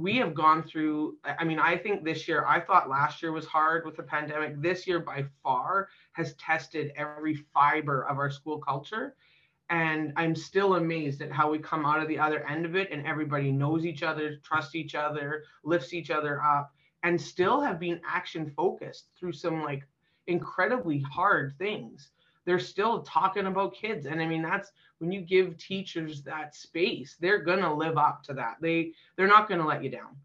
we 0.00 0.16
have 0.16 0.34
gone 0.34 0.62
through, 0.62 1.16
I 1.24 1.44
mean, 1.44 1.58
I 1.58 1.76
think 1.76 2.04
this 2.04 2.28
year, 2.28 2.44
I 2.46 2.60
thought 2.60 2.88
last 2.88 3.22
year 3.22 3.32
was 3.32 3.46
hard 3.46 3.84
with 3.84 3.96
the 3.96 4.02
pandemic. 4.02 4.60
This 4.62 4.86
year, 4.86 5.00
by 5.00 5.24
far, 5.42 5.88
has 6.12 6.34
tested 6.34 6.92
every 6.96 7.34
fiber 7.52 8.06
of 8.06 8.18
our 8.18 8.30
school 8.30 8.58
culture. 8.58 9.14
And 9.70 10.12
I'm 10.16 10.34
still 10.34 10.76
amazed 10.76 11.20
at 11.20 11.32
how 11.32 11.50
we 11.50 11.58
come 11.58 11.84
out 11.84 12.00
of 12.00 12.08
the 12.08 12.18
other 12.18 12.46
end 12.48 12.64
of 12.64 12.74
it 12.74 12.88
and 12.90 13.06
everybody 13.06 13.52
knows 13.52 13.84
each 13.84 14.02
other, 14.02 14.36
trusts 14.42 14.74
each 14.74 14.94
other, 14.94 15.44
lifts 15.64 15.92
each 15.92 16.10
other 16.10 16.42
up, 16.42 16.72
and 17.02 17.20
still 17.20 17.60
have 17.60 17.78
been 17.78 18.00
action 18.08 18.50
focused 18.56 19.10
through 19.18 19.32
some 19.32 19.62
like 19.62 19.82
incredibly 20.26 21.00
hard 21.00 21.54
things 21.58 22.10
they're 22.48 22.58
still 22.58 23.02
talking 23.02 23.44
about 23.44 23.74
kids. 23.74 24.06
And 24.06 24.22
i 24.22 24.26
mean 24.26 24.40
that's 24.40 24.72
when 25.00 25.12
you 25.12 25.20
give 25.20 25.58
teachers 25.58 26.22
that 26.22 26.54
space 26.54 27.16
they're 27.20 27.42
going 27.42 27.60
to 27.60 27.72
live 27.72 27.98
up 27.98 28.22
to 28.24 28.32
that. 28.34 28.56
They 28.62 28.92
they're 29.16 29.28
not 29.28 29.48
going 29.48 29.60
to 29.60 29.66
let 29.66 29.84
you 29.84 29.90
down. 29.90 30.16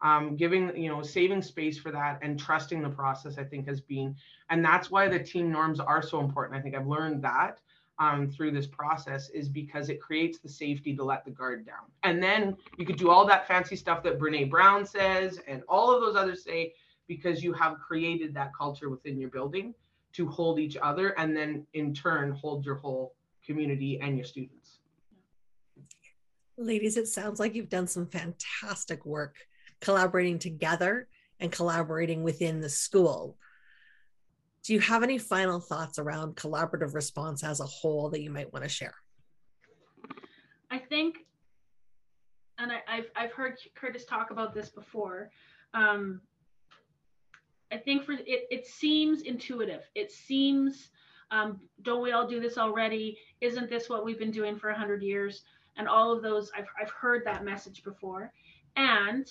Um, 0.00 0.36
giving 0.36 0.76
you 0.80 0.88
know 0.88 1.02
saving 1.02 1.42
space 1.42 1.78
for 1.78 1.90
that 1.90 2.20
and 2.22 2.38
trusting 2.38 2.82
the 2.82 2.88
process 2.88 3.38
i 3.38 3.44
think 3.44 3.68
has 3.68 3.80
been 3.80 4.16
and 4.50 4.64
that's 4.64 4.90
why 4.90 5.06
the 5.08 5.18
team 5.18 5.50
norms 5.50 5.80
are 5.80 6.02
so 6.02 6.20
important. 6.20 6.56
I 6.56 6.62
think 6.62 6.76
i've 6.76 6.86
learned 6.86 7.22
that 7.22 7.58
um, 7.98 8.30
through 8.30 8.52
this 8.52 8.66
process 8.66 9.28
is 9.30 9.48
because 9.48 9.88
it 9.88 10.00
creates 10.00 10.38
the 10.38 10.48
safety 10.48 10.94
to 10.96 11.04
let 11.04 11.24
the 11.24 11.30
guard 11.30 11.66
down. 11.66 11.86
And 12.04 12.22
then 12.22 12.56
you 12.78 12.86
could 12.86 12.96
do 12.96 13.10
all 13.10 13.26
that 13.26 13.46
fancy 13.46 13.76
stuff 13.76 14.02
that 14.04 14.20
brene 14.20 14.48
brown 14.48 14.86
says 14.86 15.40
and 15.48 15.62
all 15.68 15.92
of 15.92 16.00
those 16.00 16.16
others 16.16 16.44
say 16.44 16.72
because 17.06 17.42
you 17.42 17.52
have 17.52 17.78
created 17.78 18.34
that 18.34 18.52
culture 18.56 18.88
within 18.88 19.18
your 19.18 19.30
building 19.30 19.74
to 20.12 20.28
hold 20.28 20.58
each 20.58 20.76
other 20.82 21.10
and 21.18 21.36
then 21.36 21.66
in 21.74 21.94
turn 21.94 22.32
hold 22.32 22.64
your 22.64 22.76
whole 22.76 23.14
community 23.44 24.00
and 24.00 24.16
your 24.16 24.26
students. 24.26 24.78
Ladies, 26.58 26.96
it 26.96 27.08
sounds 27.08 27.40
like 27.40 27.54
you've 27.54 27.68
done 27.68 27.86
some 27.86 28.06
fantastic 28.06 29.04
work 29.06 29.36
collaborating 29.80 30.38
together 30.38 31.08
and 31.40 31.50
collaborating 31.50 32.22
within 32.22 32.60
the 32.60 32.68
school. 32.68 33.36
Do 34.62 34.74
you 34.74 34.80
have 34.80 35.02
any 35.02 35.18
final 35.18 35.58
thoughts 35.58 35.98
around 35.98 36.36
collaborative 36.36 36.94
response 36.94 37.42
as 37.42 37.58
a 37.60 37.64
whole 37.64 38.10
that 38.10 38.22
you 38.22 38.30
might 38.30 38.52
want 38.52 38.64
to 38.64 38.68
share? 38.68 38.94
I 40.70 40.78
think, 40.78 41.18
and 42.58 42.70
I, 42.70 42.80
have 42.86 43.04
I've 43.16 43.32
heard 43.32 43.58
Kurtis 43.74 44.06
talk 44.06 44.30
about 44.30 44.54
this 44.54 44.68
before, 44.68 45.30
um, 45.74 46.20
I 47.72 47.78
think 47.78 48.04
for 48.04 48.12
it, 48.12 48.46
it 48.50 48.66
seems 48.66 49.22
intuitive. 49.22 49.82
It 49.94 50.12
seems, 50.12 50.90
um, 51.30 51.60
don't 51.82 52.02
we 52.02 52.12
all 52.12 52.26
do 52.26 52.40
this 52.40 52.58
already? 52.58 53.18
Isn't 53.40 53.70
this 53.70 53.88
what 53.88 54.04
we've 54.04 54.18
been 54.18 54.30
doing 54.30 54.58
for 54.58 54.70
100 54.70 55.02
years? 55.02 55.44
And 55.76 55.88
all 55.88 56.12
of 56.12 56.22
those, 56.22 56.50
I've, 56.56 56.66
I've 56.80 56.90
heard 56.90 57.24
that 57.24 57.44
message 57.44 57.82
before. 57.82 58.30
And 58.76 59.26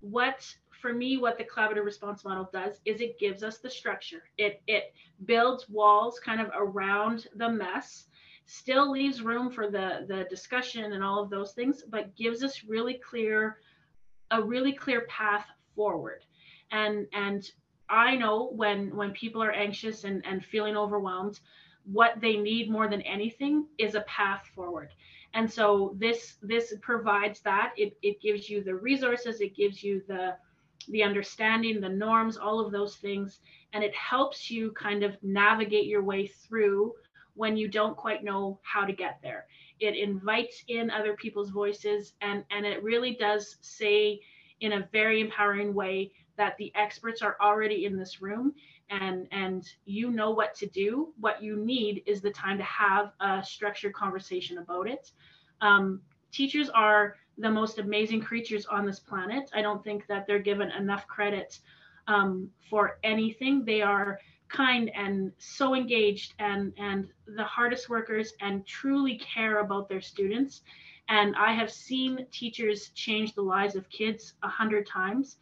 what, 0.00 0.54
for 0.82 0.92
me, 0.92 1.16
what 1.16 1.38
the 1.38 1.44
collaborative 1.44 1.84
response 1.84 2.24
model 2.24 2.50
does 2.52 2.80
is 2.84 3.00
it 3.00 3.18
gives 3.18 3.42
us 3.42 3.58
the 3.58 3.70
structure. 3.70 4.24
It, 4.36 4.60
it 4.66 4.92
builds 5.24 5.68
walls 5.70 6.20
kind 6.20 6.42
of 6.42 6.50
around 6.54 7.28
the 7.36 7.48
mess, 7.48 8.06
still 8.44 8.90
leaves 8.90 9.22
room 9.22 9.50
for 9.50 9.70
the, 9.70 10.04
the 10.08 10.26
discussion 10.28 10.92
and 10.92 11.02
all 11.02 11.22
of 11.22 11.30
those 11.30 11.52
things, 11.52 11.84
but 11.88 12.14
gives 12.16 12.44
us 12.44 12.64
really 12.64 12.94
clear, 12.94 13.58
a 14.30 14.42
really 14.42 14.74
clear 14.74 15.06
path 15.08 15.46
forward 15.74 16.22
and 16.72 17.06
and 17.12 17.48
I 17.88 18.16
know 18.16 18.50
when 18.52 18.96
when 18.96 19.12
people 19.12 19.42
are 19.42 19.52
anxious 19.52 20.04
and, 20.04 20.24
and 20.26 20.44
feeling 20.44 20.76
overwhelmed, 20.76 21.38
what 21.84 22.20
they 22.20 22.36
need 22.36 22.70
more 22.70 22.88
than 22.88 23.02
anything 23.02 23.66
is 23.78 23.94
a 23.94 24.00
path 24.02 24.50
forward. 24.54 24.90
And 25.34 25.50
so 25.50 25.94
this 25.98 26.36
this 26.42 26.74
provides 26.80 27.40
that. 27.40 27.72
It 27.76 27.96
it 28.02 28.20
gives 28.20 28.48
you 28.48 28.64
the 28.64 28.74
resources, 28.74 29.40
it 29.40 29.54
gives 29.54 29.82
you 29.82 30.02
the 30.08 30.36
the 30.88 31.02
understanding, 31.02 31.80
the 31.80 31.88
norms, 31.88 32.36
all 32.36 32.58
of 32.58 32.72
those 32.72 32.96
things, 32.96 33.40
and 33.72 33.84
it 33.84 33.94
helps 33.94 34.50
you 34.50 34.72
kind 34.72 35.04
of 35.04 35.16
navigate 35.22 35.86
your 35.86 36.02
way 36.02 36.26
through 36.26 36.92
when 37.34 37.56
you 37.56 37.68
don't 37.68 37.96
quite 37.96 38.24
know 38.24 38.58
how 38.62 38.84
to 38.84 38.92
get 38.92 39.18
there. 39.22 39.46
It 39.80 39.96
invites 39.96 40.64
in 40.68 40.90
other 40.90 41.14
people's 41.14 41.50
voices 41.50 42.14
and 42.20 42.44
and 42.50 42.64
it 42.64 42.82
really 42.82 43.14
does 43.14 43.56
say 43.60 44.20
in 44.60 44.72
a 44.72 44.88
very 44.92 45.20
empowering 45.20 45.74
way 45.74 46.12
that 46.42 46.56
the 46.58 46.72
experts 46.74 47.22
are 47.22 47.36
already 47.40 47.84
in 47.84 47.96
this 47.96 48.20
room 48.20 48.52
and 48.90 49.28
and 49.30 49.62
you 49.84 50.10
know 50.10 50.30
what 50.32 50.56
to 50.56 50.66
do. 50.66 51.14
What 51.20 51.40
you 51.40 51.54
need 51.56 52.02
is 52.04 52.20
the 52.20 52.32
time 52.32 52.58
to 52.58 52.64
have 52.64 53.12
a 53.20 53.44
structured 53.44 53.94
conversation 53.94 54.58
about 54.58 54.88
it. 54.88 55.12
Um, 55.60 56.00
teachers 56.32 56.68
are 56.70 57.14
the 57.38 57.48
most 57.48 57.78
amazing 57.78 58.22
creatures 58.22 58.66
on 58.66 58.84
this 58.84 58.98
planet. 58.98 59.50
I 59.54 59.62
don't 59.62 59.84
think 59.84 60.08
that 60.08 60.26
they're 60.26 60.40
given 60.50 60.72
enough 60.72 61.06
credit 61.06 61.60
um, 62.08 62.50
for 62.68 62.98
anything. 63.04 63.64
They 63.64 63.82
are 63.82 64.18
kind 64.48 64.90
and 64.96 65.30
so 65.38 65.76
engaged 65.76 66.34
and 66.40 66.72
and 66.76 67.06
the 67.36 67.44
hardest 67.44 67.88
workers 67.88 68.34
and 68.40 68.66
truly 68.66 69.16
care 69.18 69.60
about 69.60 69.88
their 69.88 70.00
students. 70.00 70.62
And 71.08 71.36
i 71.36 71.52
have 71.52 71.70
seen 71.70 72.26
teachers 72.32 72.90
change 73.04 73.34
the 73.34 73.48
lives 73.56 73.76
of 73.76 73.88
kids 73.90 74.34
a 74.42 74.48
hundred 74.48 74.88
times 74.88 75.36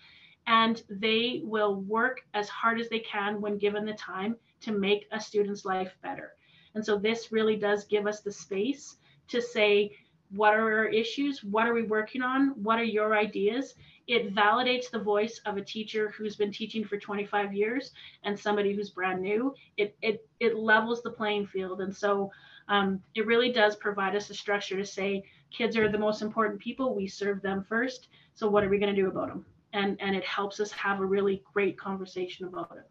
and 0.50 0.82
they 0.90 1.42
will 1.44 1.76
work 1.76 2.22
as 2.34 2.48
hard 2.48 2.80
as 2.80 2.88
they 2.88 2.98
can 2.98 3.40
when 3.40 3.56
given 3.56 3.84
the 3.84 3.94
time 3.94 4.34
to 4.60 4.72
make 4.72 5.06
a 5.12 5.20
student's 5.20 5.64
life 5.64 5.94
better. 6.02 6.32
And 6.74 6.84
so 6.84 6.98
this 6.98 7.30
really 7.30 7.54
does 7.54 7.84
give 7.84 8.04
us 8.04 8.20
the 8.20 8.32
space 8.32 8.96
to 9.28 9.40
say, 9.40 9.96
what 10.32 10.54
are 10.54 10.78
our 10.78 10.86
issues? 10.86 11.44
What 11.44 11.68
are 11.68 11.72
we 11.72 11.84
working 11.84 12.20
on? 12.20 12.48
What 12.60 12.80
are 12.80 12.84
your 12.84 13.16
ideas? 13.16 13.76
It 14.08 14.34
validates 14.34 14.90
the 14.90 14.98
voice 14.98 15.40
of 15.46 15.56
a 15.56 15.64
teacher 15.64 16.12
who's 16.18 16.34
been 16.34 16.50
teaching 16.50 16.84
for 16.84 16.98
25 16.98 17.52
years 17.54 17.92
and 18.24 18.36
somebody 18.36 18.74
who's 18.74 18.90
brand 18.90 19.22
new. 19.22 19.54
It 19.76 19.96
it 20.02 20.28
it 20.40 20.56
levels 20.56 21.00
the 21.02 21.10
playing 21.10 21.46
field, 21.46 21.80
and 21.80 21.94
so 21.94 22.30
um, 22.68 23.00
it 23.14 23.26
really 23.26 23.52
does 23.52 23.76
provide 23.76 24.16
us 24.16 24.30
a 24.30 24.34
structure 24.34 24.76
to 24.76 24.86
say 24.86 25.22
kids 25.56 25.76
are 25.76 25.88
the 25.88 25.98
most 25.98 26.22
important 26.22 26.60
people. 26.60 26.94
We 26.94 27.06
serve 27.06 27.40
them 27.40 27.64
first. 27.68 28.08
So 28.34 28.48
what 28.48 28.64
are 28.64 28.68
we 28.68 28.78
going 28.78 28.94
to 28.94 29.00
do 29.00 29.08
about 29.08 29.28
them? 29.28 29.44
And 29.72 29.96
and 30.00 30.16
it 30.16 30.24
helps 30.24 30.60
us 30.60 30.70
have 30.72 31.00
a 31.00 31.04
really 31.04 31.42
great 31.52 31.78
conversation 31.78 32.46
about 32.46 32.72
it. 32.76 32.90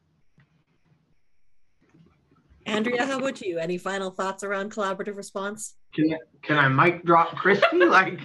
Andrea 2.66 3.06
how 3.06 3.18
about 3.18 3.42
you? 3.42 3.58
Any 3.58 3.78
final 3.78 4.12
thoughts 4.12 4.44
around 4.44 4.72
collaborative 4.72 5.18
response? 5.18 5.76
Can, 5.94 6.16
can 6.44 6.58
i 6.58 6.68
mic 6.68 7.04
drop 7.04 7.36
christy? 7.36 7.66
Like 7.86 8.20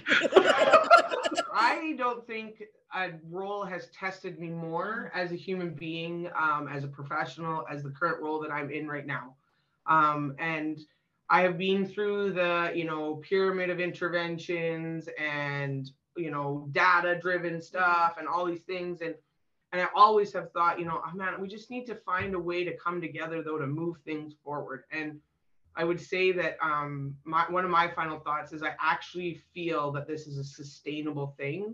i 1.53 1.95
don't 1.97 2.25
think 2.27 2.63
a 2.93 3.11
role 3.29 3.65
has 3.65 3.87
tested 3.87 4.39
me 4.39 4.49
more 4.49 5.11
as 5.13 5.31
a 5.31 5.35
human 5.35 5.73
being 5.73 6.29
um, 6.39 6.69
as 6.71 6.83
a 6.83 6.87
professional 6.87 7.65
as 7.69 7.83
the 7.83 7.89
current 7.89 8.21
role 8.21 8.39
that 8.39 8.51
i'm 8.51 8.69
in 8.69 8.87
right 8.87 9.05
now. 9.05 9.35
Um, 9.87 10.35
and 10.39 10.79
i 11.29 11.41
have 11.41 11.57
been 11.57 11.85
through 11.85 12.33
the 12.33 12.71
you 12.75 12.85
know 12.85 13.15
pyramid 13.27 13.69
of 13.69 13.79
interventions 13.79 15.09
and 15.19 15.89
you 16.17 16.31
know 16.31 16.67
data 16.71 17.17
driven 17.21 17.61
stuff 17.61 18.15
and 18.17 18.27
all 18.27 18.45
these 18.45 18.61
things. 18.61 19.01
And 19.01 19.15
and 19.71 19.81
i 19.81 19.87
always 19.95 20.31
have 20.33 20.51
thought 20.51 20.79
you 20.79 20.85
know 20.85 21.01
oh 21.05 21.15
man 21.15 21.39
we 21.41 21.47
just 21.47 21.69
need 21.69 21.85
to 21.85 21.95
find 21.95 22.33
a 22.33 22.39
way 22.39 22.63
to 22.63 22.75
come 22.77 23.01
together 23.01 23.41
though 23.43 23.57
to 23.57 23.67
move 23.67 23.97
things 24.05 24.33
forward. 24.43 24.83
And 24.91 25.19
i 25.75 25.83
would 25.83 25.99
say 25.99 26.31
that 26.31 26.57
um 26.61 27.15
my 27.25 27.45
one 27.49 27.65
of 27.65 27.71
my 27.71 27.87
final 27.89 28.19
thoughts 28.19 28.53
is 28.53 28.63
i 28.63 28.73
actually 28.81 29.41
feel 29.53 29.91
that 29.91 30.07
this 30.07 30.27
is 30.27 30.37
a 30.37 30.43
sustainable 30.43 31.35
thing 31.37 31.73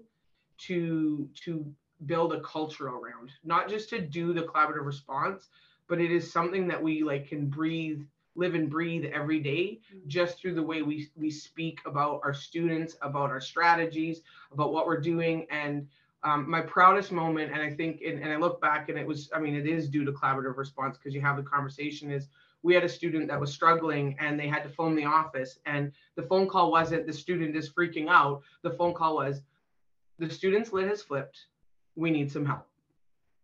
to 0.58 1.28
to 1.36 1.66
build 2.06 2.34
a 2.34 2.42
culture 2.42 2.88
around 2.88 3.32
not 3.44 3.70
just 3.70 3.90
to 3.90 4.00
do 4.00 4.34
the 4.34 4.42
collaborative 4.42 4.86
response 4.86 5.50
but 5.88 6.02
it 6.02 6.12
is 6.12 6.32
something 6.32 6.68
that 6.68 6.82
we 6.82 7.04
like 7.04 7.28
can 7.28 7.48
breathe 7.48 8.02
live 8.36 8.56
and 8.56 8.70
breathe 8.70 9.06
every 9.14 9.40
day 9.40 9.80
mm-hmm. 9.94 10.08
just 10.08 10.40
through 10.40 10.56
the 10.56 10.64
way 10.64 10.82
we 10.82 11.10
we 11.16 11.30
speak 11.30 11.80
about 11.86 12.22
our 12.24 12.34
students 12.34 12.96
about 13.02 13.30
our 13.30 13.42
strategies 13.42 14.22
about 14.52 14.72
what 14.72 14.86
we're 14.86 15.02
doing 15.02 15.46
and 15.50 15.88
um, 16.24 16.50
my 16.50 16.62
proudest 16.62 17.12
moment, 17.12 17.52
and 17.52 17.62
I 17.62 17.74
think, 17.74 18.02
and, 18.06 18.20
and 18.20 18.32
I 18.32 18.36
look 18.36 18.62
back 18.62 18.90
and 18.90 18.98
it 18.98 19.08
was, 19.08 19.30
I 19.34 19.40
mean, 19.40 19.56
it 19.56 19.66
is 19.66 19.90
due 19.90 20.06
to 20.06 20.12
collaborative 20.12 20.56
response 20.56 20.98
because 20.98 21.16
you 21.16 21.22
have 21.22 21.36
the 21.36 21.44
conversation 21.44 22.12
is 22.12 22.28
we 22.64 22.76
had 22.76 22.84
a 22.84 22.90
student 22.90 23.28
that 23.28 23.40
was 23.40 23.52
struggling 23.52 24.16
and 24.20 24.40
they 24.40 24.48
had 24.48 24.62
to 24.64 24.70
phone 24.70 24.96
the 24.96 25.06
office 25.06 25.58
and 25.66 25.92
the 26.16 26.22
phone 26.22 26.48
call 26.48 26.72
wasn't 26.72 27.08
the 27.08 27.14
student 27.14 27.56
is 27.56 27.72
freaking 27.72 28.08
out. 28.08 28.44
The 28.62 28.70
phone 28.70 28.94
call 28.94 29.16
was 29.16 29.42
the 30.20 30.30
student's 30.30 30.72
lid 30.72 30.88
has 30.90 31.02
flipped. 31.02 31.48
We 31.96 32.12
need 32.12 32.32
some 32.32 32.46
help. 32.46 32.68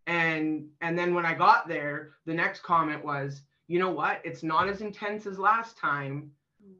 And 0.05 0.67
and 0.81 0.97
then 0.97 1.15
when 1.15 1.25
I 1.25 1.33
got 1.33 1.67
there, 1.67 2.11
the 2.25 2.33
next 2.33 2.61
comment 2.61 3.03
was, 3.03 3.41
you 3.67 3.79
know 3.79 3.91
what? 3.91 4.21
It's 4.23 4.43
not 4.43 4.69
as 4.69 4.81
intense 4.81 5.25
as 5.25 5.37
last 5.37 5.77
time, 5.77 6.31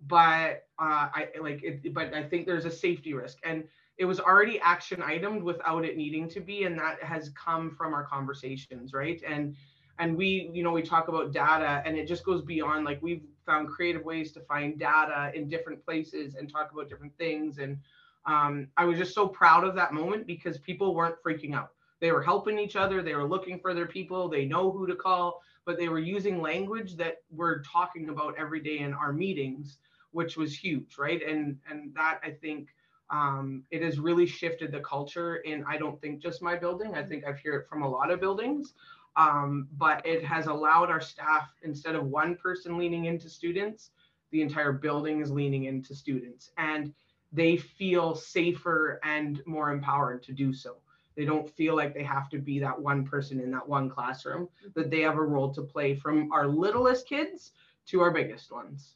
but 0.07 0.65
uh, 0.79 1.09
I 1.13 1.27
like 1.41 1.63
it. 1.63 1.93
But 1.93 2.13
I 2.13 2.23
think 2.23 2.45
there's 2.45 2.65
a 2.65 2.71
safety 2.71 3.13
risk, 3.13 3.37
and 3.43 3.63
it 3.97 4.05
was 4.05 4.19
already 4.19 4.59
action 4.59 5.01
itemed 5.01 5.41
without 5.41 5.83
it 5.85 5.97
needing 5.97 6.29
to 6.29 6.39
be, 6.39 6.63
and 6.63 6.77
that 6.79 7.03
has 7.03 7.29
come 7.29 7.71
from 7.71 7.93
our 7.93 8.05
conversations, 8.05 8.93
right? 8.93 9.21
And 9.27 9.55
and 9.99 10.15
we, 10.15 10.49
you 10.53 10.63
know, 10.63 10.71
we 10.71 10.81
talk 10.81 11.07
about 11.07 11.33
data, 11.33 11.81
and 11.85 11.97
it 11.97 12.07
just 12.07 12.23
goes 12.23 12.41
beyond. 12.41 12.85
Like 12.85 13.01
we've 13.01 13.23
found 13.45 13.69
creative 13.69 14.03
ways 14.03 14.31
to 14.33 14.41
find 14.41 14.79
data 14.79 15.31
in 15.35 15.49
different 15.49 15.83
places 15.83 16.35
and 16.35 16.51
talk 16.51 16.71
about 16.71 16.89
different 16.89 17.17
things. 17.17 17.57
And 17.57 17.77
um, 18.25 18.67
I 18.77 18.85
was 18.85 18.97
just 18.97 19.13
so 19.13 19.27
proud 19.27 19.63
of 19.63 19.75
that 19.75 19.93
moment 19.93 20.27
because 20.27 20.57
people 20.57 20.95
weren't 20.95 21.15
freaking 21.25 21.53
out 21.53 21.71
they 21.99 22.11
were 22.11 22.21
helping 22.21 22.59
each 22.59 22.75
other 22.75 23.01
they 23.01 23.15
were 23.15 23.27
looking 23.27 23.59
for 23.59 23.73
their 23.73 23.87
people 23.87 24.29
they 24.29 24.45
know 24.45 24.71
who 24.71 24.87
to 24.87 24.95
call 24.95 25.41
but 25.67 25.77
they 25.77 25.89
were 25.89 25.99
using 25.99 26.41
language 26.41 26.95
that 26.95 27.17
we're 27.29 27.61
talking 27.61 28.09
about 28.09 28.33
every 28.39 28.61
day 28.61 28.79
in 28.79 28.93
our 28.93 29.13
meetings 29.13 29.77
which 30.11 30.35
was 30.37 30.57
huge 30.57 30.97
right? 30.97 31.21
And 31.21 31.57
and 31.69 31.93
that 31.93 32.19
i 32.23 32.31
think 32.31 32.69
um, 33.09 33.63
it 33.71 33.81
has 33.83 33.99
really 33.99 34.25
shifted 34.25 34.71
the 34.71 34.79
culture 34.79 35.37
in 35.37 35.63
i 35.67 35.77
don't 35.77 36.01
think 36.01 36.21
just 36.21 36.41
my 36.41 36.55
building 36.55 36.95
i 36.95 37.03
think 37.03 37.23
i've 37.25 37.39
heard 37.43 37.61
it 37.61 37.67
from 37.69 37.83
a 37.83 37.89
lot 37.89 38.09
of 38.09 38.19
buildings. 38.19 38.73
Um, 39.15 39.67
but 39.77 40.05
it 40.05 40.23
has 40.23 40.45
allowed 40.45 40.91
our 40.91 41.01
staff 41.01 41.49
instead 41.63 41.95
of 41.95 42.05
one 42.05 42.35
person 42.35 42.77
leaning 42.77 43.05
into 43.05 43.29
students 43.29 43.89
the 44.31 44.41
entire 44.41 44.71
building 44.71 45.21
is 45.21 45.31
leaning 45.31 45.65
into 45.65 45.95
students. 45.95 46.51
And 46.57 46.93
they 47.31 47.57
feel 47.57 48.15
safer 48.15 48.99
and 49.03 49.41
more 49.45 49.71
empowered 49.71 50.23
to 50.23 50.33
do 50.33 50.53
so 50.53 50.77
they 51.17 51.25
don't 51.25 51.49
feel 51.49 51.75
like 51.75 51.93
they 51.93 52.03
have 52.03 52.29
to 52.29 52.37
be 52.37 52.59
that 52.59 52.79
one 52.79 53.03
person 53.03 53.41
in 53.41 53.51
that 53.51 53.67
one 53.67 53.89
classroom, 53.89 54.43
mm-hmm. 54.43 54.69
that 54.75 54.89
they 54.89 55.01
have 55.01 55.17
a 55.17 55.21
role 55.21 55.51
to 55.53 55.63
play 55.63 55.95
from 55.95 56.31
our 56.31 56.47
littlest 56.47 57.09
kids 57.09 57.51
to 57.87 57.99
our 57.99 58.11
biggest 58.11 58.51
ones. 58.51 58.95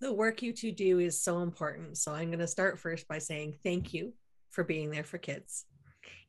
The 0.00 0.12
work 0.12 0.40
you 0.40 0.54
two 0.54 0.72
do 0.72 0.98
is 1.00 1.22
so 1.22 1.40
important. 1.40 1.98
So 1.98 2.12
I'm 2.12 2.28
going 2.28 2.38
to 2.38 2.46
start 2.46 2.78
first 2.78 3.06
by 3.08 3.18
saying 3.18 3.58
thank 3.62 3.92
you 3.92 4.14
for 4.50 4.64
being 4.64 4.90
there 4.90 5.04
for 5.04 5.18
kids. 5.18 5.66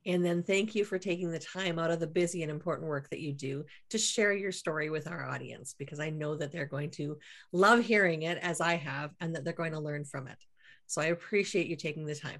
And 0.06 0.26
then 0.26 0.42
thank 0.42 0.74
you 0.74 0.84
for 0.84 0.98
taking 0.98 1.30
the 1.30 1.40
time 1.40 1.78
out 1.78 1.92
of 1.92 2.00
the 2.00 2.08
busy 2.08 2.42
and 2.42 2.52
important 2.52 2.90
work 2.90 3.10
that 3.12 3.20
you 3.20 3.34
do 3.34 3.64
to 3.92 4.00
share 4.00 4.34
your 4.34 4.52
story 4.52 4.90
with 4.90 5.08
our 5.08 5.30
audience, 5.30 5.76
because 5.78 6.00
I 6.00 6.10
know 6.10 6.36
that 6.36 6.52
they're 6.52 6.66
going 6.66 6.90
to 6.92 7.18
love 7.54 7.86
hearing 7.86 8.24
it 8.24 8.40
as 8.40 8.62
I 8.62 8.76
have 8.78 9.12
and 9.22 9.36
that 9.36 9.44
they're 9.44 9.54
going 9.54 9.74
to 9.74 9.80
learn 9.80 10.04
from 10.04 10.28
it. 10.28 10.38
So 10.88 11.02
I 11.02 11.06
appreciate 11.06 11.68
you 11.68 11.76
taking 11.76 12.06
the 12.06 12.16
time. 12.16 12.40